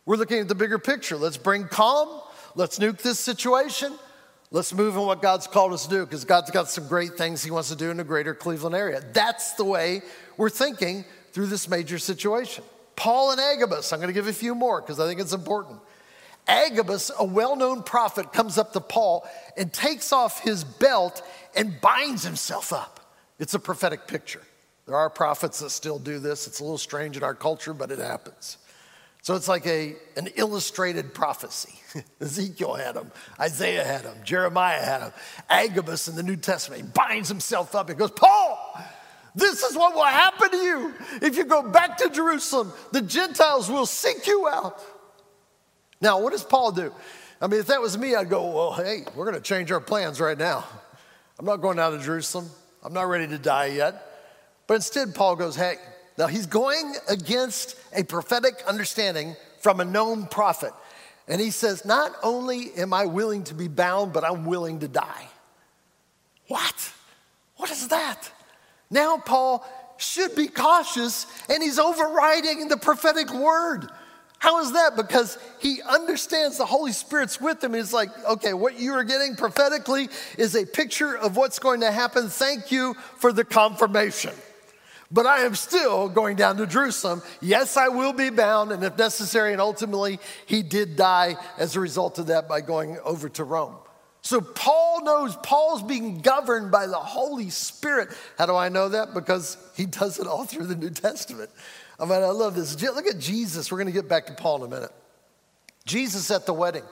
We're 0.04 0.16
looking 0.16 0.38
at 0.40 0.48
the 0.48 0.54
bigger 0.54 0.78
picture. 0.78 1.16
Let's 1.16 1.36
bring 1.36 1.66
calm. 1.66 2.20
Let's 2.54 2.78
nuke 2.78 3.02
this 3.02 3.18
situation. 3.18 3.92
Let's 4.50 4.72
move 4.72 4.94
in 4.94 5.02
what 5.02 5.22
God's 5.22 5.46
called 5.46 5.72
us 5.72 5.84
to 5.84 5.90
do 5.90 6.04
because 6.04 6.24
God's 6.24 6.50
got 6.50 6.68
some 6.68 6.86
great 6.86 7.14
things 7.14 7.42
He 7.42 7.50
wants 7.50 7.68
to 7.70 7.76
do 7.76 7.90
in 7.90 7.96
the 7.96 8.04
greater 8.04 8.34
Cleveland 8.34 8.76
area. 8.76 9.02
That's 9.12 9.54
the 9.54 9.64
way 9.64 10.02
we're 10.36 10.50
thinking 10.50 11.04
through 11.32 11.46
this 11.46 11.68
major 11.68 11.98
situation. 11.98 12.62
Paul 12.94 13.32
and 13.32 13.40
Agabus, 13.40 13.92
I'm 13.92 13.98
going 13.98 14.08
to 14.08 14.14
give 14.14 14.28
a 14.28 14.32
few 14.32 14.54
more 14.54 14.80
because 14.80 15.00
I 15.00 15.06
think 15.06 15.20
it's 15.20 15.32
important. 15.32 15.80
Agabus, 16.48 17.10
a 17.18 17.24
well 17.24 17.56
known 17.56 17.82
prophet, 17.82 18.32
comes 18.32 18.56
up 18.56 18.72
to 18.72 18.80
Paul 18.80 19.28
and 19.56 19.72
takes 19.72 20.12
off 20.12 20.40
his 20.40 20.62
belt 20.62 21.22
and 21.56 21.80
binds 21.80 22.22
himself 22.22 22.72
up. 22.72 23.00
It's 23.38 23.54
a 23.54 23.58
prophetic 23.58 24.06
picture. 24.06 24.42
There 24.86 24.96
are 24.96 25.10
prophets 25.10 25.58
that 25.60 25.70
still 25.70 25.98
do 25.98 26.20
this. 26.20 26.46
It's 26.46 26.60
a 26.60 26.62
little 26.62 26.78
strange 26.78 27.16
in 27.16 27.24
our 27.24 27.34
culture, 27.34 27.74
but 27.74 27.90
it 27.90 27.98
happens. 27.98 28.58
So 29.26 29.34
it's 29.34 29.48
like 29.48 29.66
a, 29.66 29.96
an 30.16 30.28
illustrated 30.36 31.12
prophecy. 31.12 31.74
Ezekiel 32.20 32.74
had 32.74 32.94
them, 32.94 33.10
Isaiah 33.40 33.82
had 33.82 34.04
them, 34.04 34.16
Jeremiah 34.22 34.80
had 34.80 35.00
them, 35.00 35.12
Agabus 35.50 36.06
in 36.06 36.14
the 36.14 36.22
New 36.22 36.36
Testament. 36.36 36.82
He 36.82 36.86
binds 36.86 37.28
himself 37.28 37.74
up 37.74 37.90
and 37.90 37.98
goes, 37.98 38.12
Paul, 38.12 38.80
this 39.34 39.64
is 39.64 39.76
what 39.76 39.96
will 39.96 40.04
happen 40.04 40.52
to 40.52 40.56
you 40.58 40.94
if 41.22 41.36
you 41.36 41.42
go 41.42 41.68
back 41.68 41.96
to 41.96 42.08
Jerusalem. 42.08 42.72
The 42.92 43.02
Gentiles 43.02 43.68
will 43.68 43.84
seek 43.84 44.28
you 44.28 44.46
out. 44.46 44.80
Now, 46.00 46.20
what 46.20 46.30
does 46.30 46.44
Paul 46.44 46.70
do? 46.70 46.94
I 47.40 47.48
mean, 47.48 47.58
if 47.58 47.66
that 47.66 47.80
was 47.82 47.98
me, 47.98 48.14
I'd 48.14 48.30
go, 48.30 48.46
well, 48.46 48.74
hey, 48.74 49.06
we're 49.16 49.28
going 49.28 49.34
to 49.34 49.42
change 49.42 49.72
our 49.72 49.80
plans 49.80 50.20
right 50.20 50.38
now. 50.38 50.64
I'm 51.40 51.46
not 51.46 51.56
going 51.56 51.80
out 51.80 51.94
of 51.94 52.00
Jerusalem. 52.00 52.48
I'm 52.80 52.92
not 52.92 53.08
ready 53.08 53.26
to 53.26 53.38
die 53.38 53.66
yet. 53.66 54.00
But 54.68 54.74
instead, 54.74 55.16
Paul 55.16 55.34
goes, 55.34 55.56
hey, 55.56 55.78
now 56.18 56.26
he's 56.26 56.46
going 56.46 56.94
against 57.08 57.76
a 57.94 58.02
prophetic 58.02 58.62
understanding 58.66 59.36
from 59.60 59.80
a 59.80 59.84
known 59.84 60.26
prophet. 60.26 60.72
And 61.28 61.40
he 61.40 61.50
says, 61.50 61.84
Not 61.84 62.12
only 62.22 62.72
am 62.76 62.92
I 62.92 63.06
willing 63.06 63.44
to 63.44 63.54
be 63.54 63.68
bound, 63.68 64.12
but 64.12 64.24
I'm 64.24 64.44
willing 64.44 64.80
to 64.80 64.88
die. 64.88 65.28
What? 66.48 66.92
What 67.56 67.70
is 67.70 67.88
that? 67.88 68.30
Now, 68.90 69.18
Paul 69.18 69.66
should 69.98 70.36
be 70.36 70.48
cautious 70.48 71.26
and 71.48 71.62
he's 71.62 71.78
overriding 71.78 72.68
the 72.68 72.76
prophetic 72.76 73.32
word. 73.32 73.88
How 74.38 74.60
is 74.60 74.72
that? 74.72 74.96
Because 74.96 75.38
he 75.60 75.80
understands 75.82 76.58
the 76.58 76.66
Holy 76.66 76.92
Spirit's 76.92 77.40
with 77.40 77.64
him. 77.64 77.72
He's 77.72 77.92
like, 77.92 78.10
okay, 78.26 78.52
what 78.52 78.78
you 78.78 78.92
are 78.92 79.02
getting 79.02 79.34
prophetically 79.34 80.08
is 80.36 80.54
a 80.54 80.66
picture 80.66 81.16
of 81.16 81.36
what's 81.36 81.58
going 81.58 81.80
to 81.80 81.90
happen. 81.90 82.28
Thank 82.28 82.70
you 82.70 82.94
for 83.16 83.32
the 83.32 83.44
confirmation. 83.44 84.34
But 85.10 85.26
I 85.26 85.40
am 85.40 85.54
still 85.54 86.08
going 86.08 86.36
down 86.36 86.56
to 86.56 86.66
Jerusalem. 86.66 87.22
Yes, 87.40 87.76
I 87.76 87.88
will 87.88 88.12
be 88.12 88.30
bound, 88.30 88.72
and 88.72 88.82
if 88.82 88.98
necessary, 88.98 89.52
and 89.52 89.60
ultimately, 89.60 90.18
he 90.46 90.62
did 90.62 90.96
die 90.96 91.36
as 91.58 91.76
a 91.76 91.80
result 91.80 92.18
of 92.18 92.26
that 92.26 92.48
by 92.48 92.60
going 92.60 92.98
over 93.04 93.28
to 93.28 93.44
Rome. 93.44 93.76
So 94.22 94.40
Paul 94.40 95.04
knows 95.04 95.36
Paul's 95.36 95.84
being 95.84 96.20
governed 96.20 96.72
by 96.72 96.88
the 96.88 96.98
Holy 96.98 97.50
Spirit. 97.50 98.08
How 98.36 98.46
do 98.46 98.56
I 98.56 98.68
know 98.68 98.88
that? 98.88 99.14
Because 99.14 99.56
he 99.76 99.86
does 99.86 100.18
it 100.18 100.26
all 100.26 100.44
through 100.44 100.66
the 100.66 100.74
New 100.74 100.90
Testament. 100.90 101.50
I 102.00 102.04
mean, 102.04 102.14
I 102.14 102.30
love 102.30 102.56
this. 102.56 102.82
Look 102.82 103.06
at 103.06 103.20
Jesus. 103.20 103.70
We're 103.70 103.78
going 103.78 103.86
to 103.86 103.92
get 103.92 104.08
back 104.08 104.26
to 104.26 104.34
Paul 104.34 104.64
in 104.64 104.72
a 104.72 104.74
minute. 104.74 104.92
Jesus 105.84 106.28
at 106.32 106.44
the 106.44 106.52
wedding. 106.52 106.82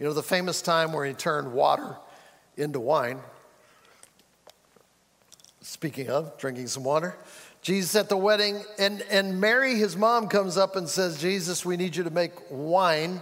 You 0.00 0.06
know, 0.06 0.12
the 0.12 0.24
famous 0.24 0.60
time 0.60 0.92
where 0.92 1.06
he 1.06 1.12
turned 1.14 1.52
water 1.52 1.96
into 2.56 2.80
wine. 2.80 3.20
Speaking 5.60 6.10
of 6.10 6.36
drinking 6.38 6.66
some 6.66 6.82
water, 6.82 7.16
Jesus 7.62 7.94
at 7.94 8.08
the 8.08 8.16
wedding, 8.16 8.60
and, 8.76 9.02
and 9.02 9.40
Mary, 9.40 9.76
his 9.76 9.96
mom, 9.96 10.26
comes 10.26 10.56
up 10.56 10.74
and 10.74 10.88
says, 10.88 11.20
Jesus, 11.20 11.64
we 11.64 11.76
need 11.76 11.94
you 11.94 12.02
to 12.02 12.10
make 12.10 12.32
wine. 12.50 13.20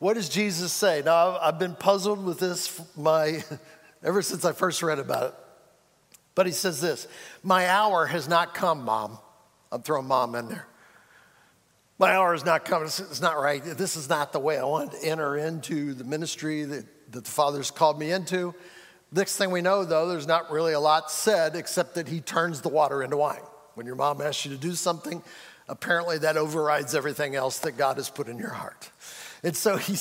What 0.00 0.14
does 0.14 0.28
Jesus 0.28 0.72
say? 0.72 1.00
Now, 1.04 1.38
I've 1.38 1.60
been 1.60 1.76
puzzled 1.76 2.24
with 2.24 2.40
this 2.40 2.80
my, 2.96 3.44
ever 4.02 4.20
since 4.20 4.44
I 4.44 4.50
first 4.50 4.82
read 4.82 4.98
about 4.98 5.28
it. 5.28 5.34
But 6.34 6.46
he 6.46 6.52
says 6.52 6.80
this 6.80 7.06
My 7.44 7.68
hour 7.68 8.06
has 8.06 8.28
not 8.28 8.52
come, 8.52 8.84
mom. 8.84 9.18
I'm 9.70 9.82
throwing 9.82 10.06
mom 10.06 10.34
in 10.34 10.48
there. 10.48 10.66
My 12.00 12.14
hour 12.14 12.32
has 12.32 12.44
not 12.44 12.64
come. 12.64 12.84
It's 12.84 13.20
not 13.20 13.38
right. 13.38 13.62
This 13.62 13.96
is 13.96 14.08
not 14.08 14.32
the 14.32 14.40
way 14.40 14.58
I 14.58 14.64
wanted 14.64 15.00
to 15.00 15.06
enter 15.06 15.36
into 15.36 15.94
the 15.94 16.04
ministry 16.04 16.64
that, 16.64 17.12
that 17.12 17.24
the 17.24 17.30
Father's 17.30 17.70
called 17.70 17.98
me 17.98 18.10
into. 18.10 18.54
Next 19.12 19.36
thing 19.36 19.50
we 19.50 19.62
know, 19.62 19.84
though, 19.84 20.08
there's 20.08 20.26
not 20.26 20.50
really 20.50 20.74
a 20.74 20.80
lot 20.80 21.10
said 21.10 21.56
except 21.56 21.94
that 21.94 22.08
he 22.08 22.20
turns 22.20 22.60
the 22.60 22.68
water 22.68 23.02
into 23.02 23.16
wine. 23.16 23.40
When 23.78 23.86
your 23.86 23.94
mom 23.94 24.20
asks 24.20 24.44
you 24.44 24.50
to 24.50 24.56
do 24.60 24.74
something, 24.74 25.22
apparently 25.68 26.18
that 26.18 26.36
overrides 26.36 26.96
everything 26.96 27.36
else 27.36 27.60
that 27.60 27.76
God 27.76 27.96
has 27.96 28.10
put 28.10 28.26
in 28.26 28.36
your 28.36 28.50
heart. 28.50 28.90
And 29.44 29.56
so 29.56 29.76
he, 29.76 29.96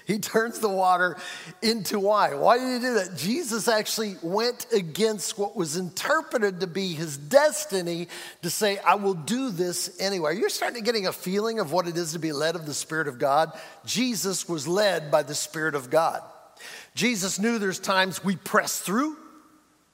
he 0.06 0.18
turns 0.18 0.58
the 0.58 0.68
water 0.68 1.16
into 1.62 1.98
wine. 1.98 2.38
Why 2.38 2.58
did 2.58 2.82
he 2.82 2.86
do 2.86 2.94
that? 2.96 3.16
Jesus 3.16 3.66
actually 3.66 4.16
went 4.22 4.66
against 4.74 5.38
what 5.38 5.56
was 5.56 5.78
interpreted 5.78 6.60
to 6.60 6.66
be 6.66 6.92
his 6.92 7.16
destiny 7.16 8.08
to 8.42 8.50
say, 8.50 8.76
I 8.76 8.96
will 8.96 9.14
do 9.14 9.48
this 9.48 9.98
anyway. 9.98 10.36
You're 10.36 10.50
starting 10.50 10.82
to 10.82 10.84
getting 10.84 11.06
a 11.06 11.12
feeling 11.12 11.60
of 11.60 11.72
what 11.72 11.88
it 11.88 11.96
is 11.96 12.12
to 12.12 12.18
be 12.18 12.32
led 12.32 12.56
of 12.56 12.66
the 12.66 12.74
Spirit 12.74 13.08
of 13.08 13.18
God. 13.18 13.58
Jesus 13.86 14.46
was 14.46 14.68
led 14.68 15.10
by 15.10 15.22
the 15.22 15.34
Spirit 15.34 15.74
of 15.74 15.88
God. 15.88 16.20
Jesus 16.94 17.38
knew 17.38 17.58
there's 17.58 17.78
times 17.78 18.22
we 18.22 18.36
press 18.36 18.80
through, 18.80 19.16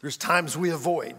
there's 0.01 0.16
times 0.16 0.57
we 0.57 0.71
avoid. 0.71 1.14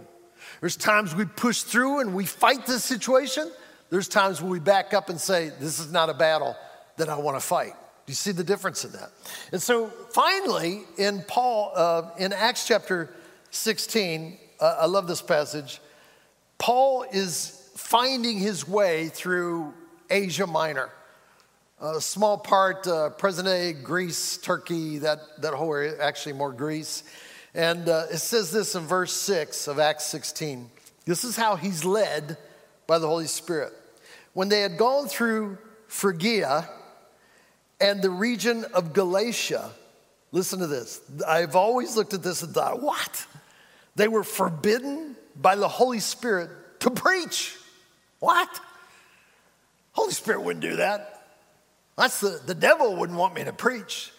There's 0.61 0.77
times 0.77 1.13
we 1.13 1.25
push 1.25 1.63
through 1.63 1.99
and 1.99 2.15
we 2.15 2.25
fight 2.25 2.65
this 2.65 2.83
situation. 2.83 3.51
There's 3.89 4.07
times 4.07 4.41
when 4.41 4.51
we 4.51 4.59
back 4.59 4.93
up 4.93 5.09
and 5.09 5.19
say, 5.19 5.51
This 5.59 5.79
is 5.79 5.91
not 5.91 6.09
a 6.09 6.13
battle 6.13 6.55
that 6.97 7.09
I 7.09 7.17
want 7.17 7.35
to 7.35 7.45
fight. 7.45 7.73
Do 8.05 8.11
you 8.11 8.15
see 8.15 8.31
the 8.31 8.43
difference 8.43 8.85
in 8.85 8.91
that? 8.93 9.09
And 9.51 9.61
so 9.61 9.87
finally, 10.11 10.83
in 10.97 11.23
Paul, 11.27 11.71
uh, 11.75 12.11
in 12.17 12.31
Acts 12.31 12.67
chapter 12.67 13.09
16, 13.49 14.37
uh, 14.59 14.77
I 14.81 14.85
love 14.85 15.07
this 15.07 15.21
passage. 15.21 15.81
Paul 16.57 17.05
is 17.11 17.69
finding 17.75 18.37
his 18.37 18.67
way 18.67 19.09
through 19.09 19.73
Asia 20.09 20.45
Minor. 20.45 20.89
A 21.81 21.99
small 21.99 22.37
part, 22.37 22.85
uh, 22.85 23.09
present 23.09 23.47
day 23.47 23.73
Greece, 23.73 24.37
Turkey, 24.37 24.99
that, 24.99 25.19
that 25.41 25.55
whole 25.55 25.73
area, 25.73 25.95
actually 25.99 26.33
more 26.33 26.51
Greece. 26.51 27.03
And 27.53 27.89
uh, 27.89 28.05
it 28.11 28.19
says 28.19 28.51
this 28.51 28.75
in 28.75 28.83
verse 28.83 29.13
6 29.13 29.67
of 29.67 29.79
Acts 29.79 30.05
16. 30.05 30.69
This 31.05 31.23
is 31.23 31.35
how 31.35 31.55
he's 31.55 31.83
led 31.83 32.37
by 32.87 32.97
the 32.99 33.07
Holy 33.07 33.27
Spirit. 33.27 33.73
When 34.33 34.47
they 34.47 34.61
had 34.61 34.77
gone 34.77 35.07
through 35.07 35.57
Phrygia 35.87 36.69
and 37.81 38.01
the 38.01 38.09
region 38.09 38.65
of 38.73 38.93
Galatia, 38.93 39.71
listen 40.31 40.59
to 40.59 40.67
this. 40.67 41.01
I've 41.27 41.55
always 41.55 41.97
looked 41.97 42.13
at 42.13 42.23
this 42.23 42.41
and 42.41 42.53
thought, 42.53 42.81
what? 42.81 43.25
They 43.95 44.07
were 44.07 44.23
forbidden 44.23 45.17
by 45.35 45.55
the 45.55 45.67
Holy 45.67 45.99
Spirit 45.99 46.49
to 46.81 46.91
preach. 46.91 47.57
What? 48.19 48.59
Holy 49.91 50.13
Spirit 50.13 50.43
wouldn't 50.43 50.63
do 50.63 50.77
that. 50.77 51.25
That's 51.97 52.21
the, 52.21 52.39
the 52.45 52.55
devil 52.55 52.95
wouldn't 52.95 53.19
want 53.19 53.35
me 53.35 53.43
to 53.43 53.53
preach. 53.53 54.11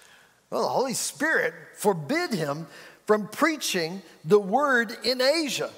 Well, 0.51 0.62
the 0.62 0.68
Holy 0.68 0.93
Spirit 0.93 1.55
forbid 1.76 2.35
him 2.35 2.66
from 3.12 3.28
preaching 3.28 4.00
the 4.24 4.38
word 4.38 4.96
in 5.04 5.20
Asia. 5.20 5.68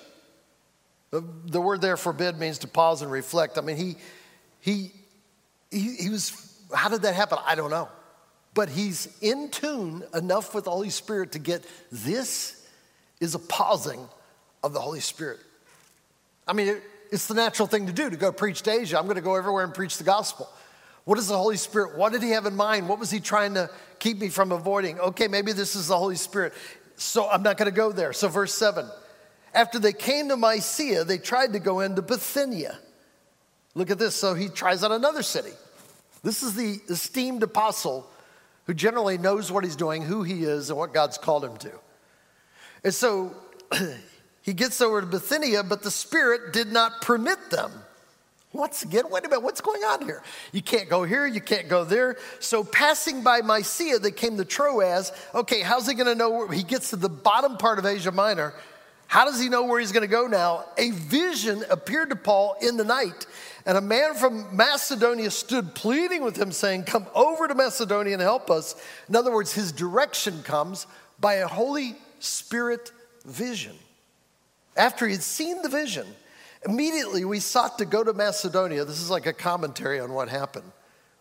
The, 1.11 1.61
word 1.61 1.81
there, 1.81 1.97
forbid, 1.97 2.39
means 2.39 2.59
to 2.59 2.69
pause 2.69 3.03
and 3.03 3.11
reflect. 3.11 3.59
I 3.59 3.61
mean, 3.61 3.77
he, 3.77 3.97
he, 4.61 4.93
he, 5.69 5.97
he 5.97 6.11
was, 6.11 6.63
how 6.73 6.89
did 6.89 7.03
that 7.03 7.17
happen? 7.17 7.39
I 7.45 7.57
don't 7.57 7.73
know. 7.73 7.89
But 8.55 8.69
he's 8.69 9.09
in 9.21 9.51
tune 9.51 10.05
enough 10.15 10.55
with 10.55 10.67
the 10.67 10.71
Holy 10.71 10.91
Spirit 10.91 11.33
to 11.33 11.41
get 11.41 11.67
this 11.91 12.65
is 13.19 13.35
a 13.35 13.41
pausing 13.41 14.09
of 14.63 14.73
the 14.73 14.81
Holy 14.81 15.01
Spirit. 15.01 15.41
I 16.47 16.53
mean, 16.53 16.69
it, 16.69 16.83
it's 17.11 17.27
the 17.27 17.35
natural 17.35 17.67
thing 17.67 17.89
to 17.89 17.93
do 17.93 18.11
to 18.11 18.17
go 18.17 18.31
preach 18.31 18.63
to 18.63 18.71
Asia. 18.71 18.97
I'm 18.97 19.07
going 19.07 19.17
to 19.17 19.23
go 19.23 19.35
everywhere 19.35 19.65
and 19.65 19.75
preach 19.75 19.99
the 19.99 20.05
gospel. 20.05 20.49
What 21.05 21.19
is 21.19 21.27
the 21.27 21.37
Holy 21.37 21.57
Spirit? 21.57 21.99
What 21.99 22.13
did 22.13 22.23
he 22.23 22.31
have 22.31 22.47
in 22.47 22.55
mind? 22.55 22.89
What 22.89 23.01
was 23.01 23.11
he 23.11 23.19
trying 23.19 23.55
to 23.55 23.71
keep 23.99 24.21
me 24.21 24.29
from 24.29 24.53
avoiding? 24.53 25.01
Okay, 25.01 25.27
maybe 25.27 25.51
this 25.51 25.75
is 25.75 25.89
the 25.89 25.99
Holy 25.99 26.15
Spirit. 26.15 26.53
So 26.97 27.29
I'm 27.29 27.43
not 27.43 27.57
going 27.57 27.71
to 27.71 27.77
go 27.77 27.93
there. 27.93 28.13
So, 28.13 28.29
verse 28.29 28.55
7 28.55 28.87
after 29.55 29.79
they 29.79 29.93
came 29.93 30.29
to 30.29 30.37
Mysia, 30.37 31.05
they 31.05 31.19
tried 31.19 31.53
to 31.53 31.61
go 31.61 31.81
into 31.81 32.03
Bithynia. 32.03 32.77
Look 33.75 33.91
at 33.91 33.99
this. 33.99 34.15
So 34.15 34.35
he 34.35 34.49
tries 34.49 34.83
out 34.83 34.91
another 34.91 35.23
city. 35.23 35.53
This 36.23 36.43
is 36.43 36.55
the 36.55 36.81
esteemed 36.89 37.43
apostle 37.43 38.11
who 38.67 38.75
generally 38.75 39.19
knows 39.19 39.53
what 39.53 39.63
he's 39.63 39.77
doing, 39.77 40.03
who 40.03 40.23
he 40.23 40.43
is, 40.43 40.71
and 40.71 40.79
what 40.79 40.93
God's 40.93 41.19
called 41.19 41.45
him 41.45 41.57
to. 41.59 41.71
And 42.83 42.95
so 42.95 43.35
he 44.43 44.55
gets 44.55 44.81
over 44.81 45.01
to 45.01 45.07
Bithynia, 45.07 45.63
but 45.63 45.83
the 45.83 45.91
Spirit 45.91 46.53
did 46.53 46.73
not 46.73 47.01
permit 47.03 47.51
them. 47.51 47.71
Once 48.55 48.85
again, 48.85 49.03
wait 49.11 49.27
a 49.27 49.29
minute, 49.29 49.43
what's 49.43 49.61
going 49.61 49.83
on 49.83 50.01
here? 50.03 50.23
You 50.53 50.63
can't 50.63 50.89
go 50.89 51.03
here, 51.03 51.27
you 51.27 51.41
can't 51.41 51.69
go 51.69 51.83
there. 51.83 52.17
So, 52.39 52.63
passing 52.63 53.25
by 53.25 53.41
Mysia, 53.41 53.99
they 53.99 54.13
came 54.13 54.37
to 54.37 54.45
Troas. 54.45 55.11
Okay, 55.35 55.61
how's 55.61 55.89
he 55.89 55.95
gonna 55.95 56.15
know 56.15 56.31
where 56.31 56.53
he 56.53 56.63
gets 56.63 56.91
to 56.91 56.97
the 56.97 57.09
bottom 57.09 57.57
part 57.57 57.81
of 57.81 57.85
Asia 57.85 58.13
Minor? 58.13 58.55
How 59.09 59.25
does 59.25 59.41
he 59.41 59.49
know 59.49 59.65
where 59.65 59.81
he's 59.81 59.91
gonna 59.91 60.07
go 60.07 60.29
now? 60.29 60.67
A 60.79 60.93
vision 60.93 61.65
appeared 61.69 62.11
to 62.11 62.17
Paul 62.17 62.57
in 62.63 62.77
the 62.77 62.85
night, 62.85 63.27
and 63.67 63.77
a 63.77 63.81
man 63.81 64.15
from 64.15 64.57
Macedonia 64.57 65.33
stood 65.33 65.75
pleading 65.75 66.23
with 66.23 66.37
him, 66.37 66.53
saying, 66.53 66.85
Come 66.85 67.09
over 67.13 67.49
to 67.49 67.57
Macedonia 67.57 68.13
and 68.13 68.23
help 68.23 68.53
us. 68.53 68.77
In 69.09 69.17
other 69.17 69.33
words, 69.33 69.53
his 69.53 69.73
direction 69.73 70.45
comes 70.45 70.87
by 71.19 71.35
a 71.35 71.49
Holy 71.49 71.97
Spirit 72.21 72.93
vision. 73.25 73.75
After 74.77 75.07
he 75.07 75.15
had 75.15 75.23
seen 75.25 75.61
the 75.63 75.69
vision, 75.69 76.07
Immediately, 76.67 77.25
we 77.25 77.41
sought 77.41 77.79
to 77.79 77.85
go 77.85 78.03
to 78.03 78.13
Macedonia. 78.13 78.85
This 78.85 79.01
is 79.01 79.11
like 79.11 79.27
a 79.27 79.33
commentary 79.33 80.01
on 80.01 80.13
what 80.13 80.29
happened. 80.29 80.71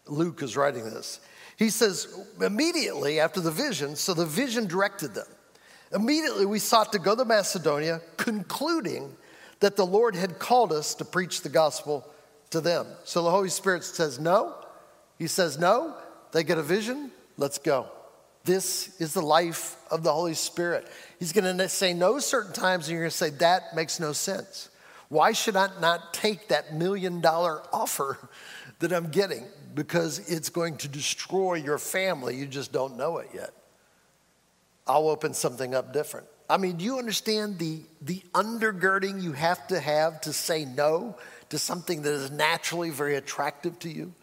Luke 0.08 0.42
is 0.42 0.56
writing 0.56 0.84
this. 0.86 1.20
He 1.58 1.70
says, 1.70 2.08
immediately 2.42 3.20
after 3.20 3.40
the 3.40 3.52
vision, 3.52 3.96
so 3.96 4.14
the 4.14 4.26
vision 4.26 4.68
directed 4.68 5.14
them. 5.14 5.28
Immediately, 5.94 6.46
we 6.46 6.60
sought 6.60 6.92
to 6.94 7.00
go 7.00 7.16
to 7.16 7.24
Macedonia, 7.24 8.02
concluding 8.18 9.16
that 9.60 9.76
the 9.76 9.86
Lord 9.86 10.16
had 10.16 10.40
called 10.40 10.74
us 10.74 10.96
to 10.96 11.06
preach 11.06 11.42
the 11.42 11.50
gospel 11.50 12.08
to 12.50 12.60
them. 12.60 12.88
So 13.04 13.24
the 13.24 13.30
Holy 13.32 13.50
Spirit 13.50 13.84
says, 13.84 14.20
No. 14.20 14.56
He 15.20 15.28
says, 15.28 15.60
No. 15.60 15.96
They 16.32 16.44
get 16.44 16.58
a 16.58 16.64
vision, 16.64 17.12
let's 17.38 17.60
go. 17.60 17.88
This 18.44 19.00
is 19.00 19.14
the 19.14 19.22
life 19.22 19.78
of 19.92 20.04
the 20.04 20.12
Holy 20.12 20.34
Spirit. 20.34 20.88
He's 21.20 21.32
going 21.32 21.58
to 21.58 21.70
say 21.70 21.94
no 21.94 22.18
certain 22.20 22.54
times, 22.54 22.88
and 22.88 22.94
you're 22.94 23.04
going 23.04 23.12
to 23.12 23.18
say, 23.18 23.30
That 23.30 23.76
makes 23.76 24.00
no 24.00 24.14
sense. 24.14 24.70
Why 25.14 25.32
should 25.32 25.56
I 25.56 25.70
not 25.80 26.12
take 26.12 26.48
that 26.48 26.74
million 26.74 27.22
dollar 27.22 27.62
offer 27.72 28.18
that 28.80 28.92
I'm 28.92 29.12
getting? 29.12 29.46
Because 29.76 30.18
it's 30.28 30.50
going 30.50 30.78
to 30.78 30.88
destroy 30.88 31.54
your 31.54 31.78
family. 31.78 32.36
You 32.36 32.48
just 32.48 32.72
don't 32.72 32.98
know 32.98 33.20
it 33.20 33.30
yet. 33.32 33.52
I'll 34.88 35.08
open 35.08 35.36
something 35.36 35.76
up 35.76 35.94
different. 35.94 36.26
I 36.50 36.58
mean, 36.58 36.78
do 36.78 36.86
you 36.86 36.98
understand 36.98 37.60
the, 37.60 37.82
the 38.02 38.24
undergirding 38.34 39.22
you 39.22 39.34
have 39.34 39.68
to 39.68 39.80
have 39.80 40.20
to 40.22 40.34
say 40.34 40.66
no 40.66 41.16
to 41.50 41.60
something 41.60 42.02
that 42.02 42.12
is 42.12 42.32
naturally 42.32 42.90
very 42.90 43.16
attractive 43.16 43.78
to 43.80 43.90
you? 43.90 44.16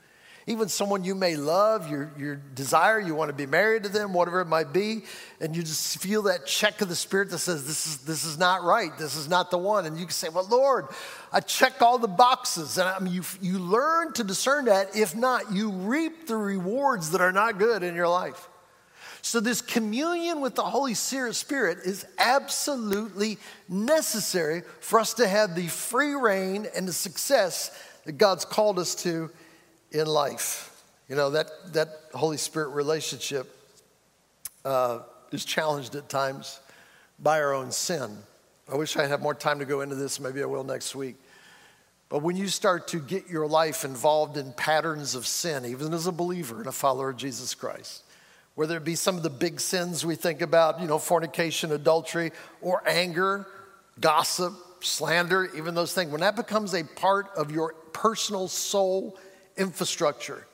Even 0.51 0.69
someone 0.69 1.05
you 1.05 1.15
may 1.15 1.37
love, 1.37 1.89
your, 1.89 2.11
your 2.19 2.35
desire, 2.35 2.99
you 2.99 3.15
want 3.15 3.29
to 3.29 3.33
be 3.33 3.47
married 3.47 3.85
to 3.85 3.89
them, 3.89 4.13
whatever 4.13 4.41
it 4.41 4.47
might 4.47 4.73
be, 4.73 5.05
and 5.41 5.55
you 5.55 5.63
just 5.63 5.99
feel 5.99 6.23
that 6.23 6.45
check 6.45 6.81
of 6.81 6.89
the 6.89 6.97
Spirit 6.97 7.31
that 7.31 7.39
says, 7.39 7.65
This 7.69 7.87
is, 7.87 7.99
this 7.99 8.25
is 8.25 8.37
not 8.37 8.65
right, 8.65 8.91
this 8.99 9.15
is 9.15 9.29
not 9.29 9.53
the 9.53 9.59
one. 9.59 9.87
And 9.87 9.97
you 9.97 10.07
can 10.07 10.13
say, 10.13 10.29
Well, 10.29 10.49
Lord, 10.51 10.87
I 11.33 11.39
check 11.39 11.81
all 11.81 11.99
the 11.99 12.09
boxes. 12.09 12.79
And 12.79 12.89
I 12.89 12.99
mean, 12.99 13.15
you, 13.15 13.23
you 13.41 13.61
learn 13.61 14.13
to 14.15 14.25
discern 14.25 14.65
that. 14.65 14.97
If 14.97 15.15
not, 15.15 15.53
you 15.53 15.71
reap 15.71 16.27
the 16.27 16.37
rewards 16.37 17.13
that 17.13 17.21
are 17.21 17.31
not 17.31 17.61
good 17.61 17.85
in 17.85 17.95
your 17.95 18.09
life. 18.09 18.49
So, 19.23 19.39
this 19.39 19.63
communion 19.63 20.41
with 20.41 20.57
the 20.57 20.65
Holy 20.65 20.95
Spirit 20.95 21.79
is 21.85 22.05
absolutely 22.19 23.39
necessary 23.69 24.63
for 24.81 24.99
us 24.99 25.15
to 25.15 25.29
have 25.29 25.55
the 25.55 25.69
free 25.69 26.15
rein 26.15 26.67
and 26.75 26.89
the 26.89 26.93
success 26.93 27.71
that 28.05 28.19
God's 28.19 28.45
called 28.45 28.81
us 28.81 28.97
to 29.05 29.31
in 29.93 30.07
life. 30.07 30.85
You 31.09 31.17
know, 31.17 31.31
that, 31.31 31.49
that 31.73 31.89
Holy 32.15 32.37
Spirit 32.37 32.69
relationship 32.69 33.55
uh, 34.65 35.01
is 35.33 35.45
challenged 35.45 35.95
at 35.95 36.09
times 36.09 36.61
by 37.19 37.41
our 37.41 37.53
own 37.53 37.73
sin. 37.73 38.19
I 38.71 38.77
wish 38.77 38.97
I 38.97 39.07
had 39.07 39.21
more 39.21 39.35
time 39.35 39.59
to 39.59 39.65
go 39.65 39.81
into 39.81 39.97
this. 39.97 40.21
Maybe 40.21 40.43
I 40.43 40.47
will 40.47 40.65
next 40.65 40.95
week. 40.95 41.17
But 42.09 42.23
when 42.23 42.37
you 42.37 42.49
start 42.49 42.89
to 42.89 42.99
get 42.99 43.29
your 43.29 43.47
life 43.47 43.85
involved 43.85 44.37
in 44.37 44.53
patterns 44.53 45.15
of 45.15 45.27
sin, 45.27 45.65
even 45.65 45.93
as 45.95 46.07
a 46.07 46.13
believer 46.13 46.59
and 46.59 46.67
a 46.67 46.73
follower 46.73 47.11
of 47.11 47.17
Jesus 47.17 47.55
Christ, 47.55 48.03
whether 48.55 48.77
it 48.77 48.85
be 48.85 48.97
some 48.97 49.17
of 49.17 49.23
the 49.23 49.31
big 49.31 49.61
sins 49.61 50.05
we 50.05 50.17
think 50.17 50.43
about, 50.43 50.81
you 50.81 50.87
know, 50.87 50.99
fornication, 50.99 51.73
adultery, 51.73 52.33
or 52.61 52.83
anger, 52.87 53.47
gossip, 54.01 54.55
slander, 54.81 55.49
even 55.57 55.75
those 55.75 55.95
things, 55.95 56.11
when 56.11 56.21
that 56.21 56.37
becomes 56.37 56.75
a 56.75 56.83
part 56.83 57.27
of 57.37 57.51
your 57.51 57.75
personal 57.93 58.49
soul 58.49 59.17
infrastructure. 59.61 60.47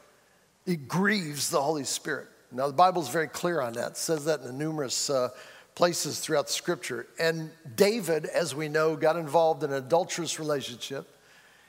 It 0.66 0.88
grieves 0.88 1.48
the 1.48 1.62
Holy 1.62 1.84
Spirit. 1.84 2.26
Now, 2.50 2.66
the 2.66 2.72
Bible 2.72 3.00
is 3.00 3.08
very 3.08 3.28
clear 3.28 3.60
on 3.60 3.74
that. 3.74 3.92
It 3.92 3.96
says 3.96 4.24
that 4.24 4.40
in 4.40 4.58
numerous 4.58 5.08
uh, 5.08 5.28
places 5.74 6.18
throughout 6.18 6.48
the 6.48 6.52
scripture. 6.52 7.06
And 7.18 7.50
David, 7.76 8.26
as 8.26 8.54
we 8.54 8.68
know, 8.68 8.96
got 8.96 9.16
involved 9.16 9.62
in 9.62 9.70
an 9.70 9.76
adulterous 9.76 10.38
relationship. 10.40 11.08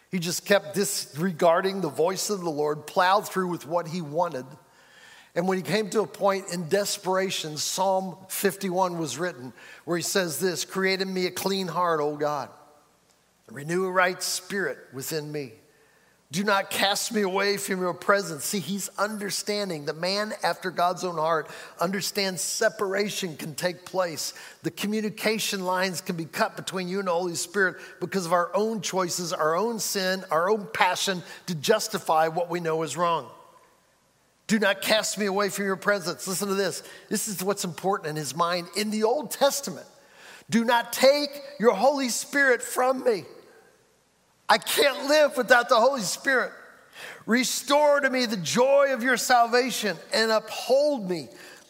He 0.10 0.20
just 0.20 0.46
kept 0.46 0.74
disregarding 0.74 1.82
the 1.82 1.90
voice 1.90 2.30
of 2.30 2.42
the 2.42 2.50
Lord, 2.50 2.88
plowed 2.88 3.28
through 3.28 3.50
with 3.50 3.68
what 3.68 3.88
he 3.88 4.02
wanted. 4.02 4.46
And 5.36 5.48
when 5.48 5.58
he 5.58 5.64
came 5.64 5.90
to 5.92 6.02
a 6.02 6.08
point 6.08 6.46
in 6.52 6.70
desperation, 6.70 7.58
Psalm 7.58 8.18
51 8.30 8.98
was 8.98 9.18
written, 9.18 9.54
where 9.86 9.98
he 9.98 10.04
says 10.04 10.40
this 10.40 10.66
Create 10.66 11.02
in 11.02 11.14
me 11.14 11.28
a 11.28 11.32
clean 11.32 11.68
heart, 11.68 12.00
O 12.00 12.16
God, 12.16 12.50
renew 13.52 13.86
a 13.86 13.92
right 13.92 14.24
spirit 14.24 14.80
within 14.94 15.32
me. 15.32 15.52
Do 16.30 16.44
not 16.44 16.70
cast 16.70 17.14
me 17.14 17.22
away 17.22 17.56
from 17.56 17.80
your 17.80 17.94
presence. 17.94 18.44
See, 18.44 18.60
he's 18.60 18.90
understanding. 18.98 19.86
The 19.86 19.94
man 19.94 20.34
after 20.44 20.72
God's 20.72 21.06
own 21.06 21.16
heart 21.16 21.50
understands 21.80 22.42
separation 22.42 23.38
can 23.38 23.56
take 23.56 23.86
place. 23.86 24.34
The 24.64 24.72
communication 24.72 25.64
lines 25.64 26.02
can 26.02 26.18
be 26.18 26.26
cut 26.26 26.58
between 26.58 26.90
you 26.90 27.00
and 27.00 27.08
the 27.08 27.14
Holy 27.14 27.36
Spirit 27.36 27.78
because 28.02 28.26
of 28.26 28.34
our 28.34 28.54
own 28.54 28.82
choices, 28.82 29.32
our 29.32 29.56
own 29.56 29.80
sin, 29.80 30.26
our 30.30 30.50
own 30.50 30.68
passion 30.74 31.24
to 31.46 31.56
justify 31.56 32.28
what 32.28 32.50
we 32.50 32.60
know 32.60 32.84
is 32.84 32.98
wrong. 32.98 33.30
Do 34.48 34.60
not 34.60 34.82
cast 34.82 35.18
me 35.18 35.28
away 35.28 35.48
from 35.48 35.64
your 35.64 35.76
presence. 35.78 36.28
Listen 36.28 36.50
to 36.50 36.56
this. 36.56 36.84
This 37.08 37.30
is 37.30 37.42
what's 37.42 37.64
important 37.64 38.10
in 38.10 38.16
his 38.18 38.36
mind. 38.36 38.68
In 38.76 38.92
the 38.92 39.04
Old 39.04 39.32
Testament, 39.32 39.88
do 40.50 40.66
not 40.66 40.92
take 40.92 41.30
your 41.58 41.74
Holy 41.74 42.10
Spirit 42.10 42.62
from 42.62 43.04
me. 43.06 43.24
I 44.50 44.58
can't 44.58 45.08
live 45.08 45.36
without 45.36 45.70
the 45.70 45.76
Holy 45.76 46.02
Spirit. 46.02 46.52
Restore 47.26 48.00
to 48.00 48.10
me 48.10 48.26
the 48.26 48.38
joy 48.38 48.94
of 48.94 49.04
your 49.04 49.18
salvation 49.18 49.98
and 50.14 50.32
uphold 50.32 51.10
me 51.10 51.28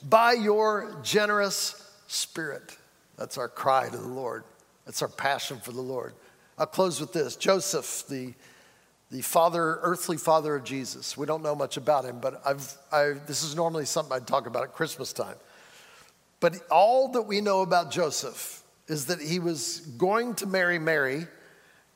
by 0.07 0.33
your 0.33 0.99
generous 1.01 1.83
spirit. 2.07 2.77
That's 3.17 3.37
our 3.37 3.49
cry 3.49 3.89
to 3.89 3.97
the 3.97 4.07
Lord. 4.07 4.43
That's 4.85 5.01
our 5.01 5.07
passion 5.07 5.59
for 5.59 5.71
the 5.71 5.81
Lord. 5.81 6.13
I'll 6.57 6.67
close 6.67 7.01
with 7.01 7.13
this 7.13 7.35
Joseph, 7.35 8.05
the, 8.07 8.33
the 9.11 9.21
father, 9.21 9.79
earthly 9.81 10.17
father 10.17 10.55
of 10.55 10.63
Jesus. 10.63 11.17
We 11.17 11.25
don't 11.25 11.43
know 11.43 11.55
much 11.55 11.77
about 11.77 12.05
him, 12.05 12.19
but 12.19 12.41
I've, 12.45 12.77
I, 12.91 13.13
this 13.25 13.43
is 13.43 13.55
normally 13.55 13.85
something 13.85 14.13
I'd 14.13 14.27
talk 14.27 14.45
about 14.45 14.63
at 14.63 14.73
Christmas 14.73 15.11
time. 15.11 15.35
But 16.39 16.55
all 16.69 17.09
that 17.13 17.23
we 17.23 17.41
know 17.41 17.61
about 17.61 17.89
Joseph 17.89 18.61
is 18.87 19.07
that 19.07 19.19
he 19.19 19.39
was 19.39 19.79
going 19.97 20.35
to 20.35 20.45
marry 20.45 20.77
Mary 20.77 21.27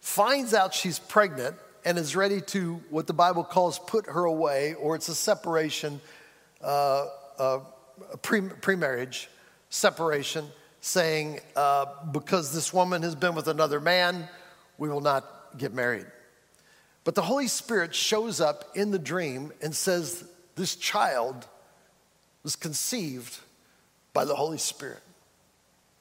finds 0.01 0.53
out 0.53 0.73
she's 0.73 0.99
pregnant 0.99 1.55
and 1.85 1.97
is 1.97 2.15
ready 2.15 2.41
to, 2.41 2.81
what 2.89 3.07
the 3.07 3.13
Bible 3.13 3.43
calls, 3.43 3.79
put 3.79 4.05
her 4.07 4.25
away, 4.25 4.73
or 4.75 4.95
it's 4.95 5.07
a 5.07 5.15
separation, 5.15 6.01
uh, 6.61 7.07
uh, 7.39 7.59
pre 8.21 8.75
marriage 8.75 9.29
separation, 9.69 10.45
saying, 10.81 11.39
uh, 11.55 11.85
because 12.11 12.53
this 12.53 12.73
woman 12.73 13.01
has 13.03 13.15
been 13.15 13.35
with 13.35 13.47
another 13.47 13.79
man, 13.79 14.27
we 14.77 14.89
will 14.89 15.01
not 15.01 15.57
get 15.57 15.73
married. 15.73 16.05
But 17.03 17.15
the 17.15 17.21
Holy 17.21 17.47
Spirit 17.47 17.95
shows 17.95 18.41
up 18.41 18.65
in 18.75 18.91
the 18.91 18.99
dream 18.99 19.51
and 19.61 19.75
says, 19.75 20.23
This 20.55 20.75
child 20.75 21.47
was 22.43 22.55
conceived 22.55 23.39
by 24.13 24.25
the 24.25 24.35
Holy 24.35 24.57
Spirit. 24.57 25.01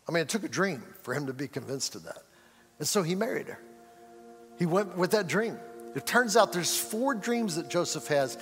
I 0.08 0.12
mean, 0.12 0.22
it 0.22 0.28
took 0.28 0.44
a 0.44 0.48
dream 0.48 0.82
for 1.02 1.14
him 1.14 1.26
to 1.26 1.32
be 1.32 1.48
convinced 1.48 1.94
of 1.94 2.04
that. 2.04 2.22
And 2.78 2.88
so 2.88 3.02
he 3.02 3.14
married 3.14 3.46
her. 3.46 3.60
He 4.60 4.66
went 4.66 4.96
with 4.96 5.12
that 5.12 5.26
dream. 5.26 5.58
It 5.96 6.06
turns 6.06 6.36
out 6.36 6.52
there's 6.52 6.78
four 6.78 7.14
dreams 7.14 7.56
that 7.56 7.68
Joseph 7.68 8.06
has 8.08 8.36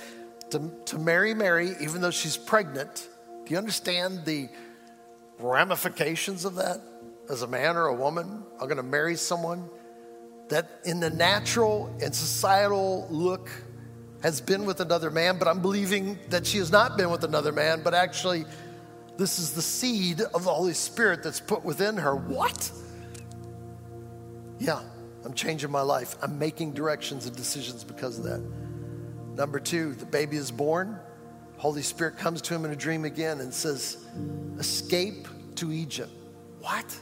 to, 0.51 0.69
to 0.85 0.99
marry 0.99 1.33
Mary, 1.33 1.75
even 1.79 2.01
though 2.01 2.11
she's 2.11 2.35
pregnant. 2.35 3.07
Do 3.45 3.53
you 3.53 3.57
understand 3.57 4.25
the 4.25 4.49
ramifications 5.39 6.43
of 6.43 6.55
that? 6.55 6.81
As 7.29 7.41
a 7.41 7.47
man 7.47 7.77
or 7.77 7.85
a 7.85 7.93
woman, 7.93 8.43
I'm 8.59 8.67
going 8.67 8.77
to 8.77 8.83
marry 8.83 9.15
someone 9.15 9.69
that, 10.49 10.81
in 10.83 10.99
the 10.99 11.09
natural 11.09 11.95
and 12.01 12.13
societal 12.13 13.07
look, 13.09 13.49
has 14.21 14.41
been 14.41 14.65
with 14.65 14.81
another 14.81 15.09
man, 15.09 15.39
but 15.39 15.47
I'm 15.47 15.61
believing 15.61 16.19
that 16.29 16.45
she 16.45 16.57
has 16.57 16.69
not 16.69 16.97
been 16.97 17.11
with 17.11 17.23
another 17.23 17.53
man, 17.53 17.81
but 17.81 17.93
actually, 17.93 18.43
this 19.17 19.39
is 19.39 19.53
the 19.53 19.61
seed 19.61 20.19
of 20.19 20.43
the 20.43 20.53
Holy 20.53 20.73
Spirit 20.73 21.23
that's 21.23 21.39
put 21.39 21.63
within 21.63 21.95
her. 21.95 22.13
What? 22.13 22.69
Yeah, 24.59 24.81
I'm 25.29 25.35
changing 25.35 25.69
my 25.69 25.83
life. 25.83 26.15
I'm 26.23 26.39
making 26.39 26.73
directions 26.73 27.27
and 27.27 27.35
decisions 27.35 27.83
because 27.83 28.17
of 28.17 28.23
that. 28.23 28.41
Number 29.35 29.59
two, 29.59 29.93
the 29.93 30.07
baby 30.07 30.37
is 30.37 30.49
born. 30.49 30.99
Holy 31.57 31.83
Spirit 31.83 32.17
comes 32.17 32.41
to 32.41 32.55
him 32.55 32.65
in 32.65 32.71
a 32.71 32.75
dream 32.75 33.05
again 33.05 33.39
and 33.39 33.53
says, 33.53 34.03
Escape 34.57 35.27
to 35.57 35.71
Egypt. 35.71 36.09
What? 36.61 36.99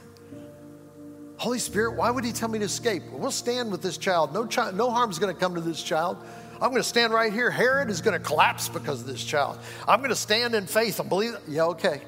Holy 1.38 1.58
Spirit, 1.58 1.96
why 1.96 2.10
would 2.10 2.22
he 2.22 2.32
tell 2.32 2.50
me 2.50 2.58
to 2.58 2.66
escape? 2.66 3.02
We'll 3.10 3.30
stand 3.30 3.72
with 3.72 3.80
this 3.80 3.96
child. 3.96 4.34
No, 4.34 4.44
child, 4.44 4.76
no 4.76 4.90
harm's 4.90 5.18
going 5.18 5.34
to 5.34 5.40
come 5.40 5.54
to 5.54 5.62
this 5.62 5.82
child. 5.82 6.18
I'm 6.60 6.68
going 6.68 6.82
to 6.82 6.88
stand 6.88 7.14
right 7.14 7.32
here. 7.32 7.50
Herod 7.50 7.88
is 7.88 8.02
going 8.02 8.18
to 8.18 8.22
collapse 8.22 8.68
because 8.68 9.00
of 9.00 9.06
this 9.06 9.24
child. 9.24 9.58
I'm 9.86 10.00
going 10.00 10.10
to 10.10 10.14
stand 10.16 10.54
in 10.54 10.66
faith 10.66 11.00
and 11.00 11.08
believe. 11.08 11.34
Yeah, 11.48 11.64
okay. 11.68 12.02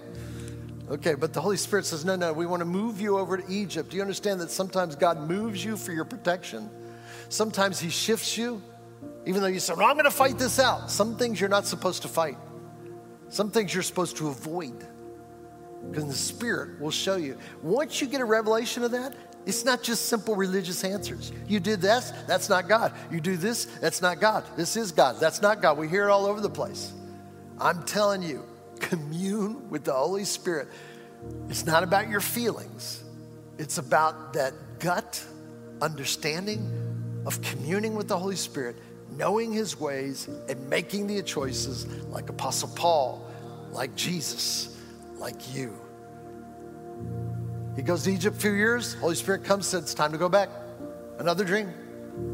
Okay, 0.91 1.14
but 1.14 1.32
the 1.32 1.41
Holy 1.41 1.57
Spirit 1.57 1.86
says, 1.86 2.05
no, 2.05 2.16
no, 2.16 2.32
we 2.32 2.47
want 2.47 2.61
to 2.61 2.66
move 2.66 3.01
you 3.01 3.16
over 3.16 3.36
to 3.36 3.53
Egypt. 3.53 3.91
Do 3.91 3.97
you 3.97 4.03
understand 4.03 4.41
that 4.41 4.51
sometimes 4.51 4.97
God 4.97 5.28
moves 5.28 5.64
you 5.64 5.76
for 5.76 5.93
your 5.93 6.05
protection? 6.05 6.68
Sometimes 7.28 7.78
He 7.78 7.91
shifts 7.91 8.36
you, 8.36 8.61
even 9.24 9.41
though 9.41 9.49
you 9.49 9.61
say, 9.61 9.74
well, 9.74 9.86
I'm 9.86 9.95
going 9.95 10.05
to 10.05 10.11
fight 10.11 10.36
this 10.36 10.59
out. 10.59 10.91
Some 10.91 11.16
things 11.16 11.41
you're 11.41 11.49
not 11.49 11.64
supposed 11.64 12.03
to 12.03 12.09
fight, 12.09 12.38
some 13.28 13.53
things 13.53 13.72
you're 13.72 13.84
supposed 13.84 14.16
to 14.16 14.28
avoid 14.28 14.84
because 15.88 16.07
the 16.07 16.12
Spirit 16.12 16.80
will 16.80 16.91
show 16.91 17.16
you. 17.16 17.38
Once 17.62 18.01
you 18.01 18.09
get 18.09 18.20
a 18.20 18.24
revelation 18.24 18.82
of 18.82 18.91
that, 18.91 19.14
it's 19.47 19.64
not 19.64 19.82
just 19.82 20.07
simple 20.07 20.34
religious 20.34 20.84
answers. 20.84 21.32
You 21.47 21.61
did 21.61 21.80
this, 21.80 22.12
that's 22.26 22.49
not 22.49 22.68
God. 22.68 22.93
You 23.11 23.20
do 23.20 23.36
this, 23.36 23.66
that's 23.80 24.03
not 24.03 24.20
God. 24.20 24.45
This 24.57 24.76
is 24.76 24.93
God, 24.93 25.16
that's 25.20 25.41
not 25.41 25.62
God. 25.62 25.78
We 25.78 25.88
hear 25.88 26.09
it 26.09 26.11
all 26.11 26.26
over 26.26 26.41
the 26.41 26.51
place. 26.51 26.93
I'm 27.59 27.84
telling 27.84 28.22
you, 28.22 28.45
commune 28.81 29.70
with 29.70 29.85
the 29.85 29.93
Holy 29.93 30.24
Spirit. 30.24 30.68
It's 31.49 31.66
not 31.66 31.83
about 31.83 32.09
your 32.09 32.20
feelings, 32.20 33.03
it's 33.59 33.78
about 33.78 34.33
that 34.35 34.55
gut 34.78 35.22
understanding 35.83 37.22
of 37.26 37.41
communing 37.43 37.95
with 37.95 38.09
the 38.09 38.18
Holy 38.18 38.37
Spirit, 38.37 38.76
knowing 39.16 39.53
His 39.53 39.78
ways, 39.78 40.28
and 40.49 40.68
making 40.68 41.07
the 41.07 41.22
choices 41.22 41.87
like 42.09 42.31
Apostle 42.31 42.70
Paul, 42.74 43.31
like 43.72 43.95
Jesus, 43.95 44.76
like 45.18 45.55
you. 45.55 45.78
He 47.76 47.83
goes 47.83 48.05
to 48.05 48.11
Egypt 48.11 48.37
a 48.37 48.41
few 48.41 48.53
years. 48.53 48.95
Holy 48.95 49.14
Spirit 49.14 49.45
comes, 49.45 49.66
says 49.66 49.83
it's 49.83 49.95
time 49.95 50.12
to 50.12 50.18
go 50.18 50.28
back. 50.28 50.49
Another 51.18 51.45
dream. 51.45 51.72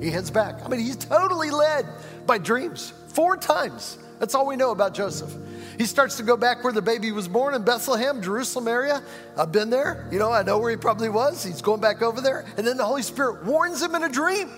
He 0.01 0.11
heads 0.11 0.30
back. 0.30 0.64
I 0.64 0.68
mean, 0.68 0.80
he's 0.80 0.97
totally 0.97 1.51
led 1.51 1.86
by 2.26 2.38
dreams 2.38 2.92
four 3.09 3.36
times. 3.36 3.99
That's 4.18 4.34
all 4.34 4.47
we 4.47 4.57
know 4.57 4.70
about 4.70 4.94
Joseph. 4.94 5.32
He 5.79 5.85
starts 5.85 6.16
to 6.16 6.22
go 6.22 6.37
back 6.37 6.64
where 6.64 6.72
the 6.72 6.83
baby 6.83 7.12
was 7.12 7.29
born 7.29 7.55
in 7.55 7.62
Bethlehem, 7.62 8.22
Jerusalem 8.22 8.68
area. 8.68 9.03
I've 9.37 9.53
been 9.53 9.70
there. 9.70 10.09
You 10.11 10.18
know, 10.18 10.33
I 10.33 10.43
know 10.43 10.59
where 10.59 10.70
he 10.70 10.77
probably 10.77 11.09
was. 11.09 11.45
He's 11.45 11.62
going 11.62 11.81
back 11.81 12.03
over 12.03 12.20
there. 12.20 12.47
And 12.57 12.66
then 12.66 12.77
the 12.77 12.85
Holy 12.85 13.03
Spirit 13.03 13.45
warns 13.45 13.83
him 13.83 13.95
in 13.95 14.03
a 14.03 14.09
dream. 14.09 14.51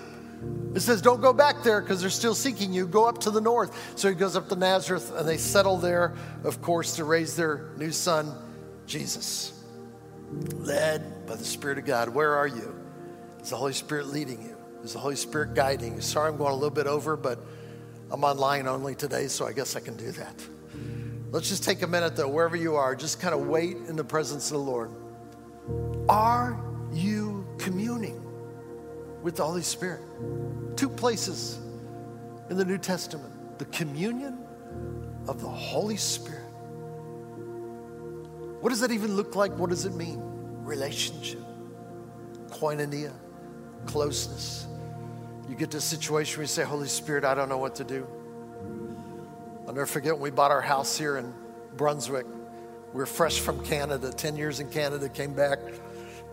It 0.75 0.81
says, 0.81 1.01
Don't 1.01 1.21
go 1.21 1.33
back 1.33 1.63
there 1.63 1.81
because 1.81 2.01
they're 2.01 2.09
still 2.09 2.35
seeking 2.35 2.73
you. 2.73 2.87
Go 2.87 3.05
up 3.05 3.19
to 3.19 3.31
the 3.31 3.41
north. 3.41 3.97
So 3.97 4.07
he 4.07 4.15
goes 4.15 4.35
up 4.35 4.49
to 4.49 4.55
Nazareth 4.55 5.11
and 5.15 5.27
they 5.27 5.37
settle 5.37 5.77
there, 5.77 6.15
of 6.43 6.61
course, 6.61 6.95
to 6.95 7.03
raise 7.03 7.35
their 7.35 7.71
new 7.77 7.91
son, 7.91 8.33
Jesus 8.85 9.59
led 10.53 11.25
by 11.25 11.35
the 11.35 11.43
Spirit 11.43 11.77
of 11.77 11.85
God. 11.85 12.09
Where 12.09 12.35
are 12.35 12.47
you? 12.47 12.75
Is 13.41 13.49
the 13.49 13.55
Holy 13.55 13.73
Spirit 13.73 14.07
leading 14.07 14.41
you? 14.41 14.55
Is 14.83 14.93
the 14.93 14.99
Holy 14.99 15.15
Spirit 15.15 15.53
guiding 15.55 15.95
you? 15.95 16.01
Sorry, 16.01 16.29
I'm 16.29 16.37
going 16.37 16.51
a 16.51 16.55
little 16.55 16.69
bit 16.69 16.87
over, 16.87 17.17
but 17.17 17.39
I'm 18.11 18.23
online 18.23 18.67
only 18.67 18.95
today, 18.95 19.27
so 19.27 19.45
I 19.45 19.53
guess 19.53 19.75
I 19.75 19.79
can 19.79 19.95
do 19.95 20.11
that. 20.11 20.35
Let's 21.31 21.49
just 21.49 21.63
take 21.63 21.81
a 21.81 21.87
minute, 21.87 22.15
though, 22.15 22.27
wherever 22.27 22.55
you 22.55 22.75
are, 22.75 22.95
just 22.95 23.19
kind 23.19 23.33
of 23.33 23.47
wait 23.47 23.77
in 23.77 23.95
the 23.95 24.03
presence 24.03 24.51
of 24.51 24.57
the 24.57 24.63
Lord. 24.63 24.91
Are 26.07 26.59
you 26.91 27.47
communing 27.57 28.21
with 29.21 29.35
the 29.35 29.45
Holy 29.45 29.61
Spirit? 29.61 30.01
Two 30.75 30.89
places 30.89 31.59
in 32.49 32.57
the 32.57 32.65
New 32.65 32.77
Testament 32.77 33.33
the 33.59 33.65
communion 33.65 34.39
of 35.27 35.41
the 35.41 35.49
Holy 35.49 35.97
Spirit 35.97 36.49
what 38.61 38.71
does 38.71 38.81
that 38.81 38.91
even 38.91 39.15
look 39.15 39.35
like? 39.35 39.57
What 39.57 39.69
does 39.69 39.85
it 39.85 39.95
mean? 39.95 40.21
Relationship, 40.63 41.39
koinonia, 42.49 43.13
closeness. 43.85 44.67
You 45.47 45.55
get 45.55 45.71
to 45.71 45.77
a 45.77 45.81
situation 45.81 46.37
where 46.37 46.43
you 46.43 46.47
say, 46.47 46.63
Holy 46.63 46.89
Spirit, 46.89 47.23
I 47.23 47.33
don't 47.33 47.47
know 47.47 47.57
what 47.57 47.75
to 47.75 47.83
do. 47.83 48.05
I'll 49.69 49.75
never 49.75 49.85
forget 49.85 50.13
when 50.13 50.23
we 50.23 50.31
bought 50.31 50.49
our 50.49 50.63
house 50.63 50.97
here 50.97 51.17
in 51.17 51.31
Brunswick. 51.77 52.25
We 52.91 52.97
were 52.97 53.05
fresh 53.05 53.39
from 53.39 53.63
Canada, 53.63 54.11
10 54.11 54.35
years 54.35 54.59
in 54.59 54.67
Canada, 54.67 55.07
came 55.07 55.35
back. 55.35 55.59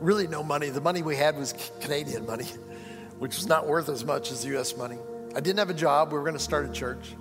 Really, 0.01 0.27
no 0.27 0.43
money. 0.43 0.71
The 0.71 0.81
money 0.81 1.03
we 1.03 1.17
had 1.17 1.37
was 1.37 1.53
Canadian 1.83 2.25
money, 2.25 2.47
which 3.19 3.37
was 3.37 3.47
not 3.47 3.67
worth 3.67 3.91
as 3.91 4.07
much 4.07 4.33
as 4.33 4.43
US 4.47 4.75
money. 4.75 4.97
I 5.35 5.41
didn't 5.41 5.59
have 5.59 5.69
a 5.69 5.75
job. 5.75 6.13
We 6.13 6.19
were 6.19 6.25
going 6.25 6.33
to 6.33 6.43
start 6.43 6.65
a 6.65 6.73
church. 6.73 7.15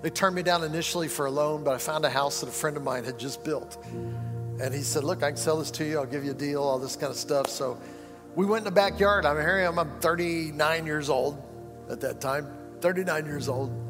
They 0.00 0.10
turned 0.10 0.36
me 0.36 0.44
down 0.44 0.62
initially 0.62 1.08
for 1.08 1.26
a 1.26 1.30
loan, 1.32 1.64
but 1.64 1.74
I 1.74 1.78
found 1.78 2.04
a 2.04 2.10
house 2.10 2.38
that 2.38 2.48
a 2.48 2.52
friend 2.52 2.76
of 2.76 2.84
mine 2.84 3.02
had 3.02 3.18
just 3.18 3.42
built. 3.42 3.84
And 4.60 4.72
he 4.72 4.82
said, 4.82 5.02
Look, 5.02 5.24
I 5.24 5.30
can 5.30 5.36
sell 5.36 5.58
this 5.58 5.72
to 5.72 5.84
you. 5.84 5.98
I'll 5.98 6.06
give 6.06 6.24
you 6.24 6.30
a 6.30 6.34
deal, 6.34 6.62
all 6.62 6.78
this 6.78 6.94
kind 6.94 7.10
of 7.10 7.16
stuff. 7.16 7.48
So 7.48 7.76
we 8.36 8.46
went 8.46 8.60
in 8.60 8.64
the 8.66 8.70
backyard. 8.70 9.26
I'm 9.26 9.34
here 9.34 9.56
I 9.56 9.62
am. 9.62 9.80
I'm 9.80 9.98
39 9.98 10.86
years 10.86 11.10
old 11.10 11.42
at 11.90 12.00
that 12.02 12.20
time, 12.20 12.46
39 12.80 13.26
years 13.26 13.48
old. 13.48 13.87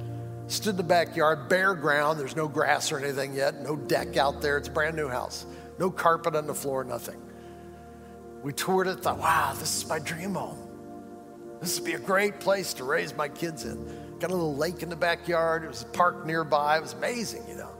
Stood 0.49 0.70
in 0.70 0.76
the 0.78 0.82
backyard, 0.82 1.49
bare 1.49 1.74
ground. 1.74 2.18
There's 2.18 2.34
no 2.34 2.49
grass 2.49 2.90
or 2.90 2.99
anything 2.99 3.34
yet, 3.34 3.62
no 3.62 3.76
deck 3.76 4.16
out 4.16 4.40
there. 4.40 4.57
It's 4.57 4.68
a 4.68 4.70
brand 4.70 4.96
new 4.96 5.09
house, 5.09 5.44
no 5.78 5.90
carpet 5.90 6.34
on 6.34 6.46
the 6.46 6.55
floor, 6.55 6.84
nothing. 6.84 7.20
We 8.42 8.55
toured 8.55 8.86
it, 8.86 9.01
thought, 9.01 9.18
wow, 9.18 9.55
this 9.59 9.82
is 9.82 9.88
my 9.88 9.99
dream 9.99 10.34
home. 10.34 10.59
This 11.61 11.78
would 11.78 11.86
be 11.86 11.94
a 11.94 11.99
great 11.99 12.40
place 12.40 12.72
to 12.74 12.84
raise 12.84 13.14
my 13.14 13.28
kids 13.28 13.64
in. 13.64 13.84
Got 14.20 14.30
a 14.30 14.34
little 14.34 14.57
lake 14.57 14.82
in 14.82 14.88
the 14.88 14.96
backyard. 14.96 15.64
It 15.64 15.68
was 15.68 15.82
a 15.82 15.86
park 15.86 16.24
nearby. 16.24 16.78
It 16.78 16.82
was 16.82 16.94
amazing, 16.94 17.42
you 17.46 17.57
know. 17.57 17.70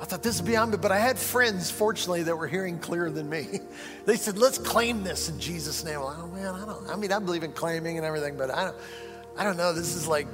I 0.00 0.04
thought 0.04 0.22
this 0.22 0.40
would 0.40 0.46
be 0.46 0.56
on 0.56 0.70
me, 0.70 0.76
but 0.76 0.92
I 0.92 0.98
had 0.98 1.18
friends, 1.18 1.70
fortunately, 1.70 2.24
that 2.24 2.36
were 2.36 2.46
hearing 2.48 2.78
clearer 2.78 3.10
than 3.10 3.28
me. 3.28 3.60
They 4.06 4.16
said, 4.16 4.38
let's 4.38 4.58
claim 4.58 5.02
this 5.04 5.28
in 5.28 5.38
Jesus' 5.38 5.84
name. 5.84 6.00
I'm 6.00 6.20
oh 6.20 6.26
man, 6.28 6.54
I 6.54 6.64
don't, 6.64 6.88
I 6.88 6.96
mean, 6.96 7.12
I 7.12 7.18
believe 7.20 7.44
in 7.44 7.52
claiming 7.52 7.96
and 7.96 8.04
everything, 8.04 8.36
but 8.36 8.50
I 8.50 8.64
don't, 8.64 8.76
I 9.36 9.44
don't 9.44 9.56
know. 9.56 9.72
This 9.72 9.94
is 9.94 10.08
like, 10.08 10.26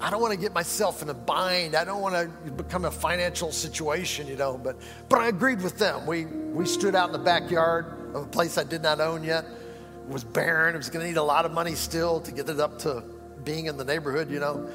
I 0.00 0.10
don't 0.10 0.20
want 0.20 0.34
to 0.34 0.38
get 0.38 0.52
myself 0.52 1.02
in 1.02 1.08
a 1.08 1.14
bind. 1.14 1.74
I 1.74 1.84
don't 1.84 2.00
want 2.00 2.14
to 2.14 2.50
become 2.50 2.84
a 2.84 2.90
financial 2.90 3.52
situation, 3.52 4.26
you 4.26 4.36
know, 4.36 4.58
but, 4.58 4.76
but 5.08 5.20
I 5.20 5.28
agreed 5.28 5.62
with 5.62 5.78
them. 5.78 6.06
We, 6.06 6.26
we 6.26 6.66
stood 6.66 6.94
out 6.94 7.08
in 7.08 7.12
the 7.12 7.18
backyard 7.18 7.86
of 8.14 8.24
a 8.24 8.26
place 8.26 8.58
I 8.58 8.64
did 8.64 8.82
not 8.82 9.00
own 9.00 9.24
yet. 9.24 9.44
It 9.44 10.12
was 10.12 10.24
barren. 10.24 10.74
It 10.74 10.78
was 10.78 10.90
going 10.90 11.02
to 11.02 11.08
need 11.08 11.16
a 11.16 11.22
lot 11.22 11.44
of 11.44 11.52
money 11.52 11.74
still 11.74 12.20
to 12.20 12.32
get 12.32 12.48
it 12.48 12.60
up 12.60 12.78
to 12.80 13.02
being 13.44 13.66
in 13.66 13.76
the 13.76 13.84
neighborhood, 13.84 14.30
you 14.30 14.40
know. 14.40 14.68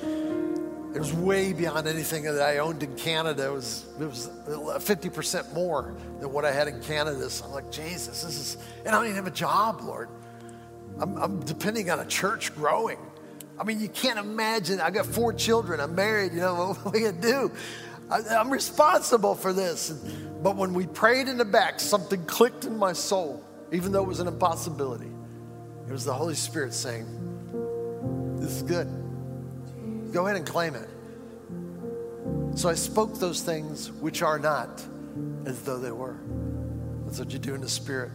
It 0.93 0.99
was 0.99 1.13
way 1.13 1.53
beyond 1.53 1.87
anything 1.87 2.23
that 2.23 2.41
I 2.41 2.57
owned 2.57 2.83
in 2.83 2.95
Canada. 2.97 3.45
It 3.45 3.53
was, 3.53 3.85
it 3.99 4.05
was 4.05 4.29
50% 4.49 5.53
more 5.53 5.95
than 6.19 6.33
what 6.33 6.43
I 6.43 6.51
had 6.51 6.67
in 6.67 6.81
Canada. 6.81 7.29
So 7.29 7.45
I'm 7.45 7.51
like, 7.51 7.71
Jesus, 7.71 8.23
this 8.23 8.37
is, 8.37 8.57
and 8.79 8.89
I 8.89 8.91
don't 8.91 9.05
even 9.05 9.15
have 9.15 9.27
a 9.27 9.31
job, 9.31 9.81
Lord. 9.81 10.09
I'm, 10.99 11.15
I'm 11.17 11.39
depending 11.41 11.89
on 11.89 11.99
a 11.99 12.05
church 12.05 12.53
growing. 12.55 12.97
I 13.61 13.63
mean, 13.63 13.79
you 13.79 13.89
can't 13.89 14.17
imagine. 14.17 14.81
I 14.81 14.89
got 14.89 15.05
four 15.05 15.33
children. 15.33 15.79
I'm 15.79 15.93
married. 15.93 16.33
You 16.33 16.39
know, 16.39 16.73
what 16.81 16.93
we 16.95 17.01
to 17.01 17.11
do? 17.11 17.51
I, 18.09 18.39
am 18.39 18.49
responsible 18.49 19.35
for 19.35 19.53
this. 19.53 19.91
But 20.41 20.55
when 20.55 20.73
we 20.73 20.87
prayed 20.87 21.27
in 21.27 21.37
the 21.37 21.45
back, 21.45 21.79
something 21.79 22.25
clicked 22.25 22.65
in 22.65 22.75
my 22.75 22.93
soul, 22.93 23.45
even 23.71 23.91
though 23.91 24.01
it 24.01 24.07
was 24.07 24.19
an 24.19 24.27
impossibility. 24.27 25.11
It 25.87 25.91
was 25.91 26.05
the 26.05 26.13
Holy 26.13 26.33
Spirit 26.33 26.73
saying, 26.73 27.05
This 28.39 28.49
is 28.49 28.63
good. 28.63 28.87
Go 30.11 30.25
ahead 30.25 30.37
and 30.37 30.45
claim 30.45 30.73
it. 30.73 30.89
So 32.57 32.67
I 32.67 32.73
spoke 32.73 33.19
those 33.19 33.41
things 33.41 33.91
which 33.91 34.23
are 34.23 34.39
not 34.39 34.83
as 35.45 35.61
though 35.61 35.77
they 35.77 35.91
were. 35.91 36.17
That's 37.05 37.19
what 37.19 37.31
you 37.31 37.37
do 37.37 37.53
in 37.53 37.61
the 37.61 37.69
spirit. 37.69 38.09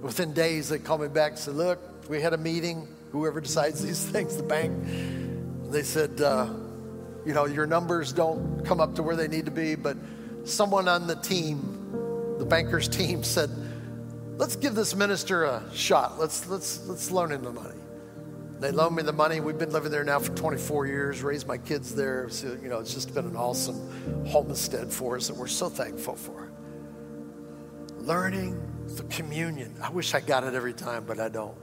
Within 0.00 0.32
days, 0.32 0.70
they 0.70 0.78
called 0.78 1.02
me 1.02 1.08
back 1.08 1.32
and 1.32 1.38
said, 1.38 1.54
Look, 1.54 2.08
we 2.08 2.22
had 2.22 2.32
a 2.32 2.38
meeting, 2.38 2.88
whoever 3.10 3.40
decides 3.40 3.82
these 3.82 4.04
things, 4.10 4.36
the 4.36 4.42
bank. 4.42 4.72
They 5.70 5.82
said, 5.82 6.20
uh, 6.20 6.48
You 7.24 7.34
know, 7.34 7.46
your 7.46 7.66
numbers 7.66 8.12
don't 8.12 8.64
come 8.64 8.80
up 8.80 8.94
to 8.96 9.02
where 9.02 9.16
they 9.16 9.28
need 9.28 9.46
to 9.46 9.50
be, 9.50 9.74
but 9.74 9.96
someone 10.44 10.88
on 10.88 11.06
the 11.06 11.16
team, 11.16 12.36
the 12.38 12.46
banker's 12.46 12.88
team, 13.00 13.22
said, 13.22 13.50
Let's 14.36 14.56
give 14.56 14.74
this 14.74 14.94
minister 14.94 15.44
a 15.44 15.62
shot. 15.72 16.18
Let's, 16.18 16.46
let's, 16.46 16.86
let's 16.86 17.10
loan 17.10 17.32
him 17.32 17.42
the 17.42 17.52
money. 17.52 17.80
They 18.58 18.70
loaned 18.70 18.96
me 18.96 19.02
the 19.02 19.12
money. 19.12 19.40
We've 19.40 19.58
been 19.58 19.72
living 19.72 19.90
there 19.90 20.04
now 20.04 20.18
for 20.18 20.32
24 20.34 20.86
years, 20.86 21.22
raised 21.22 21.46
my 21.46 21.58
kids 21.58 21.94
there. 21.94 22.28
So, 22.30 22.58
you 22.62 22.68
know, 22.68 22.78
it's 22.78 22.94
just 22.94 23.14
been 23.14 23.26
an 23.26 23.36
awesome 23.36 24.26
homestead 24.26 24.90
for 24.90 25.16
us 25.16 25.28
that 25.28 25.36
we're 25.36 25.46
so 25.46 25.68
thankful 25.68 26.16
for. 26.16 26.50
Learning 27.98 28.58
the 28.88 29.02
communion. 29.04 29.74
I 29.82 29.90
wish 29.90 30.14
I 30.14 30.20
got 30.20 30.44
it 30.44 30.54
every 30.54 30.72
time, 30.72 31.04
but 31.04 31.20
I 31.20 31.28
don't. 31.28 31.56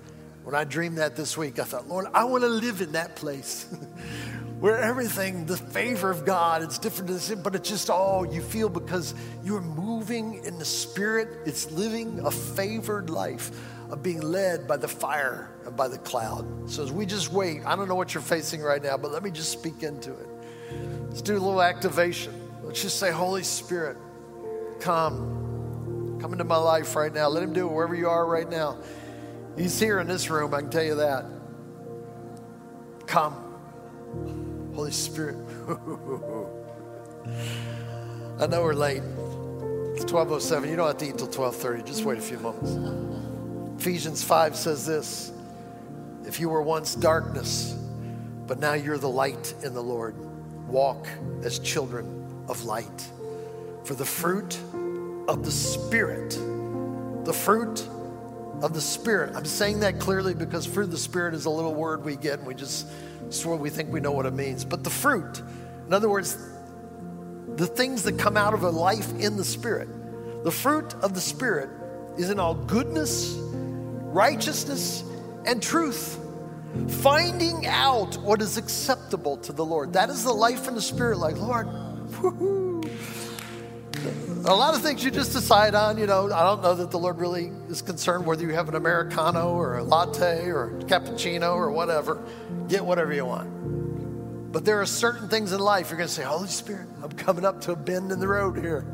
When 0.43 0.55
I 0.55 0.65
dreamed 0.65 0.97
that 0.97 1.15
this 1.15 1.37
week, 1.37 1.57
I 1.57 1.63
thought, 1.63 1.87
Lord, 1.87 2.07
I 2.13 2.25
want 2.25 2.43
to 2.43 2.49
live 2.49 2.81
in 2.81 2.91
that 2.93 3.15
place 3.15 3.65
where 4.59 4.77
everything, 4.77 5.45
the 5.45 5.55
favor 5.55 6.09
of 6.09 6.25
God, 6.25 6.61
it's 6.61 6.77
different, 6.77 7.43
but 7.43 7.55
it's 7.55 7.69
just 7.69 7.89
all 7.89 8.25
you 8.25 8.41
feel 8.41 8.67
because 8.67 9.15
you're 9.43 9.61
moving 9.61 10.43
in 10.43 10.59
the 10.59 10.65
Spirit. 10.65 11.29
It's 11.45 11.71
living 11.71 12.19
a 12.25 12.31
favored 12.31 13.09
life 13.09 13.51
of 13.89 14.03
being 14.03 14.21
led 14.21 14.67
by 14.67 14.75
the 14.75 14.87
fire 14.87 15.49
and 15.65 15.77
by 15.77 15.87
the 15.87 15.97
cloud. 15.99 16.69
So 16.69 16.83
as 16.83 16.91
we 16.91 17.05
just 17.05 17.31
wait, 17.31 17.65
I 17.65 17.75
don't 17.75 17.87
know 17.87 17.95
what 17.95 18.13
you're 18.13 18.23
facing 18.23 18.61
right 18.61 18.83
now, 18.83 18.97
but 18.97 19.11
let 19.11 19.23
me 19.23 19.31
just 19.31 19.51
speak 19.51 19.81
into 19.81 20.11
it. 20.11 20.27
Let's 21.07 21.21
do 21.21 21.33
a 21.33 21.39
little 21.39 21.61
activation. 21.61 22.33
Let's 22.63 22.81
just 22.81 22.99
say, 22.99 23.11
Holy 23.11 23.43
Spirit, 23.43 23.97
come. 24.81 26.17
Come 26.19 26.31
into 26.31 26.43
my 26.43 26.57
life 26.57 26.95
right 26.95 27.13
now. 27.13 27.27
Let 27.27 27.43
him 27.43 27.53
do 27.53 27.67
it 27.67 27.71
wherever 27.71 27.95
you 27.95 28.09
are 28.09 28.25
right 28.25 28.49
now. 28.49 28.77
He's 29.57 29.79
here 29.79 29.99
in 29.99 30.07
this 30.07 30.29
room, 30.29 30.53
I 30.53 30.61
can 30.61 30.69
tell 30.69 30.83
you 30.83 30.95
that. 30.95 31.25
Come. 33.05 33.33
Holy 34.73 34.91
Spirit. 34.91 35.35
I 38.39 38.47
know 38.47 38.63
we're 38.63 38.73
late. 38.73 39.03
It's 39.93 40.11
1207. 40.11 40.69
You 40.69 40.75
don't 40.75 40.87
have 40.87 40.97
to 40.97 41.05
eat 41.05 41.17
till 41.17 41.27
1230. 41.27 41.83
Just 41.83 42.03
wait 42.03 42.17
a 42.17 42.21
few 42.21 42.39
moments. 42.39 42.75
Ephesians 43.79 44.23
5 44.23 44.55
says 44.55 44.85
this. 44.87 45.31
If 46.25 46.39
you 46.39 46.49
were 46.49 46.63
once 46.63 46.95
darkness, 46.95 47.77
but 48.47 48.57
now 48.57 48.73
you're 48.73 48.97
the 48.97 49.09
light 49.09 49.53
in 49.63 49.73
the 49.73 49.83
Lord, 49.83 50.15
walk 50.67 51.07
as 51.43 51.59
children 51.59 52.45
of 52.47 52.65
light. 52.65 53.07
For 53.83 53.93
the 53.93 54.05
fruit 54.05 54.57
of 55.27 55.45
the 55.45 55.51
Spirit, 55.51 56.31
the 57.25 57.33
fruit 57.33 57.87
of 58.61 58.73
the 58.73 58.81
Spirit. 58.81 59.35
I'm 59.35 59.45
saying 59.45 59.79
that 59.81 59.99
clearly 59.99 60.33
because 60.33 60.65
fruit 60.65 60.85
of 60.85 60.91
the 60.91 60.97
Spirit 60.97 61.33
is 61.33 61.45
a 61.45 61.49
little 61.49 61.73
word 61.73 62.05
we 62.05 62.15
get 62.15 62.39
and 62.39 62.47
we 62.47 62.53
just 62.53 62.87
swear 63.29 63.55
we 63.55 63.69
think 63.69 63.91
we 63.91 63.99
know 63.99 64.11
what 64.11 64.25
it 64.25 64.33
means. 64.33 64.63
But 64.65 64.83
the 64.83 64.89
fruit, 64.89 65.41
in 65.87 65.93
other 65.93 66.09
words, 66.09 66.37
the 67.55 67.67
things 67.67 68.03
that 68.03 68.17
come 68.17 68.37
out 68.37 68.53
of 68.53 68.63
a 68.63 68.69
life 68.69 69.13
in 69.19 69.37
the 69.37 69.43
Spirit, 69.43 69.89
the 70.43 70.51
fruit 70.51 70.93
of 70.95 71.13
the 71.13 71.21
Spirit 71.21 71.69
is 72.17 72.29
in 72.29 72.39
all 72.39 72.55
goodness, 72.55 73.35
righteousness, 73.37 75.03
and 75.45 75.61
truth. 75.61 76.19
Finding 76.87 77.67
out 77.67 78.17
what 78.17 78.41
is 78.41 78.57
acceptable 78.57 79.37
to 79.37 79.53
the 79.53 79.63
Lord. 79.63 79.93
That 79.93 80.09
is 80.09 80.23
the 80.23 80.33
life 80.33 80.67
in 80.67 80.73
the 80.73 80.81
Spirit, 80.81 81.19
like, 81.19 81.37
Lord, 81.37 81.67
a 84.45 84.55
lot 84.55 84.75
of 84.75 84.81
things 84.81 85.03
you 85.03 85.11
just 85.11 85.31
decide 85.31 85.73
on, 85.73 85.97
you 85.97 86.05
know. 86.05 86.25
I 86.31 86.43
don't 86.43 86.61
know 86.61 86.75
that 86.75 86.91
the 86.91 86.99
Lord 86.99 87.17
really 87.17 87.51
is 87.69 87.81
concerned 87.81 88.25
whether 88.25 88.43
you 88.43 88.53
have 88.53 88.67
an 88.67 88.75
Americano 88.75 89.53
or 89.53 89.77
a 89.77 89.83
latte 89.83 90.47
or 90.47 90.77
a 90.77 90.83
cappuccino 90.83 91.55
or 91.55 91.71
whatever. 91.71 92.21
Get 92.67 92.83
whatever 92.83 93.13
you 93.13 93.25
want. 93.25 94.51
But 94.51 94.65
there 94.65 94.81
are 94.81 94.85
certain 94.85 95.29
things 95.29 95.53
in 95.53 95.59
life 95.59 95.89
you're 95.89 95.97
going 95.97 96.07
to 96.07 96.13
say, 96.13 96.23
Holy 96.23 96.47
Spirit, 96.47 96.87
I'm 97.01 97.11
coming 97.13 97.45
up 97.45 97.61
to 97.61 97.71
a 97.71 97.75
bend 97.75 98.11
in 98.11 98.19
the 98.19 98.27
road 98.27 98.57
here. 98.57 98.85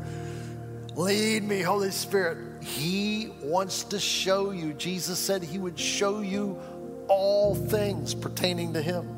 Lead 0.94 1.42
me, 1.42 1.62
Holy 1.62 1.90
Spirit. 1.90 2.62
He 2.62 3.32
wants 3.42 3.84
to 3.84 3.98
show 3.98 4.52
you. 4.52 4.72
Jesus 4.74 5.18
said 5.18 5.42
he 5.42 5.58
would 5.58 5.78
show 5.78 6.20
you 6.20 6.60
all 7.08 7.54
things 7.54 8.14
pertaining 8.14 8.72
to 8.74 8.82
him. 8.82 9.16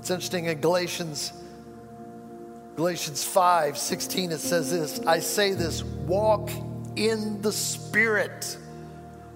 It's 0.00 0.10
interesting 0.10 0.46
in 0.46 0.60
Galatians 0.60 1.32
Galatians 2.76 3.22
5 3.22 3.78
16, 3.78 4.32
it 4.32 4.38
says 4.38 4.70
this 4.70 5.00
I 5.06 5.20
say 5.20 5.52
this, 5.52 5.82
walk 5.82 6.50
in 6.96 7.40
the 7.40 7.52
Spirit. 7.52 8.58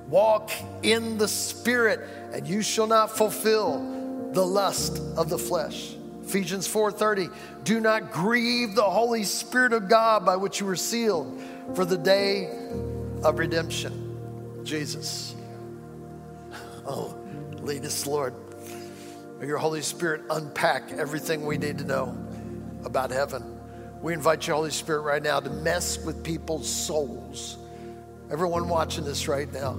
Walk 0.09 0.51
in 0.83 1.19
the 1.19 1.29
Spirit, 1.29 2.01
and 2.33 2.49
you 2.49 2.63
shall 2.63 2.87
not 2.87 3.17
fulfill 3.17 4.31
the 4.33 4.45
lust 4.45 5.01
of 5.17 5.29
the 5.29 5.39
flesh. 5.39 5.95
Ephesians 6.25 6.67
4:30 6.67 7.31
Do 7.65 7.81
not 7.81 8.11
grieve 8.13 8.75
the 8.75 8.83
Holy 8.83 9.25
Spirit 9.25 9.73
of 9.73 9.89
God 9.89 10.25
by 10.25 10.37
which 10.37 10.61
you 10.61 10.67
were 10.67 10.77
sealed 10.77 11.41
for 11.75 11.85
the 11.85 11.97
day 11.97 12.51
of 13.23 13.39
redemption. 13.39 14.63
Jesus. 14.65 15.35
Oh, 16.87 17.15
lead 17.61 17.85
us, 17.85 18.07
Lord. 18.07 18.35
May 19.39 19.47
your 19.47 19.59
Holy 19.59 19.83
Spirit 19.83 20.23
unpack 20.31 20.91
everything 20.93 21.45
we 21.45 21.59
need 21.59 21.79
to 21.79 21.85
know 21.85 22.28
about 22.85 23.11
heaven. 23.11 23.59
We 24.01 24.15
invite 24.15 24.47
you, 24.47 24.55
Holy 24.55 24.71
Spirit, 24.71 25.01
right 25.01 25.23
now 25.23 25.41
to 25.41 25.51
mess 25.51 25.99
with 25.99 26.23
people's 26.23 26.69
souls. 26.69 27.59
Everyone 28.31 28.69
watching 28.69 29.05
this 29.05 29.27
right 29.27 29.53
now, 29.53 29.79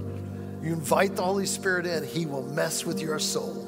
you 0.62 0.72
invite 0.72 1.16
the 1.16 1.22
Holy 1.22 1.46
Spirit 1.46 1.86
in, 1.86 2.04
He 2.04 2.26
will 2.26 2.42
mess 2.42 2.84
with 2.84 3.00
your 3.00 3.18
soul. 3.18 3.66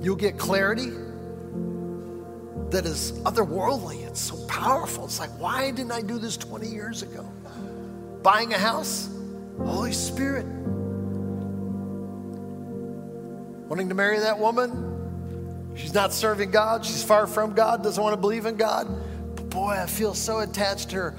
You'll 0.00 0.16
get 0.16 0.38
clarity 0.38 0.90
that 2.70 2.86
is 2.86 3.12
otherworldly. 3.22 4.06
It's 4.06 4.20
so 4.20 4.36
powerful. 4.46 5.04
It's 5.04 5.20
like, 5.20 5.30
why 5.38 5.70
didn't 5.70 5.92
I 5.92 6.02
do 6.02 6.18
this 6.18 6.36
20 6.36 6.66
years 6.66 7.02
ago? 7.02 7.22
Buying 8.22 8.52
a 8.54 8.58
house, 8.58 9.08
Holy 9.58 9.92
Spirit. 9.92 10.46
Wanting 13.68 13.88
to 13.88 13.94
marry 13.94 14.18
that 14.18 14.38
woman, 14.38 14.93
She's 15.74 15.94
not 15.94 16.12
serving 16.12 16.50
God. 16.50 16.84
She's 16.84 17.02
far 17.02 17.26
from 17.26 17.54
God, 17.54 17.82
doesn't 17.82 18.02
want 18.02 18.14
to 18.14 18.20
believe 18.20 18.46
in 18.46 18.56
God. 18.56 18.86
But 19.36 19.50
boy, 19.50 19.70
I 19.70 19.86
feel 19.86 20.14
so 20.14 20.40
attached 20.40 20.90
to 20.90 20.96
her. 20.96 21.14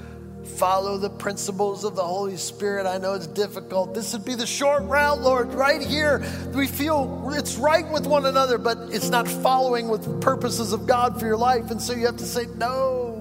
Follow 0.56 0.96
the 0.96 1.10
principles 1.10 1.84
of 1.84 1.96
the 1.96 2.04
Holy 2.04 2.36
Spirit. 2.36 2.86
I 2.86 2.98
know 2.98 3.14
it's 3.14 3.26
difficult. 3.26 3.94
This 3.94 4.12
would 4.12 4.24
be 4.24 4.34
the 4.34 4.46
short 4.46 4.84
route, 4.84 5.20
Lord, 5.20 5.52
right 5.52 5.82
here. 5.82 6.24
We 6.54 6.66
feel 6.66 7.30
it's 7.34 7.56
right 7.56 7.86
with 7.90 8.06
one 8.06 8.26
another, 8.26 8.56
but 8.56 8.78
it's 8.90 9.10
not 9.10 9.28
following 9.28 9.88
with 9.88 10.20
purposes 10.20 10.72
of 10.72 10.86
God 10.86 11.18
for 11.18 11.26
your 11.26 11.36
life. 11.36 11.70
And 11.70 11.82
so 11.82 11.92
you 11.92 12.06
have 12.06 12.16
to 12.18 12.24
say, 12.24 12.46
no, 12.56 13.12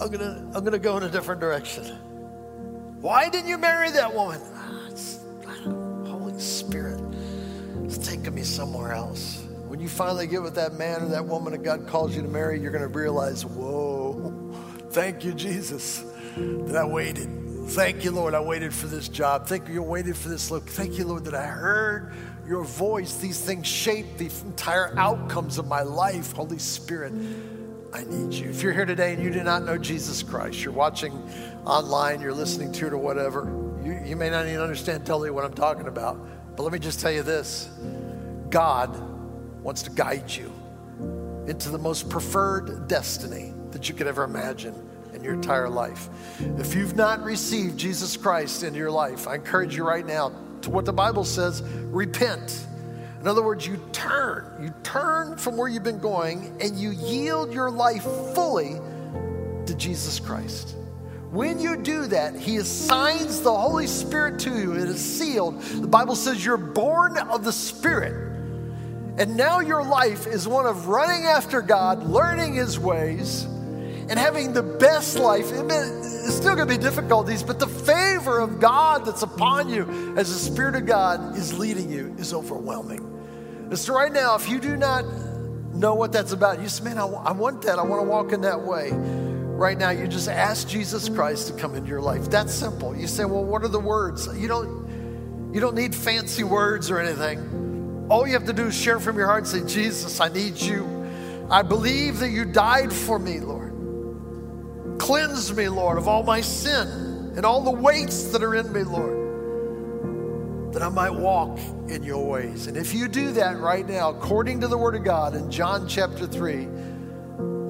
I'm 0.00 0.10
going 0.10 0.18
to 0.18 0.50
I'm 0.54 0.64
to 0.64 0.78
go 0.78 0.96
in 0.96 1.02
a 1.02 1.08
different 1.08 1.40
direction. 1.40 1.84
Why 3.00 3.28
didn't 3.28 3.48
you 3.48 3.58
marry 3.58 3.90
that 3.90 4.14
woman? 4.14 4.40
Ah, 4.54 4.88
Holy 6.06 6.38
Spirit, 6.40 7.00
it's 7.84 7.98
taking 7.98 8.34
me 8.34 8.42
somewhere 8.42 8.92
else. 8.92 9.43
When 9.74 9.80
you 9.80 9.88
finally 9.88 10.28
get 10.28 10.40
with 10.40 10.54
that 10.54 10.74
man 10.74 11.02
or 11.02 11.08
that 11.08 11.26
woman 11.26 11.50
that 11.50 11.64
God 11.64 11.88
calls 11.88 12.14
you 12.14 12.22
to 12.22 12.28
marry, 12.28 12.60
you're 12.60 12.70
going 12.70 12.88
to 12.88 12.96
realize, 12.96 13.44
whoa, 13.44 14.32
thank 14.90 15.24
you, 15.24 15.34
Jesus, 15.34 16.04
that 16.36 16.76
I 16.76 16.84
waited. 16.84 17.28
Thank 17.70 18.04
you, 18.04 18.12
Lord, 18.12 18.34
I 18.34 18.40
waited 18.40 18.72
for 18.72 18.86
this 18.86 19.08
job. 19.08 19.48
Thank 19.48 19.66
you, 19.66 19.74
you 19.74 19.82
waited 19.82 20.16
for 20.16 20.28
this 20.28 20.52
look. 20.52 20.68
Thank 20.68 20.96
you, 20.96 21.04
Lord, 21.04 21.24
that 21.24 21.34
I 21.34 21.46
heard 21.46 22.14
your 22.46 22.62
voice. 22.62 23.16
These 23.16 23.40
things 23.40 23.66
shape 23.66 24.16
the 24.16 24.30
entire 24.44 24.96
outcomes 24.96 25.58
of 25.58 25.66
my 25.66 25.82
life. 25.82 26.30
Holy 26.34 26.60
Spirit, 26.60 27.12
I 27.92 28.04
need 28.04 28.32
you. 28.32 28.50
If 28.50 28.62
you're 28.62 28.72
here 28.72 28.86
today 28.86 29.12
and 29.12 29.24
you 29.24 29.30
do 29.30 29.42
not 29.42 29.64
know 29.64 29.76
Jesus 29.76 30.22
Christ, 30.22 30.62
you're 30.62 30.72
watching 30.72 31.14
online, 31.66 32.20
you're 32.20 32.32
listening 32.32 32.70
to 32.74 32.86
it 32.86 32.92
or 32.92 32.98
whatever, 32.98 33.42
you, 33.82 34.00
you 34.04 34.14
may 34.14 34.30
not 34.30 34.46
even 34.46 34.60
understand 34.60 35.04
totally 35.04 35.32
what 35.32 35.44
I'm 35.44 35.52
talking 35.52 35.88
about. 35.88 36.56
But 36.56 36.62
let 36.62 36.72
me 36.72 36.78
just 36.78 37.00
tell 37.00 37.10
you 37.10 37.24
this 37.24 37.68
God 38.50 39.13
wants 39.64 39.82
to 39.82 39.90
guide 39.90 40.30
you 40.30 40.52
into 41.48 41.70
the 41.70 41.78
most 41.78 42.08
preferred 42.08 42.86
destiny 42.86 43.52
that 43.72 43.88
you 43.88 43.94
could 43.94 44.06
ever 44.06 44.22
imagine 44.22 44.74
in 45.14 45.24
your 45.24 45.32
entire 45.32 45.68
life. 45.68 46.08
If 46.58 46.74
you've 46.74 46.94
not 46.94 47.24
received 47.24 47.78
Jesus 47.78 48.16
Christ 48.16 48.62
into 48.62 48.78
your 48.78 48.90
life, 48.90 49.26
I 49.26 49.34
encourage 49.34 49.74
you 49.74 49.84
right 49.84 50.06
now 50.06 50.32
to 50.62 50.70
what 50.70 50.84
the 50.84 50.92
Bible 50.92 51.24
says 51.24 51.62
repent. 51.62 52.66
In 53.20 53.26
other 53.26 53.42
words, 53.42 53.66
you 53.66 53.80
turn, 53.92 54.44
you 54.62 54.72
turn 54.82 55.38
from 55.38 55.56
where 55.56 55.68
you've 55.68 55.82
been 55.82 55.98
going 55.98 56.56
and 56.60 56.76
you 56.76 56.90
yield 56.90 57.52
your 57.52 57.70
life 57.70 58.04
fully 58.34 58.74
to 59.64 59.74
Jesus 59.76 60.20
Christ. 60.20 60.76
When 61.30 61.58
you 61.58 61.76
do 61.76 62.06
that, 62.06 62.36
He 62.36 62.58
assigns 62.58 63.40
the 63.40 63.54
Holy 63.54 63.86
Spirit 63.86 64.38
to 64.40 64.50
you. 64.50 64.74
It 64.74 64.88
is 64.88 65.00
sealed. 65.00 65.60
The 65.62 65.88
Bible 65.88 66.16
says 66.16 66.44
you're 66.44 66.56
born 66.58 67.16
of 67.16 67.44
the 67.44 67.52
Spirit. 67.52 68.33
And 69.16 69.36
now 69.36 69.60
your 69.60 69.84
life 69.84 70.26
is 70.26 70.48
one 70.48 70.66
of 70.66 70.88
running 70.88 71.24
after 71.24 71.60
God, 71.60 72.04
learning 72.04 72.54
His 72.54 72.78
ways, 72.80 73.44
and 73.44 74.18
having 74.18 74.52
the 74.52 74.62
best 74.62 75.16
life. 75.18 75.46
It's 75.52 76.34
still 76.34 76.56
going 76.56 76.66
to 76.68 76.74
be 76.76 76.82
difficulties, 76.82 77.42
but 77.42 77.60
the 77.60 77.68
favor 77.68 78.40
of 78.40 78.58
God 78.58 79.04
that's 79.04 79.22
upon 79.22 79.68
you 79.68 80.14
as 80.16 80.32
the 80.32 80.38
Spirit 80.38 80.74
of 80.74 80.86
God 80.86 81.36
is 81.36 81.56
leading 81.56 81.90
you 81.90 82.14
is 82.18 82.34
overwhelming. 82.34 83.00
And 83.70 83.78
so, 83.78 83.94
right 83.94 84.12
now, 84.12 84.34
if 84.34 84.48
you 84.48 84.58
do 84.58 84.76
not 84.76 85.04
know 85.74 85.94
what 85.94 86.12
that's 86.12 86.32
about, 86.32 86.60
you 86.60 86.68
say, 86.68 86.82
Man, 86.82 86.98
I, 86.98 87.06
I 87.06 87.32
want 87.32 87.62
that. 87.62 87.78
I 87.78 87.82
want 87.82 88.02
to 88.02 88.08
walk 88.08 88.32
in 88.32 88.40
that 88.40 88.62
way. 88.62 88.90
Right 88.92 89.78
now, 89.78 89.90
you 89.90 90.08
just 90.08 90.28
ask 90.28 90.66
Jesus 90.66 91.08
Christ 91.08 91.48
to 91.48 91.54
come 91.54 91.76
into 91.76 91.88
your 91.88 92.00
life. 92.00 92.28
That's 92.30 92.52
simple. 92.52 92.96
You 92.96 93.06
say, 93.06 93.24
Well, 93.24 93.44
what 93.44 93.62
are 93.62 93.68
the 93.68 93.78
words? 93.78 94.28
You 94.36 94.48
don't 94.48 95.52
You 95.54 95.60
don't 95.60 95.76
need 95.76 95.94
fancy 95.94 96.42
words 96.42 96.90
or 96.90 96.98
anything. 96.98 97.73
All 98.08 98.26
you 98.26 98.34
have 98.34 98.46
to 98.46 98.52
do 98.52 98.66
is 98.66 98.74
share 98.74 99.00
from 99.00 99.16
your 99.16 99.26
heart 99.26 99.44
and 99.44 99.48
say, 99.48 99.74
Jesus, 99.74 100.20
I 100.20 100.28
need 100.28 100.56
you. 100.56 100.86
I 101.50 101.62
believe 101.62 102.18
that 102.18 102.30
you 102.30 102.44
died 102.44 102.92
for 102.92 103.18
me, 103.18 103.40
Lord. 103.40 103.72
Cleanse 104.98 105.54
me, 105.54 105.68
Lord, 105.68 105.98
of 105.98 106.08
all 106.08 106.22
my 106.22 106.40
sin 106.40 107.32
and 107.36 107.44
all 107.44 107.62
the 107.62 107.70
weights 107.70 108.24
that 108.32 108.42
are 108.42 108.54
in 108.54 108.72
me, 108.72 108.82
Lord, 108.82 110.72
that 110.72 110.82
I 110.82 110.88
might 110.88 111.10
walk 111.10 111.58
in 111.88 112.02
your 112.02 112.24
ways. 112.24 112.66
And 112.66 112.76
if 112.76 112.94
you 112.94 113.08
do 113.08 113.32
that 113.32 113.58
right 113.58 113.86
now, 113.86 114.10
according 114.10 114.60
to 114.60 114.68
the 114.68 114.78
Word 114.78 114.94
of 114.94 115.04
God 115.04 115.34
in 115.34 115.50
John 115.50 115.88
chapter 115.88 116.26
3, 116.26 116.68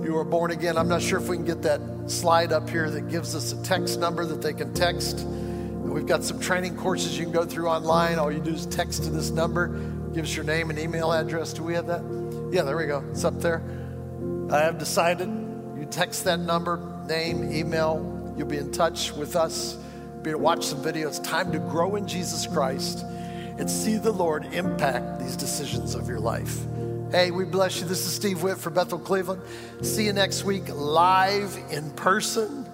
you 0.05 0.17
are 0.17 0.25
born 0.25 0.51
again. 0.51 0.77
I'm 0.77 0.89
not 0.89 1.01
sure 1.01 1.19
if 1.19 1.29
we 1.29 1.37
can 1.37 1.47
get 1.47 1.63
that 1.63 1.81
slide 2.07 2.53
up 2.53 2.69
here 2.69 2.91
that 2.91 3.09
gives 3.09 3.35
us 3.35 3.53
a 3.53 3.63
text 3.63 3.99
number 3.99 4.27
that 4.27 4.43
they 4.43 4.53
can 4.53 4.75
text. 4.75 5.27
We've 5.27 6.07
got 6.07 6.25
some 6.25 6.41
training 6.41 6.77
courses 6.77 7.17
you 7.19 7.25
can 7.25 7.33
go 7.33 7.45
through 7.45 7.69
online. 7.69 8.19
All 8.19 8.31
you 8.31 8.41
do 8.41 8.53
is 8.53 8.67
text 8.67 9.05
to 9.05 9.11
this 9.11 9.31
number, 9.31 9.69
give 10.15 10.25
us 10.25 10.37
your 10.37 10.45
name 10.45 10.71
and 10.71 10.79
email 10.79 11.13
address. 11.13 11.53
Do 11.53 11.65
we 11.65 11.75
have 11.75 11.87
that? 11.89 12.03
Yeah, 12.53 12.63
there 12.63 12.77
we 12.77 12.87
go. 12.87 13.05
It's 13.11 13.25
up 13.25 13.41
there. 13.41 13.63
I 14.51 14.61
have 14.61 14.79
decided. 14.79 15.29
You 15.29 15.87
text 15.91 16.25
that 16.25 16.39
number, 16.39 17.05
name, 17.09 17.53
email. 17.53 18.33
You'll 18.37 18.47
be 18.47 18.59
in 18.59 18.71
touch 18.71 19.13
with 19.13 19.35
us. 19.35 19.77
Be 20.23 20.31
to 20.31 20.39
watch 20.39 20.65
some 20.65 20.83
videos. 20.83 21.23
Time 21.23 21.51
to 21.53 21.59
grow 21.59 21.97
in 21.97 22.07
Jesus 22.07 22.47
Christ 22.47 23.05
and 23.59 23.69
see 23.71 23.97
the 23.97 24.13
Lord 24.13 24.45
impact 24.55 25.19
these 25.19 25.37
decisions 25.37 25.95
of 25.95 26.09
your 26.09 26.21
life. 26.21 26.65
Hey, 27.11 27.31
we 27.31 27.45
bless 27.45 27.81
you. 27.81 27.87
This 27.87 28.07
is 28.07 28.13
Steve 28.13 28.43
Witt 28.43 28.59
for 28.59 28.71
Bethel 28.71 28.99
Cleveland. 28.99 29.43
See 29.83 30.07
you 30.07 30.13
next 30.13 30.45
week 30.45 30.65
live 30.69 31.59
in 31.71 31.91
person 31.93 32.67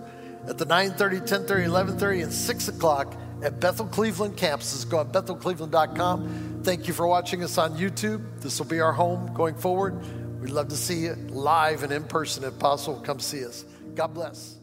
at 0.47 0.59
the 0.59 0.67
9:30, 0.67 1.21
10:30, 1.21 1.65
11:30, 1.65 2.23
and 2.23 2.33
6 2.33 2.69
o'clock 2.69 3.15
at 3.43 3.61
Bethel 3.61 3.87
Cleveland 3.87 4.37
campuses. 4.37 4.89
Go 4.89 4.99
on 4.99 5.11
bethelcleveland.com. 5.11 6.61
Thank 6.63 6.89
you 6.89 6.95
for 6.95 7.07
watching 7.07 7.43
us 7.43 7.59
on 7.59 7.77
YouTube. 7.77 8.23
This 8.41 8.59
will 8.59 8.67
be 8.67 8.81
our 8.81 8.93
home 8.93 9.33
going 9.35 9.55
forward. 9.55 10.01
We'd 10.41 10.51
love 10.51 10.69
to 10.69 10.77
see 10.77 11.01
you 11.05 11.15
live 11.29 11.83
and 11.83 11.93
in 11.93 12.05
person 12.05 12.45
if 12.45 12.59
possible. 12.59 13.01
Come 13.01 13.21
see 13.21 13.45
us. 13.45 13.65
God 13.95 14.15
bless. 14.15 14.60